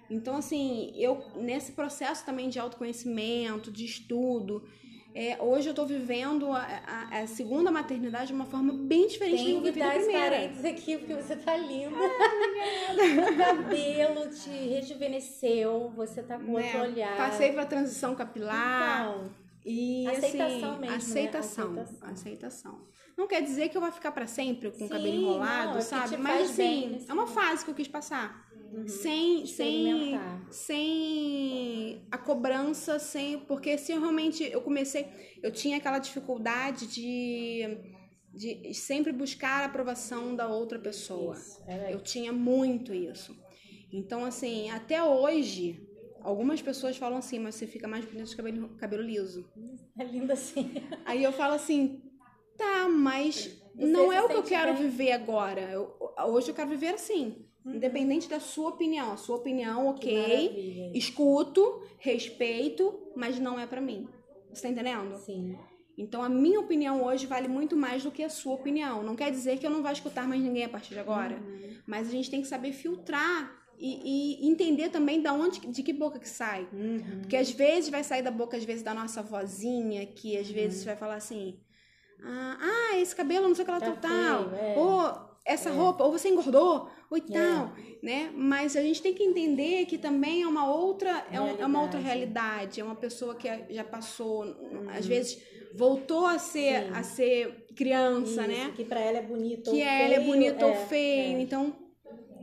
Então, 0.09 0.35
assim, 0.35 0.91
eu 0.95 1.23
nesse 1.37 1.71
processo 1.71 2.25
também 2.25 2.49
de 2.49 2.59
autoconhecimento, 2.59 3.71
de 3.71 3.85
estudo, 3.85 4.63
é, 5.15 5.37
hoje 5.39 5.69
eu 5.69 5.73
tô 5.73 5.85
vivendo 5.85 6.51
a, 6.51 6.61
a, 6.87 7.19
a, 7.19 7.27
segunda 7.27 7.69
maternidade 7.69 8.27
de 8.27 8.33
uma 8.33 8.45
forma 8.45 8.73
bem 8.73 9.07
diferente 9.07 9.43
Tem 9.43 9.55
do 9.55 9.61
que 9.61 9.67
eu 9.67 9.73
vivi 9.73 9.81
a 9.81 9.91
primeira. 9.91 10.21
parênteses 10.21 10.65
aqui, 10.65 10.97
porque 10.97 11.13
você 11.13 11.35
tá 11.35 11.55
linda. 11.55 11.95
Ah, 11.95 13.31
o 13.31 13.37
cabelo 13.37 14.29
te 14.29 14.49
rejuvenesceu, 14.49 15.91
você 15.95 16.23
tá 16.23 16.39
com 16.39 16.53
né? 16.53 16.63
outro 16.63 16.81
olhar. 16.81 17.15
Passei 17.15 17.51
pra 17.53 17.65
transição 17.65 18.15
capilar. 18.15 19.09
Então, 19.09 19.43
e, 19.65 20.07
aceitação 20.07 20.71
assim, 20.71 20.81
mesmo, 20.81 20.95
aceitação, 20.95 21.71
né? 21.71 21.81
aceitação, 21.81 22.11
aceitação. 22.11 22.81
Não 23.15 23.27
quer 23.27 23.41
dizer 23.41 23.69
que 23.69 23.77
eu 23.77 23.81
vou 23.81 23.91
ficar 23.91 24.11
para 24.11 24.25
sempre 24.27 24.71
com 24.71 24.79
Sim, 24.79 24.85
o 24.85 24.89
cabelo 24.89 25.15
enrolado, 25.15 25.71
não, 25.71 25.77
é 25.77 25.81
sabe? 25.81 26.17
Mas 26.17 26.49
assim, 26.49 27.05
é 27.07 27.13
uma 27.13 27.27
fase 27.27 27.63
que 27.63 27.71
eu 27.71 27.75
quis 27.75 27.87
passar. 27.87 28.49
Uhum. 28.73 28.87
Sem, 28.87 29.45
sem, 29.45 30.19
sem 30.49 32.07
a 32.09 32.17
cobrança, 32.17 32.97
sem. 32.97 33.39
Porque 33.41 33.77
se 33.77 33.91
eu 33.91 33.99
realmente 33.99 34.43
eu 34.43 34.61
comecei. 34.61 35.05
Eu 35.43 35.51
tinha 35.51 35.77
aquela 35.77 35.99
dificuldade 35.99 36.87
de, 36.87 37.77
de 38.33 38.73
sempre 38.73 39.13
buscar 39.13 39.61
a 39.61 39.65
aprovação 39.65 40.35
da 40.35 40.47
outra 40.47 40.79
pessoa. 40.79 41.35
eu 41.91 41.99
tinha 42.01 42.33
muito 42.33 42.93
isso. 42.93 43.35
Então, 43.91 44.25
assim, 44.25 44.71
até 44.71 45.03
hoje, 45.03 45.87
algumas 46.21 46.59
pessoas 46.59 46.97
falam 46.97 47.19
assim, 47.19 47.37
mas 47.37 47.53
você 47.53 47.67
fica 47.67 47.87
mais 47.87 48.03
bonita 48.03 48.25
de 48.25 48.35
cabelo, 48.35 48.69
cabelo 48.77 49.03
liso. 49.03 49.47
É 49.95 50.03
lindo 50.03 50.33
assim. 50.33 50.73
Aí 51.05 51.23
eu 51.23 51.31
falo 51.31 51.53
assim, 51.53 52.01
tá, 52.57 52.89
mas 52.89 53.61
você 53.75 53.85
não 53.85 54.11
é 54.11 54.19
o 54.23 54.27
que 54.27 54.33
eu 54.33 54.41
quero 54.41 54.73
bem? 54.73 54.89
viver 54.89 55.11
agora. 55.11 55.61
Eu, 55.61 55.95
hoje 56.29 56.49
eu 56.49 56.55
quero 56.55 56.71
viver 56.71 56.95
assim. 56.95 57.45
Uhum. 57.65 57.75
Independente 57.75 58.29
da 58.29 58.39
sua 58.39 58.69
opinião. 58.69 59.11
A 59.11 59.17
sua 59.17 59.37
opinião, 59.37 59.87
ok. 59.87 60.91
Escuto, 60.93 61.81
respeito, 61.97 63.11
mas 63.15 63.39
não 63.39 63.59
é 63.59 63.65
para 63.65 63.81
mim. 63.81 64.07
Você 64.51 64.63
tá 64.63 64.69
entendendo? 64.69 65.15
Sim. 65.17 65.57
Então 65.97 66.23
a 66.23 66.29
minha 66.29 66.59
opinião 66.59 67.03
hoje 67.03 67.27
vale 67.27 67.47
muito 67.47 67.75
mais 67.75 68.03
do 68.03 68.11
que 68.11 68.23
a 68.23 68.29
sua 68.29 68.53
opinião. 68.53 69.03
Não 69.03 69.15
quer 69.15 69.31
dizer 69.31 69.57
que 69.59 69.65
eu 69.65 69.71
não 69.71 69.81
vou 69.81 69.91
escutar 69.91 70.27
mais 70.27 70.41
ninguém 70.41 70.65
a 70.65 70.69
partir 70.69 70.93
de 70.93 70.99
agora. 70.99 71.35
Uhum. 71.35 71.77
Mas 71.85 72.07
a 72.07 72.11
gente 72.11 72.29
tem 72.29 72.41
que 72.41 72.47
saber 72.47 72.73
filtrar 72.73 73.63
e, 73.77 74.45
e, 74.45 74.47
entender 74.47 74.89
também 74.89 75.21
da 75.21 75.33
onde, 75.33 75.59
de 75.59 75.83
que 75.83 75.93
boca 75.93 76.19
que 76.19 76.29
sai. 76.29 76.67
Uhum. 76.71 77.19
Porque 77.21 77.35
às 77.35 77.51
vezes 77.51 77.89
vai 77.89 78.03
sair 78.03 78.21
da 78.21 78.31
boca, 78.31 78.57
às 78.57 78.63
vezes, 78.63 78.83
da 78.83 78.93
nossa 78.93 79.21
vozinha, 79.21 80.05
que 80.05 80.37
às 80.37 80.49
vezes 80.49 80.79
uhum. 80.79 80.85
vai 80.85 80.95
falar 80.95 81.15
assim: 81.15 81.59
ah, 82.23 82.57
ah, 82.59 82.97
esse 82.99 83.15
cabelo, 83.15 83.47
não 83.47 83.55
sei 83.55 83.63
o 83.63 83.65
que 83.65 83.71
lá, 83.71 83.79
tá 83.79 83.91
tal, 83.91 84.49
tal. 84.49 84.55
É. 84.55 84.75
Ou 84.77 85.32
essa 85.45 85.69
é. 85.69 85.73
roupa, 85.73 86.03
ou 86.03 86.11
você 86.11 86.29
engordou, 86.29 86.89
ou 87.09 87.19
tal, 87.21 87.73
é. 87.77 87.97
né? 88.01 88.31
Mas 88.35 88.75
a 88.75 88.81
gente 88.81 89.01
tem 89.01 89.13
que 89.13 89.23
entender 89.23 89.85
que 89.85 89.97
também 89.97 90.43
é 90.43 90.47
uma 90.47 90.71
outra, 90.73 91.25
é, 91.31 91.39
um, 91.39 91.61
é 91.61 91.65
uma 91.65 91.81
outra 91.81 91.99
realidade, 91.99 92.79
é 92.79 92.83
uma 92.83 92.95
pessoa 92.95 93.35
que 93.35 93.47
já 93.69 93.83
passou, 93.83 94.45
uhum. 94.45 94.89
às 94.89 95.05
vezes 95.05 95.41
voltou 95.75 96.25
a 96.25 96.37
ser 96.39 96.83
Sim. 96.83 96.89
a 96.93 97.03
ser 97.03 97.65
criança, 97.75 98.41
Isso, 98.41 98.47
né? 98.47 98.73
Que 98.75 98.85
para 98.85 99.01
ela 99.01 99.17
é 99.17 99.21
bonito 99.21 99.71
que 99.71 99.81
ou 99.81 99.83
ela 99.83 100.13
é 100.13 100.19
bonito 100.19 100.63
ou 100.63 100.71
é, 100.71 100.85
feio, 100.85 101.37
é. 101.37 101.41
então 101.41 101.75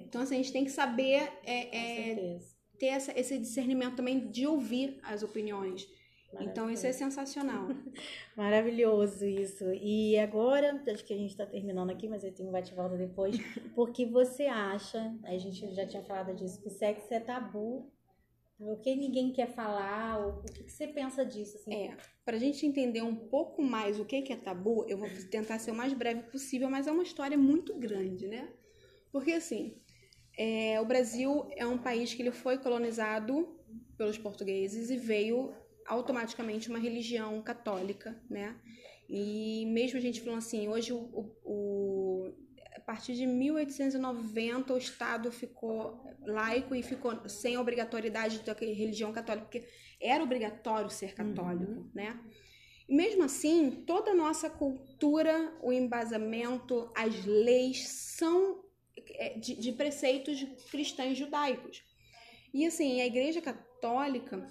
então 0.06 0.22
assim, 0.22 0.34
a 0.34 0.38
gente 0.38 0.52
tem 0.52 0.64
que 0.64 0.72
saber 0.72 1.28
é, 1.44 2.38
ter 2.78 2.86
essa, 2.86 3.18
esse 3.18 3.38
discernimento 3.38 3.94
também 3.94 4.28
de 4.28 4.46
ouvir 4.46 4.98
as 5.02 5.22
opiniões. 5.22 5.86
Então 6.38 6.70
isso 6.70 6.86
é 6.86 6.92
sensacional. 6.92 7.68
Maravilhoso 8.36 9.26
isso. 9.26 9.64
E 9.74 10.16
agora, 10.18 10.82
acho 10.88 11.04
que 11.04 11.12
a 11.12 11.16
gente 11.16 11.30
está 11.30 11.44
terminando 11.44 11.90
aqui, 11.90 12.08
mas 12.08 12.22
eu 12.22 12.32
tenho 12.32 12.48
um 12.48 12.52
bate-volta 12.52 12.96
depois. 12.96 13.36
Porque 13.74 14.06
você 14.06 14.46
acha, 14.46 15.16
a 15.24 15.36
gente 15.36 15.74
já 15.74 15.86
tinha 15.86 16.02
falado 16.02 16.34
disso, 16.34 16.60
que 16.62 16.70
sexo 16.70 17.12
é 17.12 17.20
tabu. 17.20 17.90
O 18.58 18.76
que 18.76 18.94
ninguém 18.94 19.32
quer 19.32 19.48
falar? 19.48 20.26
O 20.26 20.42
que 20.42 20.70
você 20.70 20.86
pensa 20.86 21.24
disso? 21.24 21.56
Assim? 21.56 21.74
É, 21.74 21.96
para 22.24 22.36
a 22.36 22.38
gente 22.38 22.66
entender 22.66 23.02
um 23.02 23.16
pouco 23.16 23.62
mais 23.62 23.98
o 23.98 24.04
que 24.04 24.30
é 24.30 24.36
tabu, 24.36 24.84
eu 24.86 24.98
vou 24.98 25.08
tentar 25.30 25.58
ser 25.58 25.70
o 25.70 25.74
mais 25.74 25.94
breve 25.94 26.24
possível, 26.24 26.68
mas 26.68 26.86
é 26.86 26.92
uma 26.92 27.02
história 27.02 27.38
muito 27.38 27.74
grande, 27.78 28.28
né? 28.28 28.52
Porque 29.10 29.32
assim, 29.32 29.80
é, 30.38 30.78
o 30.78 30.84
Brasil 30.84 31.48
é 31.56 31.66
um 31.66 31.78
país 31.78 32.12
que 32.12 32.22
ele 32.22 32.32
foi 32.32 32.58
colonizado 32.58 33.58
pelos 33.96 34.18
portugueses 34.18 34.90
e 34.90 34.96
veio 34.96 35.54
automaticamente 35.90 36.68
uma 36.68 36.78
religião 36.78 37.42
católica, 37.42 38.16
né? 38.30 38.56
E 39.08 39.66
mesmo 39.66 39.98
a 39.98 40.00
gente 40.00 40.20
falando 40.20 40.38
assim, 40.38 40.68
hoje 40.68 40.92
o, 40.92 41.34
o, 41.44 42.32
a 42.76 42.80
partir 42.80 43.14
de 43.14 43.26
1890 43.26 44.72
o 44.72 44.78
Estado 44.78 45.32
ficou 45.32 46.00
laico 46.24 46.76
e 46.76 46.82
ficou 46.82 47.28
sem 47.28 47.58
obrigatoriedade 47.58 48.38
de 48.38 48.54
ter 48.54 48.72
religião 48.72 49.12
católica, 49.12 49.46
porque 49.46 49.66
era 50.00 50.22
obrigatório 50.22 50.88
ser 50.88 51.12
católico, 51.12 51.72
uhum. 51.72 51.90
né? 51.92 52.20
E 52.88 52.94
mesmo 52.94 53.24
assim, 53.24 53.82
toda 53.84 54.12
a 54.12 54.14
nossa 54.14 54.48
cultura, 54.48 55.56
o 55.60 55.72
embasamento, 55.72 56.90
as 56.96 57.24
leis 57.24 57.88
são 57.88 58.64
é, 59.14 59.38
de, 59.38 59.56
de 59.56 59.72
preceitos 59.72 60.40
cristãos 60.70 61.18
judaicos. 61.18 61.82
E 62.52 62.66
assim, 62.66 63.00
a 63.00 63.06
Igreja 63.06 63.40
Católica 63.40 64.48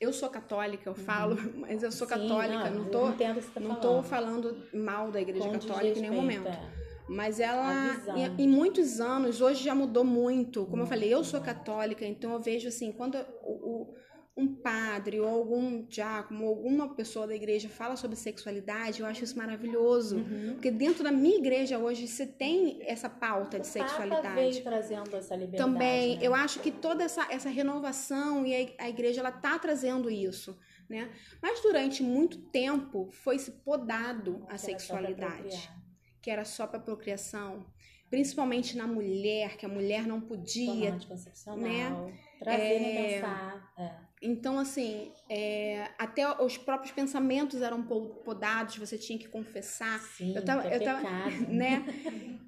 eu 0.00 0.12
sou 0.12 0.28
católica, 0.28 0.88
eu 0.88 0.94
falo, 0.94 1.34
uhum. 1.34 1.60
mas 1.66 1.82
eu 1.82 1.90
sou 1.90 2.06
Sim, 2.06 2.14
católica, 2.14 2.70
não, 2.70 2.84
não 2.84 2.90
tô, 2.90 3.12
tá 3.12 3.60
não 3.60 3.74
tô 3.76 4.02
falando 4.02 4.64
mal 4.72 5.10
da 5.10 5.20
igreja 5.20 5.44
Com 5.44 5.52
católica 5.52 5.98
em 5.98 6.02
nenhum 6.02 6.14
momento. 6.14 6.48
É. 6.48 6.78
Mas 7.08 7.40
ela, 7.40 7.72
em, 8.14 8.44
em, 8.44 8.48
muitos 8.48 9.00
anos, 9.00 9.40
hoje 9.40 9.64
já 9.64 9.74
mudou 9.74 10.04
muito. 10.04 10.66
Como 10.66 10.82
eu 10.82 10.86
falei, 10.86 11.12
eu 11.12 11.24
sou 11.24 11.40
católica, 11.40 12.04
então 12.04 12.32
eu 12.34 12.38
vejo 12.38 12.68
assim, 12.68 12.92
quando 12.92 13.16
o, 13.42 13.52
o 13.52 13.94
um 14.38 14.46
padre 14.46 15.18
ou 15.18 15.26
algum 15.26 15.82
diácono 15.82 16.44
ou 16.44 16.48
alguma 16.48 16.94
pessoa 16.94 17.26
da 17.26 17.34
igreja 17.34 17.68
fala 17.68 17.96
sobre 17.96 18.16
sexualidade, 18.16 19.00
eu 19.00 19.06
acho 19.06 19.24
isso 19.24 19.36
maravilhoso. 19.36 20.18
Uhum. 20.18 20.52
Porque 20.52 20.70
dentro 20.70 21.02
da 21.02 21.10
minha 21.10 21.36
igreja 21.36 21.76
hoje 21.76 22.06
você 22.06 22.24
tem 22.24 22.78
essa 22.82 23.10
pauta 23.10 23.58
de 23.58 23.66
o 23.66 23.70
sexualidade. 23.70 24.22
Papa 24.22 24.34
veio 24.36 24.62
trazendo 24.62 25.16
essa 25.16 25.34
liberdade. 25.34 25.70
Também, 25.70 26.16
né? 26.16 26.20
eu 26.24 26.32
acho 26.32 26.60
que 26.60 26.70
toda 26.70 27.02
essa, 27.02 27.26
essa 27.32 27.48
renovação 27.48 28.46
e 28.46 28.54
a, 28.78 28.84
a 28.84 28.88
igreja 28.88 29.20
ela 29.20 29.32
tá 29.32 29.58
trazendo 29.58 30.08
isso. 30.08 30.56
Né? 30.88 31.10
Mas 31.42 31.60
durante 31.60 32.00
muito 32.00 32.38
tempo 32.38 33.08
foi 33.10 33.40
se 33.40 33.50
podado 33.50 34.46
a 34.48 34.52
que 34.52 34.58
sexualidade, 34.58 35.68
que 36.22 36.30
era 36.30 36.44
só 36.44 36.64
para 36.64 36.78
procriação, 36.78 37.66
principalmente 38.08 38.76
na 38.76 38.86
mulher, 38.86 39.56
que 39.56 39.66
a 39.66 39.68
mulher 39.68 40.06
não 40.06 40.20
podia, 40.20 40.92
né? 41.56 42.14
Trazer 42.38 42.62
é, 42.62 43.20
pensar. 43.20 43.72
É. 43.76 44.07
Então, 44.20 44.58
assim, 44.58 45.12
é, 45.28 45.90
até 45.96 46.26
os 46.42 46.58
próprios 46.58 46.92
pensamentos 46.92 47.62
eram 47.62 47.82
podados, 47.82 48.76
você 48.76 48.98
tinha 48.98 49.18
que 49.18 49.28
confessar. 49.28 50.00
Sim, 50.00 50.34
eu 50.34 50.44
tava, 50.44 50.68
é 50.68 50.76
eu 50.76 50.82
tava, 50.82 51.02
né? 51.48 51.84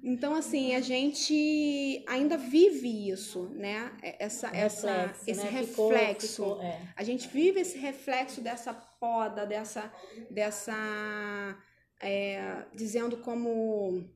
Então, 0.03 0.35
assim, 0.35 0.75
a 0.75 0.81
gente 0.81 2.03
ainda 2.07 2.37
vive 2.37 3.09
isso, 3.09 3.49
né? 3.55 3.91
Essa, 4.01 4.47
reflexo, 4.47 4.87
essa, 4.87 5.13
esse 5.27 5.43
né? 5.43 5.49
reflexo. 5.49 6.27
Ficou, 6.27 6.55
ficou, 6.57 6.61
é. 6.61 6.81
A 6.95 7.03
gente 7.03 7.27
vive 7.29 7.61
esse 7.61 7.77
reflexo 7.77 8.41
dessa 8.41 8.73
poda, 8.73 9.45
dessa, 9.45 9.91
dessa, 10.29 11.57
é, 12.01 12.65
dizendo 12.75 13.17
como 13.17 14.09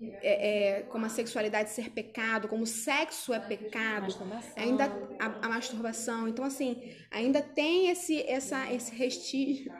é, 0.00 0.78
é, 0.78 0.82
como 0.82 1.04
a 1.04 1.10
sexualidade 1.10 1.70
ser 1.70 1.90
pecado, 1.90 2.48
como 2.48 2.62
o 2.62 2.66
sexo 2.66 3.34
é 3.34 3.38
pecado, 3.38 4.14
ainda 4.56 4.86
a, 5.18 5.46
a, 5.46 5.48
masturbação. 5.48 6.26
Então 6.26 6.42
assim, 6.44 6.94
ainda 7.10 7.42
tem 7.42 7.90
esse 7.90 8.22
essa 8.22 8.72
esse 8.72 8.94
restígio, 8.94 9.70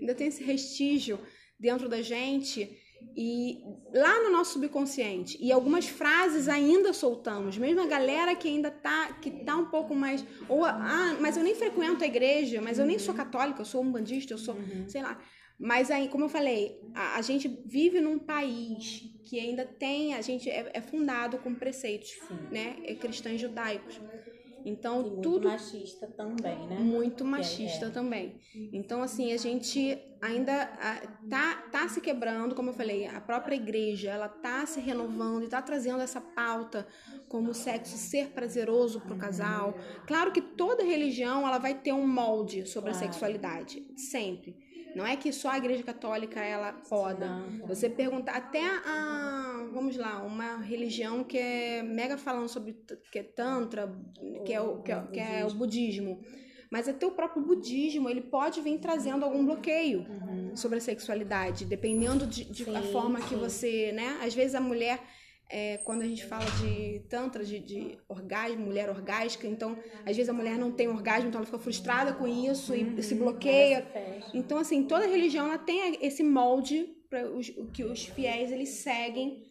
ainda 0.00 0.14
tem 0.14 0.28
esse 0.28 0.42
restígio 0.42 1.20
dentro 1.60 1.86
da 1.86 2.00
gente 2.00 2.78
e 3.14 3.62
lá 3.92 4.22
no 4.22 4.30
nosso 4.30 4.54
subconsciente. 4.54 5.36
E 5.38 5.52
algumas 5.52 5.86
frases 5.86 6.48
ainda 6.48 6.94
soltamos, 6.94 7.58
mesmo 7.58 7.82
a 7.82 7.86
galera 7.86 8.34
que 8.34 8.48
ainda 8.48 8.70
tá 8.70 9.12
que 9.20 9.30
tá 9.44 9.54
um 9.54 9.66
pouco 9.66 9.94
mais 9.94 10.24
ou 10.48 10.64
ah, 10.64 11.14
mas 11.20 11.36
eu 11.36 11.42
nem 11.42 11.54
frequento 11.54 12.04
a 12.04 12.06
igreja, 12.06 12.62
mas 12.62 12.78
eu 12.78 12.86
nem 12.86 12.98
sou 12.98 13.12
católica, 13.12 13.60
eu 13.60 13.66
sou 13.66 13.82
um 13.82 13.92
bandista, 13.92 14.32
eu 14.32 14.38
sou, 14.38 14.54
uhum. 14.54 14.88
sei 14.88 15.02
lá. 15.02 15.20
Mas 15.62 15.92
aí, 15.92 16.08
como 16.08 16.24
eu 16.24 16.28
falei, 16.28 16.76
a, 16.92 17.18
a, 17.18 17.22
gente 17.22 17.46
vive 17.64 18.00
num 18.00 18.18
país 18.18 19.04
que 19.22 19.38
ainda 19.38 19.64
tem, 19.64 20.12
a 20.14 20.20
gente 20.20 20.50
é, 20.50 20.72
é 20.74 20.80
fundado 20.80 21.38
com 21.38 21.54
preceitos, 21.54 22.10
Sim. 22.26 22.34
né, 22.50 22.76
é 22.84 22.96
cristãos 22.96 23.40
judaicos. 23.40 24.00
Então 24.64 25.00
e 25.00 25.02
muito 25.04 25.22
tudo 25.22 25.48
machista 25.48 26.06
também, 26.06 26.66
né? 26.68 26.78
Muito 26.78 27.24
machista 27.24 27.86
é, 27.86 27.88
é. 27.88 27.90
também. 27.90 28.40
Então 28.72 29.02
assim 29.02 29.32
a 29.32 29.36
gente 29.36 29.98
ainda 30.20 30.66
tá 31.28 31.64
tá 31.70 31.88
se 31.88 32.00
quebrando, 32.00 32.54
como 32.54 32.70
eu 32.70 32.74
falei, 32.74 33.06
a 33.06 33.20
própria 33.20 33.56
igreja 33.56 34.10
ela 34.10 34.28
tá 34.28 34.64
se 34.66 34.80
renovando 34.80 35.44
e 35.44 35.48
tá 35.48 35.60
trazendo 35.60 36.00
essa 36.00 36.20
pauta 36.20 36.86
como 37.28 37.50
o 37.50 37.54
sexo 37.54 37.96
ser 37.96 38.28
prazeroso 38.28 39.00
para 39.00 39.14
o 39.14 39.18
casal. 39.18 39.74
Claro 40.06 40.30
que 40.30 40.40
toda 40.40 40.84
religião 40.84 41.46
ela 41.46 41.58
vai 41.58 41.74
ter 41.74 41.92
um 41.92 42.06
molde 42.06 42.66
sobre 42.66 42.90
claro. 42.90 43.04
a 43.04 43.08
sexualidade, 43.08 43.84
sempre. 43.96 44.56
Não 44.94 45.06
é 45.06 45.16
que 45.16 45.32
só 45.32 45.50
a 45.50 45.58
igreja 45.58 45.82
católica 45.82 46.40
ela 46.40 46.72
poda. 46.72 47.28
Você 47.66 47.88
pergunta 47.88 48.30
até 48.30 48.62
a, 48.64 49.68
vamos 49.72 49.96
lá, 49.96 50.22
uma 50.22 50.58
religião 50.58 51.24
que 51.24 51.38
é 51.38 51.82
mega 51.82 52.16
falando 52.18 52.48
sobre 52.48 52.76
que 53.10 53.18
é 53.18 53.22
tantra, 53.22 53.92
que 54.44 54.52
é 54.52 54.60
o 54.60 54.82
que 54.82 54.92
é, 54.92 55.02
que 55.12 55.20
é 55.20 55.46
o 55.46 55.54
budismo. 55.54 56.20
Mas 56.70 56.88
até 56.88 57.06
o 57.06 57.10
próprio 57.10 57.44
budismo, 57.44 58.08
ele 58.08 58.22
pode 58.22 58.62
vir 58.62 58.78
trazendo 58.78 59.26
algum 59.26 59.44
bloqueio 59.44 60.06
uhum. 60.08 60.56
sobre 60.56 60.78
a 60.78 60.80
sexualidade, 60.80 61.66
dependendo 61.66 62.26
de, 62.26 62.44
de 62.44 62.64
sim, 62.64 62.74
a 62.74 62.80
forma 62.80 63.20
sim. 63.20 63.28
que 63.28 63.34
você, 63.34 63.92
né? 63.92 64.18
Às 64.22 64.34
vezes 64.34 64.54
a 64.54 64.60
mulher 64.60 64.98
é, 65.52 65.76
quando 65.84 66.00
a 66.00 66.06
gente 66.06 66.24
fala 66.24 66.46
de 66.62 67.00
tantra, 67.10 67.44
de, 67.44 67.58
de 67.58 67.98
orgasmo, 68.08 68.64
mulher 68.64 68.88
orgástica, 68.88 69.46
então 69.46 69.76
às 70.06 70.16
vezes 70.16 70.30
a 70.30 70.32
mulher 70.32 70.56
não 70.56 70.72
tem 70.72 70.88
orgasmo, 70.88 71.28
então 71.28 71.40
ela 71.40 71.46
fica 71.46 71.58
frustrada 71.58 72.14
com 72.14 72.26
isso 72.26 72.74
e 72.74 72.82
uhum, 72.82 73.02
se 73.02 73.14
bloqueia. 73.14 73.86
Então, 74.32 74.56
assim, 74.56 74.84
toda 74.84 75.06
religião 75.06 75.46
ela 75.46 75.58
tem 75.58 75.98
esse 76.00 76.22
molde 76.22 76.88
para 77.10 77.24
que 77.74 77.84
os 77.84 78.06
fiéis 78.06 78.50
eles 78.50 78.70
seguem 78.70 79.44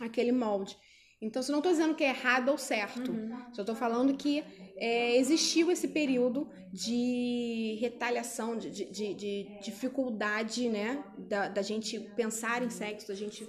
aquele 0.00 0.32
molde. 0.32 0.76
Então, 1.22 1.40
se 1.40 1.50
não 1.52 1.58
estou 1.58 1.72
dizendo 1.72 1.94
que 1.94 2.02
é 2.02 2.08
errado 2.08 2.48
ou 2.48 2.58
certo, 2.58 3.12
uhum. 3.12 3.30
só 3.52 3.62
estou 3.62 3.76
falando 3.76 4.16
que 4.16 4.42
é, 4.76 5.16
existiu 5.16 5.70
esse 5.70 5.88
período 5.88 6.48
de 6.72 7.76
retaliação, 7.80 8.56
de, 8.56 8.70
de, 8.70 8.84
de, 8.86 9.14
de 9.14 9.60
dificuldade, 9.60 10.68
né, 10.68 11.02
da, 11.16 11.48
da, 11.48 11.62
gente 11.62 11.98
pensar 12.16 12.62
em 12.62 12.70
sexo, 12.70 13.08
da 13.08 13.14
gente 13.14 13.44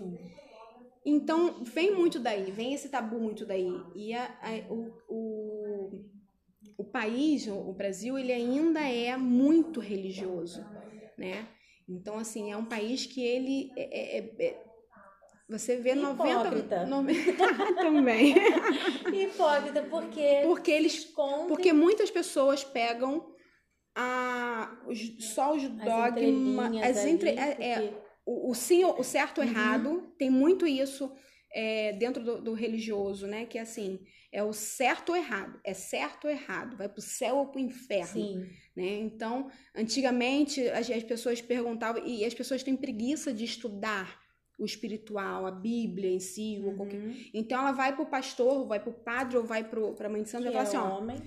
então, 1.10 1.64
vem 1.64 1.95
muito 1.95 2.20
daí, 2.20 2.51
vem 2.51 2.74
esse 2.74 2.89
tabu 2.89 3.20
muito 3.20 3.45
daí. 3.45 3.72
E 3.95 4.14
a, 4.14 4.26
a, 4.41 4.74
o, 4.74 4.93
o, 5.07 6.05
o 6.78 6.84
país, 6.84 7.47
o 7.47 7.74
Brasil, 7.74 8.18
ele 8.18 8.32
ainda 8.32 8.82
é 8.82 9.16
muito 9.18 9.80
religioso, 9.80 10.66
né? 11.18 11.47
Então, 11.88 12.18
assim, 12.18 12.51
é 12.51 12.57
um 12.57 12.66
país 12.66 13.05
que 13.05 13.22
ele 13.22 13.72
é, 13.76 14.18
é, 14.18 14.18
é, 14.20 14.45
é 14.45 14.64
você 15.49 15.78
vê 15.78 15.93
Hipócrita. 15.95 16.86
90, 16.86 16.86
90 16.86 17.74
também. 17.82 18.36
Hipócrita, 19.12 19.82
porque 19.89 20.41
porque 20.43 20.70
eles 20.70 20.93
escondem... 20.93 21.47
porque 21.47 21.74
muitas 21.74 22.12
pessoas 22.12 22.64
pegam 22.64 23.34
a 23.95 24.80
os, 24.86 25.34
só 25.34 25.55
os 25.55 25.68
dogmas, 25.68 26.84
as 26.84 27.03
entre, 27.03 27.32
é, 27.32 27.57
é 27.60 28.09
o, 28.30 28.51
o 28.51 28.53
sim, 28.53 28.86
o 28.86 29.03
certo, 29.03 29.39
o 29.39 29.43
uhum. 29.43 29.49
errado, 29.49 30.13
tem 30.17 30.30
muito 30.30 30.67
isso 30.67 31.11
é, 31.51 31.93
dentro 31.93 32.23
do, 32.23 32.39
do, 32.39 32.53
religioso, 32.53 33.25
né? 33.25 33.45
Que 33.45 33.57
é 33.57 33.61
assim, 33.61 33.99
é 34.32 34.43
o 34.43 34.53
certo 34.53 35.09
ou 35.09 35.15
errado, 35.15 35.59
é 35.63 35.73
certo 35.73 36.25
ou 36.25 36.32
errado, 36.32 36.77
vai 36.77 36.88
pro 36.88 37.01
céu 37.01 37.38
ou 37.38 37.47
pro 37.47 37.59
inferno, 37.59 38.13
Sim. 38.13 38.47
né? 38.75 38.99
Então, 38.99 39.49
antigamente 39.75 40.61
as, 40.69 40.88
as 40.91 41.03
pessoas 41.03 41.41
perguntavam 41.41 42.05
e 42.05 42.23
as 42.23 42.36
pessoas 42.36 42.61
têm 42.61 42.75
preguiça 42.75 43.34
de 43.34 43.45
estudar 43.45 44.19
o 44.59 44.65
espiritual, 44.65 45.47
a 45.47 45.51
Bíblia 45.51 46.11
em 46.11 46.19
si, 46.19 46.61
uhum. 46.63 46.75
qualquer... 46.75 47.01
então 47.34 47.59
ela 47.59 47.71
vai 47.71 47.95
pro 47.95 48.05
pastor, 48.05 48.67
vai 48.67 48.80
pro 48.80 48.93
padre 48.93 49.38
ou 49.38 49.43
vai 49.43 49.63
pro 49.63 49.95
pra 49.95 50.09
mãe 50.09 50.21
de 50.21 50.30
santo 50.30 50.47
e 50.47 50.51
fala 50.51 50.59
é 50.59 50.67
assim, 50.67 50.77
ó, 50.77 50.99
homem 50.99 51.17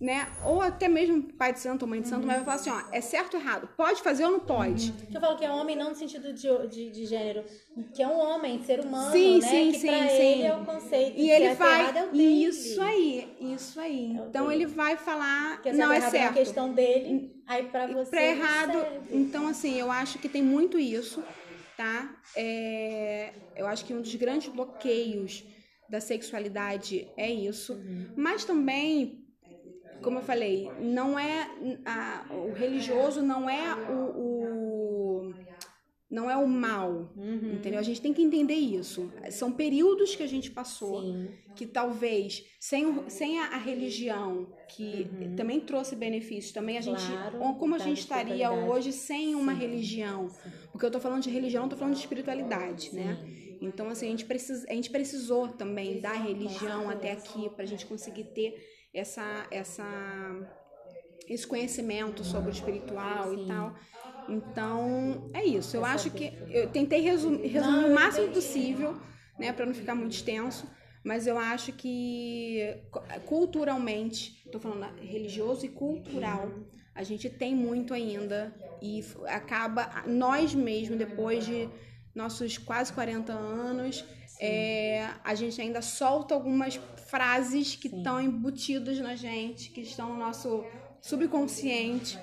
né? 0.00 0.26
Ou 0.44 0.60
até 0.60 0.88
mesmo 0.88 1.22
pai 1.22 1.52
de 1.52 1.60
santo 1.60 1.82
ou 1.82 1.88
mãe 1.88 2.00
de 2.00 2.08
santo, 2.08 2.22
uhum. 2.22 2.26
mas 2.26 2.36
vai 2.36 2.44
falar 2.44 2.56
assim, 2.56 2.70
ó, 2.70 2.94
é 2.94 3.00
certo 3.00 3.34
ou 3.34 3.40
errado? 3.40 3.68
Pode 3.76 4.02
fazer 4.02 4.24
ou 4.24 4.32
não 4.32 4.40
pode? 4.40 4.90
Uhum. 4.90 5.14
Eu 5.14 5.20
falo 5.20 5.36
que 5.36 5.44
é 5.44 5.50
homem 5.50 5.76
não 5.76 5.90
no 5.90 5.94
sentido 5.94 6.32
de, 6.32 6.48
de, 6.68 6.90
de, 6.90 7.06
gênero, 7.06 7.44
que 7.94 8.02
é 8.02 8.08
um 8.08 8.18
homem, 8.18 8.62
ser 8.64 8.80
humano, 8.80 9.12
sim, 9.12 9.38
né? 9.40 9.48
Sim, 9.48 9.72
que 9.72 9.78
sim, 9.78 9.86
pra 9.86 10.08
sim. 10.08 10.22
ele 10.22 10.42
é 10.42 10.56
o 10.56 10.64
conceito. 10.64 11.18
E 11.18 11.30
ele 11.30 11.54
vai. 11.54 11.98
É 11.98 12.16
isso 12.16 12.82
aí, 12.82 13.36
isso 13.40 13.80
aí. 13.80 14.16
É 14.16 14.28
então 14.28 14.50
ele 14.50 14.66
vai 14.66 14.96
falar. 14.96 15.62
Que 15.62 15.72
não 15.72 15.92
é 15.92 16.00
certo. 16.00 16.14
É 16.16 16.26
a 16.26 16.32
questão 16.32 16.72
dele, 16.72 17.42
aí 17.46 17.64
pra 17.64 17.86
você. 17.86 18.10
Pra 18.10 18.22
errado. 18.22 18.86
Então, 19.10 19.46
assim, 19.46 19.78
eu 19.78 19.90
acho 19.90 20.18
que 20.18 20.28
tem 20.28 20.42
muito 20.42 20.78
isso, 20.78 21.22
tá? 21.76 22.14
É, 22.36 23.32
eu 23.56 23.66
acho 23.66 23.84
que 23.84 23.94
um 23.94 24.00
dos 24.00 24.14
grandes 24.16 24.52
bloqueios 24.52 25.44
da 25.88 26.00
sexualidade 26.00 27.08
é 27.16 27.30
isso. 27.30 27.74
Uhum. 27.74 28.08
Mas 28.16 28.44
também 28.44 29.23
como 30.04 30.18
eu 30.18 30.22
falei, 30.22 30.70
não 30.78 31.18
é 31.18 31.50
a, 31.86 32.26
o 32.30 32.52
religioso 32.52 33.22
não 33.22 33.48
é 33.48 33.74
o, 33.90 34.00
o 34.20 35.34
não 36.10 36.30
é 36.30 36.36
o 36.36 36.46
mal, 36.46 37.12
uhum. 37.16 37.54
entendeu? 37.54 37.80
A 37.80 37.82
gente 37.82 38.00
tem 38.00 38.12
que 38.12 38.22
entender 38.22 38.54
isso. 38.54 39.10
São 39.30 39.50
períodos 39.50 40.14
que 40.14 40.22
a 40.22 40.28
gente 40.28 40.48
passou 40.48 41.02
Sim. 41.02 41.28
que 41.56 41.66
talvez 41.66 42.44
sem, 42.60 43.08
sem 43.08 43.40
a, 43.40 43.46
a 43.46 43.56
religião 43.56 44.46
que 44.68 45.10
uhum. 45.10 45.34
também 45.34 45.58
trouxe 45.58 45.96
benefícios, 45.96 46.52
também 46.52 46.78
a 46.78 46.80
gente 46.80 47.04
claro, 47.04 47.54
como 47.58 47.74
a 47.74 47.78
gente 47.78 47.98
estaria 47.98 48.52
hoje 48.52 48.92
sem 48.92 49.34
uma 49.34 49.54
Sim. 49.54 49.58
religião? 49.58 50.28
Sim. 50.28 50.50
Porque 50.70 50.86
eu 50.86 50.90
tô 50.90 51.00
falando 51.00 51.22
de 51.22 51.30
religião, 51.30 51.64
eu 51.64 51.70
tô 51.70 51.76
falando 51.76 51.94
de 51.94 52.00
espiritualidade, 52.00 52.94
né? 52.94 53.18
Então 53.60 53.88
assim, 53.88 54.06
a 54.06 54.10
gente 54.10 54.26
precisa, 54.26 54.66
a 54.68 54.74
gente 54.74 54.90
precisou 54.90 55.48
também 55.48 56.00
da 56.00 56.12
religião 56.12 56.90
até 56.90 57.10
aqui 57.10 57.48
para 57.48 57.64
a 57.64 57.66
gente 57.66 57.86
conseguir 57.86 58.24
ter 58.24 58.54
essa, 58.94 59.46
essa, 59.50 59.84
esse 61.28 61.46
conhecimento 61.46 62.22
sobre 62.24 62.50
o 62.50 62.52
espiritual 62.52 63.30
Sim. 63.30 63.44
e 63.44 63.48
tal. 63.48 63.74
Então, 64.28 65.30
é 65.34 65.44
isso. 65.44 65.76
Eu 65.76 65.84
acho 65.84 66.10
que 66.10 66.32
eu 66.48 66.70
tentei 66.70 67.00
resumir, 67.00 67.48
resumir 67.48 67.82
não, 67.82 67.90
o 67.90 67.94
máximo 67.94 68.32
possível, 68.32 68.96
né, 69.38 69.52
para 69.52 69.66
não 69.66 69.74
ficar 69.74 69.94
muito 69.94 70.12
extenso, 70.12 70.66
Mas 71.04 71.26
eu 71.26 71.36
acho 71.36 71.70
que 71.72 72.78
culturalmente, 73.26 74.42
estou 74.46 74.58
falando 74.58 74.86
religioso 75.02 75.66
e 75.66 75.68
cultural, 75.68 76.48
a 76.94 77.02
gente 77.02 77.28
tem 77.28 77.54
muito 77.54 77.92
ainda 77.92 78.54
e 78.80 79.04
acaba 79.26 80.04
nós 80.06 80.54
mesmos 80.54 80.96
depois 80.96 81.44
de 81.44 81.68
nossos 82.14 82.56
quase 82.56 82.90
40 82.92 83.32
anos, 83.32 84.02
é, 84.40 85.08
a 85.22 85.34
gente 85.34 85.60
ainda 85.60 85.80
solta 85.82 86.34
algumas 86.34 86.80
frases 87.06 87.76
que 87.76 87.88
estão 87.88 88.20
embutidas 88.20 88.98
na 88.98 89.14
gente, 89.14 89.70
que 89.70 89.80
estão 89.80 90.10
no 90.10 90.18
nosso 90.18 90.64
subconsciente, 91.00 92.18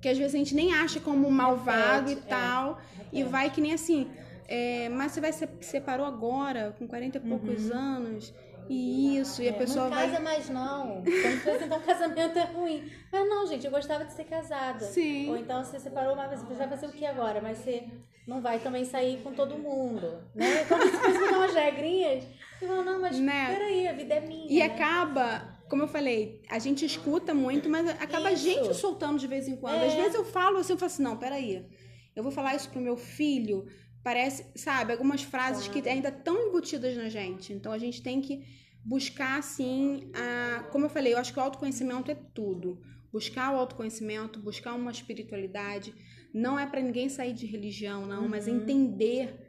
que 0.00 0.08
às 0.08 0.16
vezes 0.16 0.34
a 0.34 0.38
gente 0.38 0.54
nem 0.54 0.72
acha 0.72 1.00
como 1.00 1.30
malvado 1.30 2.10
e 2.10 2.14
é. 2.14 2.16
tal, 2.16 2.80
e 3.12 3.22
vai 3.24 3.50
que 3.50 3.60
nem 3.60 3.72
assim, 3.72 4.08
é, 4.46 4.88
mas 4.88 5.12
você 5.12 5.20
vai 5.20 5.32
se 5.32 5.48
separou 5.60 6.06
agora, 6.06 6.74
com 6.78 6.86
40 6.86 7.18
e 7.18 7.20
poucos 7.20 7.68
uhum. 7.68 7.76
anos, 7.76 8.34
isso, 8.68 9.42
e 9.42 9.48
a 9.48 9.52
é, 9.52 9.54
pessoa 9.54 9.84
não 9.84 9.96
vai... 9.96 10.06
casa 10.08 10.20
mais 10.20 10.50
não. 10.50 11.02
Se 11.04 11.64
então 11.64 11.80
casamento 11.80 12.38
é 12.38 12.44
ruim. 12.44 12.90
Mas 13.10 13.28
não, 13.28 13.46
gente, 13.46 13.64
eu 13.64 13.70
gostava 13.70 14.04
de 14.04 14.12
ser 14.12 14.24
casada. 14.24 14.84
Sim. 14.84 15.30
Ou 15.30 15.36
então 15.36 15.64
você 15.64 15.78
separou, 15.78 16.14
mas 16.14 16.42
você 16.42 16.54
vai 16.54 16.68
fazer 16.68 16.86
o 16.86 16.92
que 16.92 17.06
agora? 17.06 17.40
Mas 17.40 17.58
você 17.58 17.88
não 18.26 18.42
vai 18.42 18.58
também 18.58 18.84
sair 18.84 19.22
com 19.22 19.32
todo 19.32 19.56
mundo, 19.56 20.22
né? 20.34 20.64
Como 20.68 20.82
se 20.82 20.90
fosse 20.90 21.34
umas 21.34 21.54
regrinhas. 21.54 22.24
Eu 22.60 22.68
falo, 22.68 22.84
não, 22.84 23.00
mas 23.00 23.18
né? 23.18 23.54
peraí, 23.54 23.88
a 23.88 23.92
vida 23.92 24.14
é 24.14 24.20
minha. 24.20 24.46
E 24.52 24.58
né? 24.58 24.66
acaba, 24.66 25.58
como 25.68 25.82
eu 25.82 25.88
falei, 25.88 26.42
a 26.50 26.58
gente 26.58 26.84
escuta 26.84 27.32
muito, 27.32 27.70
mas 27.70 27.88
acaba 27.88 28.30
isso. 28.30 28.48
a 28.48 28.52
gente 28.52 28.74
soltando 28.74 29.18
de 29.18 29.26
vez 29.26 29.48
em 29.48 29.56
quando. 29.56 29.76
É. 29.76 29.86
Às 29.86 29.94
vezes 29.94 30.14
eu 30.14 30.24
falo 30.24 30.58
assim, 30.58 30.74
eu 30.74 30.78
falo 30.78 30.92
assim, 30.92 31.02
não, 31.02 31.16
peraí. 31.16 31.64
Eu 32.14 32.22
vou 32.22 32.32
falar 32.32 32.54
isso 32.54 32.68
pro 32.68 32.80
meu 32.80 32.96
filho. 32.96 33.66
Parece, 34.02 34.46
sabe, 34.54 34.92
algumas 34.92 35.22
frases 35.22 35.66
claro. 35.66 35.82
que 35.82 35.88
ainda 35.88 36.08
estão 36.08 36.48
embutidas 36.48 36.96
na 36.96 37.08
gente. 37.08 37.52
Então 37.52 37.72
a 37.72 37.78
gente 37.78 38.02
tem 38.02 38.20
que 38.20 38.44
buscar, 38.84 39.38
assim, 39.38 40.10
a, 40.14 40.62
como 40.70 40.86
eu 40.86 40.90
falei, 40.90 41.12
eu 41.14 41.18
acho 41.18 41.32
que 41.32 41.38
o 41.38 41.42
autoconhecimento 41.42 42.10
é 42.10 42.14
tudo. 42.14 42.80
Buscar 43.12 43.54
o 43.54 43.58
autoconhecimento, 43.58 44.40
buscar 44.40 44.74
uma 44.74 44.90
espiritualidade. 44.90 45.94
Não 46.32 46.58
é 46.58 46.66
para 46.66 46.80
ninguém 46.80 47.08
sair 47.08 47.32
de 47.32 47.46
religião, 47.46 48.06
não, 48.06 48.22
uhum. 48.22 48.28
mas 48.28 48.46
entender 48.46 49.46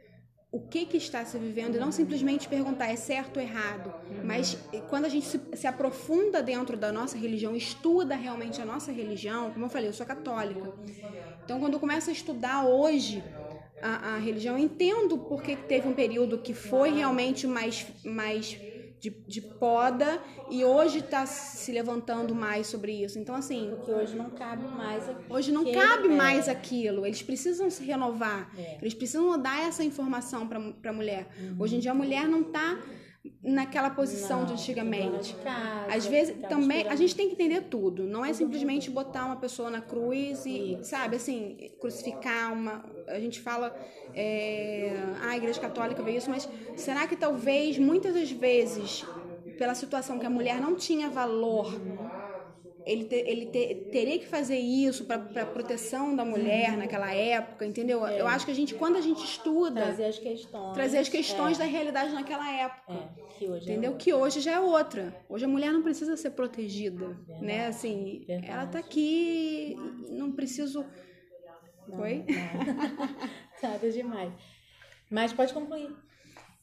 o 0.52 0.60
que, 0.60 0.84
que 0.84 0.96
está 0.96 1.24
se 1.24 1.38
vivendo 1.38 1.76
e 1.76 1.78
não 1.78 1.92
simplesmente 1.92 2.48
perguntar 2.48 2.88
é 2.88 2.96
certo 2.96 3.36
ou 3.36 3.42
errado, 3.42 3.94
uhum. 4.10 4.24
mas 4.24 4.58
quando 4.88 5.04
a 5.04 5.08
gente 5.08 5.26
se, 5.26 5.40
se, 5.54 5.66
aprofunda 5.66 6.42
dentro 6.42 6.76
da 6.76 6.90
nossa 6.90 7.16
religião, 7.16 7.54
estuda 7.54 8.16
realmente 8.16 8.60
a 8.60 8.64
nossa 8.64 8.90
religião, 8.90 9.52
como 9.52 9.66
eu 9.66 9.70
falei, 9.70 9.88
eu 9.88 9.92
sou 9.92 10.04
católica. 10.04 10.72
Então, 11.44 11.60
quando 11.60 11.74
eu 11.74 11.80
começo 11.80 12.10
a 12.10 12.12
estudar 12.12 12.66
hoje 12.66 13.22
a, 13.82 14.14
a 14.14 14.18
religião, 14.18 14.56
eu 14.56 14.64
entendo 14.64 15.18
porque 15.18 15.56
teve 15.56 15.88
um 15.88 15.94
período 15.94 16.38
que 16.38 16.54
foi 16.54 16.90
realmente 16.90 17.46
mais, 17.46 17.86
mais 18.04 18.58
de, 19.00 19.10
de 19.26 19.40
poda 19.40 20.22
e 20.50 20.64
hoje 20.64 20.98
está 20.98 21.24
se 21.24 21.72
levantando 21.72 22.34
mais 22.34 22.66
sobre 22.66 22.92
isso. 22.92 23.18
Então, 23.18 23.34
assim. 23.34 23.70
Porque 23.70 23.90
hoje 23.92 24.14
não 24.14 24.30
cabe 24.30 24.66
mais 24.66 25.08
aquilo. 25.08 25.34
Hoje 25.34 25.52
não 25.52 25.72
cabe 25.72 26.08
é. 26.08 26.16
mais 26.16 26.48
aquilo. 26.48 27.06
Eles 27.06 27.22
precisam 27.22 27.70
se 27.70 27.82
renovar. 27.82 28.50
É. 28.56 28.78
Eles 28.80 28.92
precisam 28.92 29.40
dar 29.40 29.66
essa 29.66 29.82
informação 29.82 30.46
para 30.46 30.90
a 30.90 30.92
mulher. 30.92 31.28
Uhum. 31.40 31.56
Hoje 31.58 31.76
em 31.76 31.78
dia, 31.78 31.92
a 31.92 31.94
mulher 31.94 32.28
não 32.28 32.42
está 32.42 32.78
naquela 33.42 33.90
posição 33.90 34.40
não, 34.40 34.46
de 34.46 34.52
antigamente. 34.54 35.34
De 35.34 35.42
casa, 35.42 35.94
Às 35.94 36.06
vezes 36.06 36.36
também 36.48 36.88
a 36.88 36.96
gente 36.96 37.14
tem 37.14 37.28
que 37.28 37.34
entender 37.34 37.62
tudo. 37.62 38.04
Não 38.04 38.24
é 38.24 38.32
simplesmente 38.32 38.90
botar 38.90 39.26
uma 39.26 39.36
pessoa 39.36 39.70
na 39.70 39.80
cruz 39.80 40.44
e, 40.46 40.78
sabe, 40.82 41.16
assim, 41.16 41.70
crucificar 41.80 42.52
uma. 42.52 42.84
A 43.06 43.20
gente 43.20 43.40
fala, 43.40 43.76
é, 44.14 44.92
ah, 45.22 45.30
a 45.30 45.36
Igreja 45.36 45.60
Católica 45.60 46.02
vê 46.02 46.16
isso, 46.16 46.30
mas 46.30 46.48
será 46.76 47.06
que 47.06 47.16
talvez 47.16 47.78
muitas 47.78 48.14
das 48.14 48.30
vezes, 48.30 49.04
pela 49.58 49.74
situação 49.74 50.18
que 50.18 50.26
a 50.26 50.30
mulher 50.30 50.60
não 50.60 50.74
tinha 50.74 51.08
valor 51.10 51.70
ele, 52.86 53.04
te, 53.04 53.14
ele 53.14 53.46
te, 53.46 53.74
teria 53.90 54.18
que 54.18 54.26
fazer 54.26 54.58
isso 54.58 55.04
para 55.04 55.18
proteção 55.46 56.14
da 56.14 56.24
mulher 56.24 56.76
naquela 56.76 57.12
época, 57.12 57.66
entendeu? 57.66 58.06
É. 58.06 58.20
Eu 58.20 58.26
acho 58.26 58.44
que 58.44 58.50
a 58.50 58.54
gente, 58.54 58.74
quando 58.74 58.96
a 58.96 59.00
gente 59.00 59.22
estuda. 59.24 59.82
Trazer 59.82 60.04
as 60.06 60.18
questões. 60.18 60.74
Trazer 60.74 60.98
as 60.98 61.08
questões 61.08 61.56
é. 61.58 61.60
da 61.60 61.66
realidade 61.66 62.12
naquela 62.12 62.50
época. 62.50 62.92
É. 62.92 63.38
Que 63.38 63.48
hoje 63.48 63.68
é 63.68 63.72
entendeu? 63.72 63.96
que 63.96 64.12
hoje 64.12 64.40
já 64.40 64.52
é 64.52 64.60
outra. 64.60 65.14
Hoje 65.28 65.44
a 65.44 65.48
mulher 65.48 65.72
não 65.72 65.82
precisa 65.82 66.16
ser 66.16 66.30
protegida. 66.30 67.08
Verdade. 67.08 67.44
Né? 67.44 67.66
Assim, 67.66 68.24
Verdade. 68.26 68.52
ela 68.52 68.66
tá 68.66 68.78
aqui, 68.78 69.76
não 70.08 70.32
preciso. 70.32 70.84
Não, 71.88 71.98
Foi? 71.98 72.24
Nada 73.62 73.90
demais. 73.90 74.32
Mas 75.10 75.32
pode 75.32 75.52
concluir. 75.52 75.94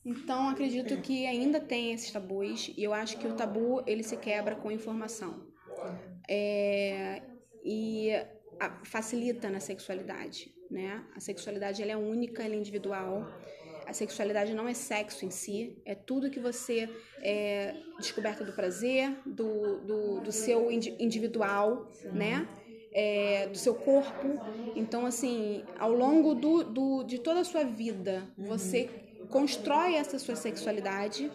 Então, 0.06 0.48
acredito 0.48 0.96
que 1.02 1.26
ainda 1.28 1.60
tem 1.60 1.92
esses 1.92 2.12
tabus 2.12 2.74
e 2.78 2.82
eu 2.82 2.94
acho 2.94 3.18
que 3.18 3.28
o 3.28 3.34
tabu 3.34 3.84
ele 3.86 4.04
se 4.04 4.16
quebra 4.16 4.56
com 4.56 4.72
informação 4.72 5.47
é, 6.28 7.22
e 7.64 8.12
a, 8.60 8.70
facilita 8.84 9.50
na 9.50 9.60
sexualidade, 9.60 10.54
né? 10.70 11.04
A 11.16 11.20
sexualidade 11.20 11.82
ela 11.82 11.92
é 11.92 11.98
única, 11.98 12.44
ela 12.44 12.54
é 12.54 12.58
individual. 12.58 13.28
A 13.86 13.94
sexualidade 13.94 14.54
não 14.54 14.68
é 14.68 14.74
sexo 14.74 15.26
em 15.26 15.30
si, 15.30 15.82
é 15.86 15.96
tudo 15.96 16.30
que 16.30 16.42
você 16.42 16.90
é 17.22 17.74
descoberta 17.98 18.44
do 18.44 18.52
prazer, 18.52 19.18
do, 19.26 19.80
do, 19.80 20.20
do 20.20 20.32
seu 20.32 20.70
individual, 20.70 21.90
né? 22.12 22.48
É, 22.92 23.48
do 23.48 23.58
seu 23.58 23.76
corpo. 23.76 24.28
Então, 24.76 25.06
assim, 25.06 25.64
ao 25.78 25.94
longo 25.94 26.34
do, 26.36 26.64
do, 26.64 27.04
de 27.04 27.20
toda 27.20 27.42
a 27.42 27.44
sua 27.46 27.64
vida, 27.64 28.28
você 28.38 28.90
constrói 29.30 29.96
essa 29.96 30.18
sua 30.20 30.36
sexualidade 30.36 31.32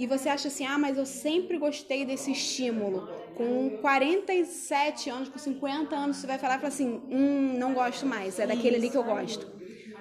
e 0.00 0.06
você 0.06 0.30
acha 0.30 0.48
assim, 0.48 0.64
ah, 0.64 0.78
mas 0.78 0.96
eu 0.96 1.04
sempre 1.04 1.58
gostei 1.58 2.06
desse 2.06 2.32
estímulo 2.32 3.06
com 3.36 3.76
47 3.82 5.10
anos, 5.10 5.28
com 5.28 5.38
50 5.38 5.94
anos, 5.94 6.16
você 6.16 6.26
vai 6.26 6.38
falar 6.38 6.54
e 6.54 6.56
falar 6.56 6.68
assim: 6.68 7.02
hum, 7.10 7.58
não 7.58 7.74
gosto 7.74 8.06
mais, 8.06 8.38
é 8.38 8.46
daquele 8.46 8.76
ali 8.76 8.88
que 8.88 8.96
eu 8.96 9.04
gosto. 9.04 9.46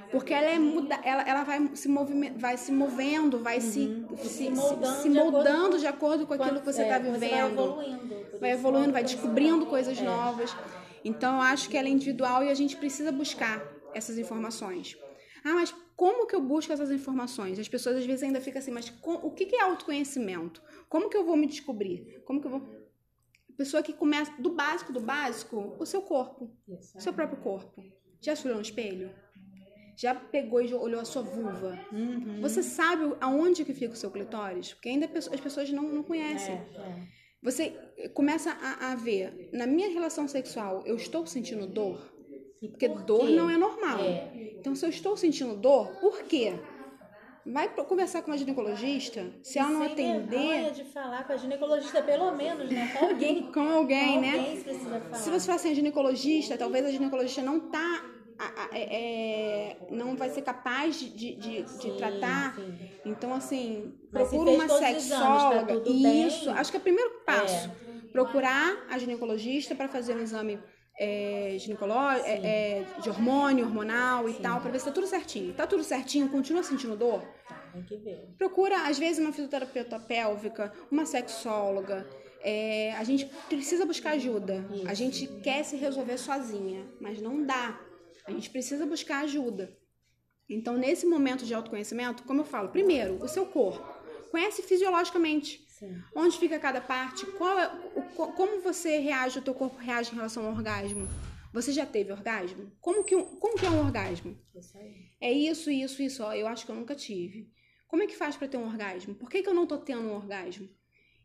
Porque 0.09 0.33
ela 0.33 0.47
é 0.47 0.57
muda, 0.57 0.97
ela, 1.03 1.21
ela 1.23 1.43
vai 1.43 1.69
se 1.73 1.89
movime, 1.89 2.29
vai 2.29 2.55
se 2.55 2.71
movendo, 2.71 3.39
vai 3.39 3.57
uhum. 3.57 3.61
se, 3.61 4.29
se, 4.29 4.49
moldando, 4.49 5.01
se, 5.01 5.09
moldando 5.09 5.77
de, 5.77 5.85
acordo 5.85 6.25
com 6.25 6.33
aquilo 6.33 6.61
que 6.61 6.65
você 6.65 6.83
está 6.83 6.95
é, 6.95 6.99
vivendo. 6.99 7.19
Vai 7.19 7.41
evoluindo. 7.51 8.39
Vai 8.39 8.51
evoluindo, 8.51 8.93
vai 8.93 9.03
descobrindo 9.03 9.65
coisas 9.65 9.99
é. 9.99 10.01
novas. 10.01 10.55
Então 11.03 11.35
eu 11.35 11.41
acho 11.41 11.69
que 11.69 11.77
ela 11.77 11.89
é 11.89 11.91
individual 11.91 12.41
e 12.41 12.49
a 12.49 12.53
gente 12.53 12.77
precisa 12.77 13.11
buscar 13.11 13.61
essas 13.93 14.17
informações. 14.17 14.97
Ah, 15.43 15.55
mas 15.55 15.75
como 15.99 16.25
que 16.25 16.33
eu 16.33 16.41
busco 16.41 16.71
essas 16.71 16.91
informações? 16.91 17.59
As 17.59 17.67
pessoas 17.67 17.97
às 17.97 18.05
vezes 18.05 18.23
ainda 18.23 18.39
ficam 18.39 18.59
assim, 18.59 18.71
mas 18.71 18.89
com, 18.89 19.15
o 19.15 19.31
que, 19.31 19.45
que 19.45 19.57
é 19.57 19.61
autoconhecimento? 19.61 20.61
Como 20.87 21.09
que 21.09 21.17
eu 21.17 21.25
vou 21.25 21.35
me 21.35 21.45
descobrir? 21.45 22.23
Como 22.25 22.39
que 22.39 22.47
eu 22.47 22.51
vou 22.51 22.61
Pessoa 23.57 23.83
que 23.83 23.91
começa 23.91 24.31
do 24.41 24.51
básico 24.51 24.93
do 24.93 25.01
básico, 25.01 25.75
o 25.77 25.85
seu 25.85 26.01
corpo, 26.01 26.49
o 26.95 27.01
seu 27.01 27.11
próprio 27.11 27.41
corpo. 27.41 27.83
Já 28.21 28.33
se 28.33 28.45
olhou 28.45 28.55
no 28.55 28.61
espelho? 28.61 29.11
Já 29.97 30.15
pegou 30.15 30.61
e 30.61 30.73
olhou 30.73 31.01
a 31.01 31.03
sua 31.03 31.21
vulva? 31.21 31.77
Uhum. 31.91 32.39
Você 32.39 32.63
sabe 32.63 33.13
aonde 33.19 33.65
que 33.65 33.73
fica 33.73 33.93
o 33.93 33.97
seu 33.97 34.09
clitóris? 34.09 34.73
Porque 34.73 34.87
ainda 34.87 35.09
as 35.13 35.41
pessoas 35.41 35.69
não, 35.69 35.83
não 35.83 36.03
conhecem. 36.03 36.55
É, 36.55 36.79
é. 36.79 37.07
Você 37.43 37.71
começa 38.13 38.51
a, 38.51 38.93
a, 38.93 38.95
ver, 38.95 39.49
na 39.51 39.67
minha 39.67 39.89
relação 39.89 40.29
sexual, 40.29 40.81
eu 40.85 40.95
estou 40.95 41.27
sentindo 41.27 41.67
dor? 41.67 42.18
Porque 42.67 42.89
por 42.89 43.03
dor 43.03 43.29
não 43.29 43.49
é 43.49 43.57
normal. 43.57 43.99
É. 43.99 44.31
Então, 44.59 44.75
se 44.75 44.85
eu 44.85 44.89
estou 44.89 45.15
sentindo 45.15 45.55
dor, 45.55 45.87
por 45.99 46.23
quê? 46.23 46.59
Vai 47.45 47.69
conversar 47.69 48.21
com 48.21 48.31
uma 48.31 48.37
ginecologista, 48.37 49.25
se 49.41 49.57
ela 49.57 49.69
não 49.69 49.81
atender. 49.81 50.71
de 50.71 50.83
falar 50.83 51.25
com 51.25 51.33
a 51.33 51.37
ginecologista, 51.37 52.01
pelo 52.03 52.31
menos, 52.35 52.69
né? 52.69 52.93
Com 52.93 53.05
alguém. 53.05 53.41
com 53.51 53.61
alguém, 53.61 54.15
com 54.15 54.21
né? 54.21 54.31
Alguém 54.31 54.57
se 55.15 55.29
você 55.29 55.45
for 55.45 55.55
assim, 55.55 55.71
a 55.71 55.73
ginecologista, 55.73 56.57
talvez 56.57 56.85
a 56.85 56.91
ginecologista 56.91 57.41
não 57.41 57.59
tá. 57.71 58.05
É, 58.71 58.79
é, 58.81 59.77
não 59.89 60.15
vai 60.15 60.29
ser 60.29 60.43
capaz 60.43 60.97
de, 60.97 61.09
de, 61.09 61.35
de, 61.35 61.63
de 61.63 61.97
tratar. 61.97 62.55
Sim. 62.55 62.89
Então, 63.05 63.33
assim, 63.33 63.93
procura 64.11 64.51
uma 64.51 64.69
sexóloga. 64.69 65.73
Exames, 65.73 66.03
tá 66.03 66.09
isso, 66.09 66.45
bem? 66.45 66.53
acho 66.53 66.71
que 66.71 66.77
é 66.77 66.79
o 66.79 66.83
primeiro 66.83 67.11
passo. 67.25 67.69
É. 67.69 68.11
Procurar 68.11 68.85
a 68.89 68.97
ginecologista 68.97 69.75
para 69.75 69.89
fazer 69.89 70.15
um 70.15 70.21
exame 70.21 70.59
é, 70.99 71.55
ginecológico, 71.57 72.27
é, 72.27 72.81
é, 72.81 72.85
de 73.01 73.09
hormônio, 73.09 73.65
hormonal 73.65 74.27
e 74.27 74.33
Sim. 74.33 74.41
tal, 74.41 74.59
para 74.59 74.69
ver 74.69 74.79
se 74.79 74.85
tá 74.85 74.91
tudo 74.91 75.07
certinho. 75.07 75.53
Tá 75.53 75.65
tudo 75.65 75.81
certinho, 75.81 76.27
continua 76.27 76.61
sentindo 76.61 76.97
dor? 76.97 77.25
Tem 77.71 77.83
que 77.83 77.95
ver. 77.95 78.35
Procura, 78.37 78.85
às 78.85 78.99
vezes, 78.99 79.19
uma 79.19 79.31
fisioterapeuta 79.31 79.97
pélvica, 79.97 80.73
uma 80.91 81.05
sexóloga. 81.05 82.05
É, 82.41 82.93
a 82.93 83.03
gente 83.05 83.25
precisa 83.47 83.85
buscar 83.85 84.11
ajuda. 84.11 84.65
Isso. 84.73 84.87
A 84.87 84.93
gente 84.93 85.27
quer 85.41 85.63
se 85.63 85.77
resolver 85.77 86.17
sozinha, 86.17 86.85
mas 86.99 87.21
não 87.21 87.45
dá. 87.45 87.79
A 88.25 88.31
gente 88.31 88.49
precisa 88.49 88.85
buscar 88.85 89.23
ajuda. 89.23 89.73
Então, 90.49 90.75
nesse 90.75 91.05
momento 91.05 91.45
de 91.45 91.53
autoconhecimento, 91.53 92.23
como 92.23 92.41
eu 92.41 92.45
falo, 92.45 92.69
primeiro, 92.69 93.23
o 93.23 93.27
seu 93.27 93.45
corpo. 93.45 93.87
Conhece 94.31 94.61
fisiologicamente. 94.63 95.65
Sim. 95.79 96.03
Onde 96.13 96.37
fica 96.37 96.59
cada 96.59 96.81
parte? 96.81 97.25
Qual 97.25 97.57
é, 97.57 97.67
o, 97.95 98.27
como 98.33 98.59
você 98.61 98.99
reage, 98.99 99.39
o 99.39 99.41
teu 99.41 99.53
corpo 99.53 99.77
reage 99.77 100.11
em 100.11 100.15
relação 100.15 100.45
ao 100.45 100.51
orgasmo? 100.51 101.07
Você 101.53 101.71
já 101.71 101.85
teve 101.85 102.11
orgasmo? 102.11 102.69
Como 102.81 103.03
que, 103.03 103.15
como 103.15 103.57
que 103.57 103.65
é 103.65 103.69
um 103.69 103.79
orgasmo? 103.79 104.37
Isso 104.53 104.77
é 105.21 105.31
isso, 105.31 105.71
isso, 105.71 106.01
isso. 106.01 106.21
Ó, 106.21 106.33
eu 106.33 106.47
acho 106.47 106.65
que 106.65 106.71
eu 106.71 106.75
nunca 106.75 106.93
tive. 106.95 107.49
Como 107.87 108.03
é 108.03 108.07
que 108.07 108.15
faz 108.15 108.35
para 108.35 108.49
ter 108.49 108.57
um 108.57 108.67
orgasmo? 108.67 109.15
Por 109.15 109.29
que, 109.29 109.41
que 109.41 109.49
eu 109.49 109.53
não 109.53 109.65
tô 109.65 109.77
tendo 109.77 110.01
um 110.01 110.13
orgasmo? 110.13 110.69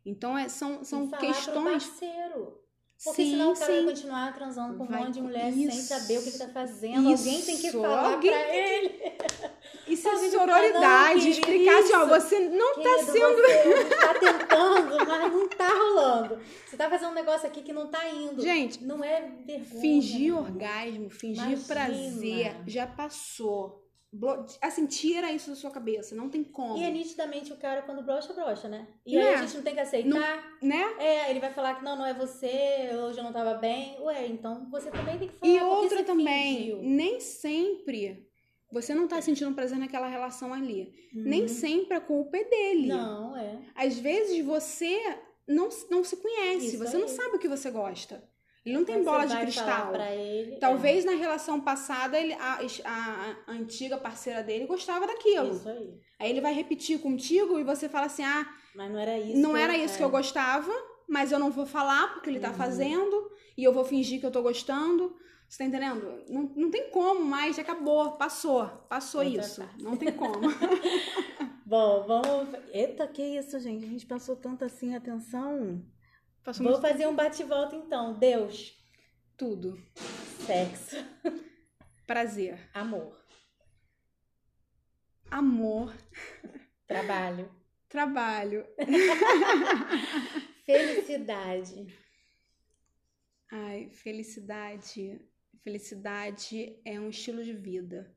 Então, 0.06 0.38
é, 0.38 0.48
são, 0.48 0.84
são 0.84 1.06
E 1.06 1.10
falar 1.10 1.20
questões. 1.20 1.84
Pro 1.88 1.98
parceiro. 1.98 2.63
Porque 3.02 3.22
Sim, 3.22 3.30
senão 3.32 3.52
o 3.52 3.54
cara 3.58 3.66
sim. 3.72 3.84
vai 3.84 3.94
continuar 3.94 4.34
transando 4.34 4.78
com 4.78 4.84
um 4.84 4.86
Vai- 4.86 5.00
monte 5.00 5.14
de 5.14 5.20
mulher 5.20 5.50
isso, 5.52 5.72
sem 5.72 5.80
saber 5.82 6.18
o 6.18 6.22
que 6.22 6.28
ele 6.30 6.38
tá 6.38 6.48
fazendo. 6.48 7.08
Alguém 7.10 7.42
tem 7.42 7.56
que 7.58 7.66
isso, 7.66 7.80
falar 7.82 8.12
alguém 8.14 8.30
pra 8.30 8.56
ele. 8.56 9.14
Isso 9.88 10.08
é 10.08 10.30
sororidade. 10.30 11.20
não, 11.20 11.28
explicar 11.28 11.78
assim, 11.80 11.92
ó, 11.92 12.00
isso. 12.00 12.08
você 12.08 12.38
não 12.48 12.74
tá 12.76 12.82
Querido, 12.82 13.12
sendo. 13.12 13.42
Você 13.42 13.84
tá 13.96 14.14
tentando, 14.14 15.06
mas 15.06 15.32
não 15.32 15.48
tá 15.48 15.68
rolando. 15.68 16.38
Você 16.66 16.76
tá 16.76 16.88
fazendo 16.88 17.10
um 17.10 17.14
negócio 17.14 17.46
aqui 17.46 17.62
que 17.62 17.72
não 17.72 17.88
tá 17.88 18.08
indo. 18.08 18.40
Gente, 18.40 18.82
não 18.82 19.04
é 19.04 19.20
vergonha. 19.44 19.80
Fingir 19.80 20.32
não. 20.32 20.38
orgasmo, 20.40 21.10
fingir 21.10 21.44
Imagina. 21.44 21.66
prazer, 21.66 22.56
já 22.66 22.86
passou. 22.86 23.83
Assim, 24.60 24.86
tira 24.86 25.32
isso 25.32 25.50
da 25.50 25.56
sua 25.56 25.70
cabeça, 25.70 26.14
não 26.14 26.28
tem 26.28 26.44
como. 26.44 26.76
E 26.76 26.84
é 26.84 26.90
nitidamente 26.90 27.52
o 27.52 27.56
cara 27.56 27.82
quando 27.82 28.02
brocha, 28.02 28.32
brocha, 28.32 28.68
né? 28.68 28.86
E 29.04 29.14
Não 29.16 29.22
aí 29.22 29.28
é? 29.28 29.34
a 29.34 29.42
gente 29.42 29.56
não 29.56 29.62
tem 29.62 29.74
que 29.74 29.80
aceitar. 29.80 30.58
Né? 30.62 30.82
É, 30.98 31.30
ele 31.30 31.40
vai 31.40 31.52
falar 31.52 31.74
que 31.74 31.84
não, 31.84 31.96
não 31.96 32.06
é 32.06 32.14
você, 32.14 32.90
hoje 32.94 33.18
eu 33.18 33.24
não 33.24 33.32
tava 33.32 33.54
bem. 33.54 33.96
Ué, 34.00 34.26
então 34.26 34.68
você 34.70 34.90
também 34.90 35.18
tem 35.18 35.28
que 35.28 35.34
falar 35.34 35.52
E 35.52 35.60
outra 35.60 36.02
também, 36.04 36.56
fingiu. 36.58 36.78
nem 36.82 37.20
sempre 37.20 38.26
você 38.72 38.92
não 38.94 39.06
tá 39.06 39.20
sentindo 39.20 39.54
prazer 39.54 39.78
naquela 39.78 40.08
relação 40.08 40.52
ali. 40.52 40.92
Nem 41.12 41.42
Uhum. 41.42 41.48
sempre 41.48 41.94
a 41.96 42.00
culpa 42.00 42.36
é 42.36 42.44
dele. 42.44 42.88
Não, 42.88 43.36
é. 43.36 43.58
Às 43.74 43.98
vezes 43.98 44.44
você 44.44 45.00
não, 45.46 45.68
não 45.90 46.02
se 46.02 46.16
conhece, 46.16 46.68
Isso 46.68 46.78
você 46.78 46.96
aí. 46.96 47.00
não 47.02 47.08
sabe 47.08 47.36
o 47.36 47.38
que 47.38 47.48
você 47.48 47.70
gosta. 47.70 48.22
Ele 48.64 48.74
não 48.76 48.84
tem 48.84 49.02
bola 49.04 49.26
de 49.26 49.36
cristal. 49.36 49.94
ele, 49.94 50.56
Talvez 50.56 51.04
na 51.04 51.12
relação 51.12 51.60
passada 51.60 52.18
ele, 52.18 52.32
a, 52.34 52.58
a- 52.84 53.36
a 53.46 53.52
antiga 53.52 53.98
parceira 53.98 54.42
dele 54.42 54.66
gostava 54.66 55.04
é. 55.04 55.08
daquilo. 55.08 55.50
Isso 55.54 55.68
aí. 55.68 56.00
Aí 56.18 56.30
ele 56.30 56.40
vai 56.40 56.54
repetir 56.54 56.98
contigo 57.00 57.58
e 57.58 57.64
você 57.64 57.88
fala 57.88 58.06
assim: 58.06 58.24
ah, 58.24 58.46
Mas 58.74 58.90
não 58.90 58.98
era 58.98 59.18
isso. 59.18 59.38
não 59.38 59.50
que 59.50 59.56
eu- 59.56 59.60
era 59.62 59.76
isso 59.76 59.96
que 59.96 60.02
é. 60.02 60.06
eu 60.06 60.10
gostava, 60.10 60.72
mas 61.08 61.30
eu 61.32 61.38
não 61.38 61.50
vou 61.50 61.66
falar 61.66 62.14
porque 62.14 62.30
ele 62.30 62.40
tá 62.40 62.48
Uhum. 62.48 62.54
fazendo 62.54 63.30
e 63.56 63.62
eu 63.62 63.72
vou 63.72 63.84
fingir 63.84 64.18
que 64.20 64.26
eu 64.26 64.30
tô 64.32 64.42
gostando. 64.42 65.14
Você 65.46 65.58
tá 65.58 65.64
entendendo? 65.66 66.24
Não, 66.30 66.50
não 66.56 66.70
tem 66.70 66.88
como 66.90 67.22
mais, 67.22 67.54
já 67.56 67.62
acabou, 67.62 68.12
passou, 68.12 68.66
passou 68.88 69.22
Outra 69.22 69.40
isso. 69.42 69.60
parte. 69.60 69.84
Não 69.84 69.94
tem 69.96 70.10
como. 70.10 70.40
Bom, 71.66 72.04
vamos. 72.06 72.48
Eita, 72.72 73.06
que 73.06 73.22
isso, 73.22 73.58
gente? 73.60 73.84
A 73.84 73.88
gente 73.88 74.06
passou 74.06 74.36
tanto 74.36 74.64
assim, 74.64 74.94
atenção. 74.94 75.82
Vou 76.44 76.54
muito 76.62 76.80
fazer 76.80 77.06
um 77.06 77.16
bate-volta 77.16 77.74
então. 77.74 78.18
Deus, 78.18 78.76
tudo. 79.36 79.82
sexo, 80.46 80.96
Prazer, 82.06 82.58
amor, 82.74 83.18
amor, 85.30 85.94
trabalho, 86.86 87.50
trabalho. 87.88 88.66
felicidade. 90.66 91.86
Ai, 93.50 93.88
felicidade. 93.88 95.18
Felicidade 95.62 96.78
é 96.84 97.00
um 97.00 97.08
estilo 97.08 97.42
de 97.42 97.54
vida. 97.54 98.14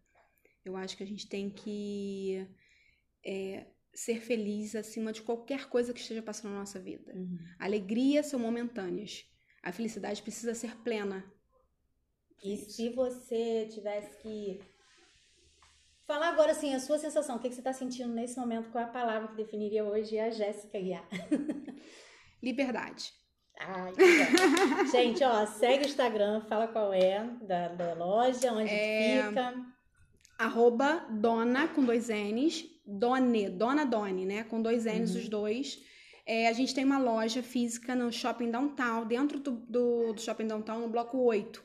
Eu 0.65 0.75
acho 0.75 0.97
que 0.97 1.03
a 1.03 1.07
gente 1.07 1.29
tem 1.29 1.49
que 1.49 2.45
é, 3.25 3.67
ser 3.93 4.21
feliz 4.21 4.75
acima 4.75 5.11
de 5.11 5.21
qualquer 5.21 5.67
coisa 5.69 5.93
que 5.93 5.99
esteja 5.99 6.21
passando 6.21 6.51
na 6.51 6.59
nossa 6.59 6.79
vida. 6.79 7.13
Alegria 7.59 8.23
são 8.23 8.39
momentâneas. 8.39 9.25
A 9.63 9.71
felicidade 9.71 10.21
precisa 10.21 10.53
ser 10.53 10.77
plena. 10.77 11.23
E 12.43 12.55
se 12.57 12.89
você 12.89 13.67
tivesse 13.71 14.15
que 14.21 14.59
falar 16.05 16.29
agora 16.29 16.51
assim, 16.51 16.73
a 16.73 16.79
sua 16.79 16.99
sensação, 16.99 17.35
o 17.35 17.39
que 17.39 17.49
que 17.49 17.55
você 17.55 17.61
está 17.61 17.73
sentindo 17.73 18.13
nesse 18.13 18.37
momento, 18.39 18.69
qual 18.69 18.83
é 18.83 18.87
a 18.87 18.91
palavra 18.91 19.27
que 19.29 19.35
definiria 19.35 19.83
hoje 19.83 20.17
a 20.19 20.29
Jéssica 20.29 20.79
Guiar? 20.79 21.07
Liberdade. 22.41 23.11
Ai. 23.59 23.91
Gente, 24.91 25.23
ó, 25.23 25.45
segue 25.47 25.85
o 25.85 25.87
Instagram, 25.87 26.41
fala 26.41 26.67
qual 26.67 26.93
é 26.93 27.23
da, 27.41 27.69
da 27.69 27.93
loja, 27.95 28.53
onde 28.53 28.69
É, 28.69 29.27
fica. 29.27 29.53
Arroba 30.37 31.05
dona 31.09 31.67
com 31.67 31.83
dois 31.83 32.09
N's. 32.09 32.65
Done, 32.85 33.49
dona 33.49 33.85
Doni, 33.85 34.25
né? 34.25 34.43
Com 34.43 34.61
dois 34.61 34.85
N's 34.85 35.11
Uhum. 35.13 35.21
os 35.21 35.29
dois. 35.29 35.83
É, 36.25 36.47
a 36.47 36.53
gente 36.53 36.73
tem 36.75 36.83
uma 36.85 36.97
loja 36.99 37.41
física 37.41 37.95
no 37.95 38.11
Shopping 38.11 38.51
Downtown, 38.51 39.05
dentro 39.05 39.39
do, 39.39 39.51
do, 39.51 40.13
do 40.13 40.21
Shopping 40.21 40.47
Downtown, 40.47 40.81
no 40.81 40.89
bloco 40.89 41.17
8. 41.17 41.63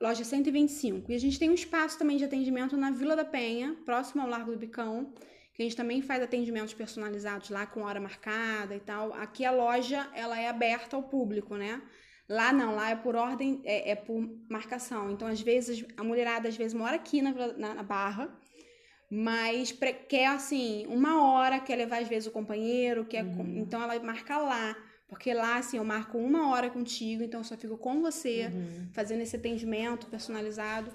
Loja 0.00 0.24
125. 0.24 1.10
E 1.10 1.14
a 1.14 1.18
gente 1.18 1.38
tem 1.38 1.48
um 1.50 1.54
espaço 1.54 1.98
também 1.98 2.16
de 2.16 2.24
atendimento 2.24 2.76
na 2.76 2.90
Vila 2.90 3.14
da 3.16 3.24
Penha, 3.24 3.76
próximo 3.84 4.22
ao 4.22 4.28
Largo 4.28 4.52
do 4.52 4.58
Bicão, 4.58 5.12
que 5.54 5.62
a 5.62 5.64
gente 5.64 5.76
também 5.76 6.02
faz 6.02 6.22
atendimentos 6.22 6.74
personalizados 6.74 7.50
lá 7.50 7.66
com 7.66 7.82
hora 7.82 8.00
marcada 8.00 8.74
e 8.74 8.80
tal. 8.80 9.12
Aqui 9.14 9.44
a 9.44 9.50
loja, 9.52 10.08
ela 10.14 10.38
é 10.38 10.48
aberta 10.48 10.96
ao 10.96 11.02
público, 11.04 11.56
né? 11.56 11.80
Lá 12.38 12.50
não, 12.52 12.70
lá 12.74 12.86
é 12.90 12.96
por 12.96 13.14
ordem, 13.14 13.60
é, 13.64 13.90
é 13.92 13.94
por 13.94 14.18
marcação. 14.48 15.10
Então, 15.12 15.26
às 15.28 15.40
vezes, 15.40 15.84
a 15.96 16.02
mulherada 16.10 16.48
às 16.48 16.56
vezes 16.56 16.72
mora 16.82 16.96
aqui 16.96 17.20
na, 17.20 17.30
na, 17.62 17.74
na 17.74 17.82
Barra, 17.82 18.26
mas 19.10 19.76
quer 20.08 20.26
assim, 20.28 20.86
uma 20.88 21.22
hora, 21.22 21.60
quer 21.60 21.76
levar 21.76 22.00
às 22.00 22.08
vezes 22.08 22.26
o 22.26 22.30
companheiro, 22.30 23.04
quer, 23.04 23.22
Uhum. 23.24 23.58
então 23.58 23.82
ela 23.82 23.98
marca 24.00 24.38
lá. 24.38 24.74
Porque 25.08 25.34
lá, 25.34 25.58
assim, 25.58 25.76
eu 25.76 25.84
marco 25.84 26.16
uma 26.16 26.48
hora 26.50 26.70
contigo, 26.70 27.22
então 27.22 27.40
eu 27.40 27.44
só 27.44 27.54
fico 27.54 27.76
com 27.76 28.00
você, 28.00 28.46
Uhum. 28.46 28.88
fazendo 28.94 29.20
esse 29.20 29.36
atendimento 29.36 30.06
personalizado. 30.06 30.90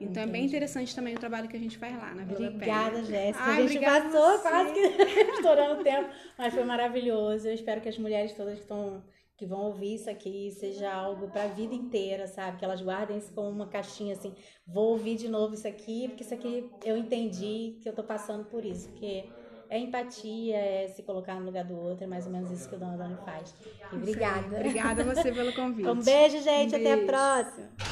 Então 0.00 0.22
é 0.22 0.26
bem 0.26 0.42
Entendi. 0.42 0.46
interessante 0.56 0.94
também 0.94 1.14
o 1.14 1.18
trabalho 1.18 1.48
que 1.48 1.56
a 1.56 1.60
gente 1.60 1.76
faz 1.76 1.94
lá 1.94 2.14
na 2.14 2.22
Vila 2.24 2.48
da 2.50 2.54
Obrigada. 2.56 3.04
Jéssica. 3.04 3.44
A 3.44 3.54
gente 3.56 3.64
obrigada 3.76 4.04
passou 4.06 4.30
você. 4.38 4.48
quase 4.48 4.72
que 4.72 4.80
estourando 5.36 5.80
o 5.80 5.84
tempo, 5.84 6.08
mas 6.38 6.54
foi 6.54 6.64
maravilhoso. 6.64 7.48
Eu 7.48 7.52
espero 7.54 7.80
que 7.82 7.88
as 7.90 7.98
mulheres 7.98 8.32
todas 8.32 8.54
que 8.54 8.60
estão 8.62 9.02
que 9.38 9.46
vão 9.46 9.60
ouvir 9.66 9.94
isso 9.94 10.10
aqui 10.10 10.50
seja 10.50 10.92
algo 10.92 11.28
para 11.28 11.44
a 11.44 11.46
vida 11.46 11.72
inteira, 11.72 12.26
sabe? 12.26 12.58
Que 12.58 12.64
elas 12.64 12.82
guardem 12.82 13.16
isso 13.18 13.32
como 13.32 13.48
uma 13.48 13.68
caixinha 13.68 14.14
assim. 14.14 14.34
Vou 14.66 14.90
ouvir 14.90 15.14
de 15.16 15.28
novo 15.28 15.54
isso 15.54 15.68
aqui, 15.68 16.08
porque 16.08 16.24
isso 16.24 16.34
aqui 16.34 16.68
eu 16.84 16.96
entendi 16.96 17.78
que 17.80 17.88
eu 17.88 17.94
tô 17.94 18.02
passando 18.02 18.44
por 18.46 18.64
isso, 18.64 18.88
porque 18.88 19.26
é 19.70 19.78
empatia, 19.78 20.56
é 20.56 20.88
se 20.88 21.04
colocar 21.04 21.38
no 21.38 21.46
lugar 21.46 21.64
do 21.64 21.78
outro, 21.78 22.02
é 22.02 22.06
mais 22.08 22.26
ou 22.26 22.32
menos 22.32 22.50
isso 22.50 22.68
que 22.68 22.74
o 22.74 22.78
Dona 22.78 22.96
Dani 22.96 23.16
faz. 23.24 23.54
E 23.92 23.96
obrigada. 23.96 24.56
Obrigada 24.56 25.02
a 25.02 25.14
você 25.14 25.30
pelo 25.30 25.52
convite. 25.54 25.88
Um 25.88 26.02
beijo, 26.02 26.42
gente. 26.42 26.74
Um 26.74 26.78
Até 26.80 26.92
a 26.92 26.96
beijo. 26.96 27.06
próxima. 27.06 27.88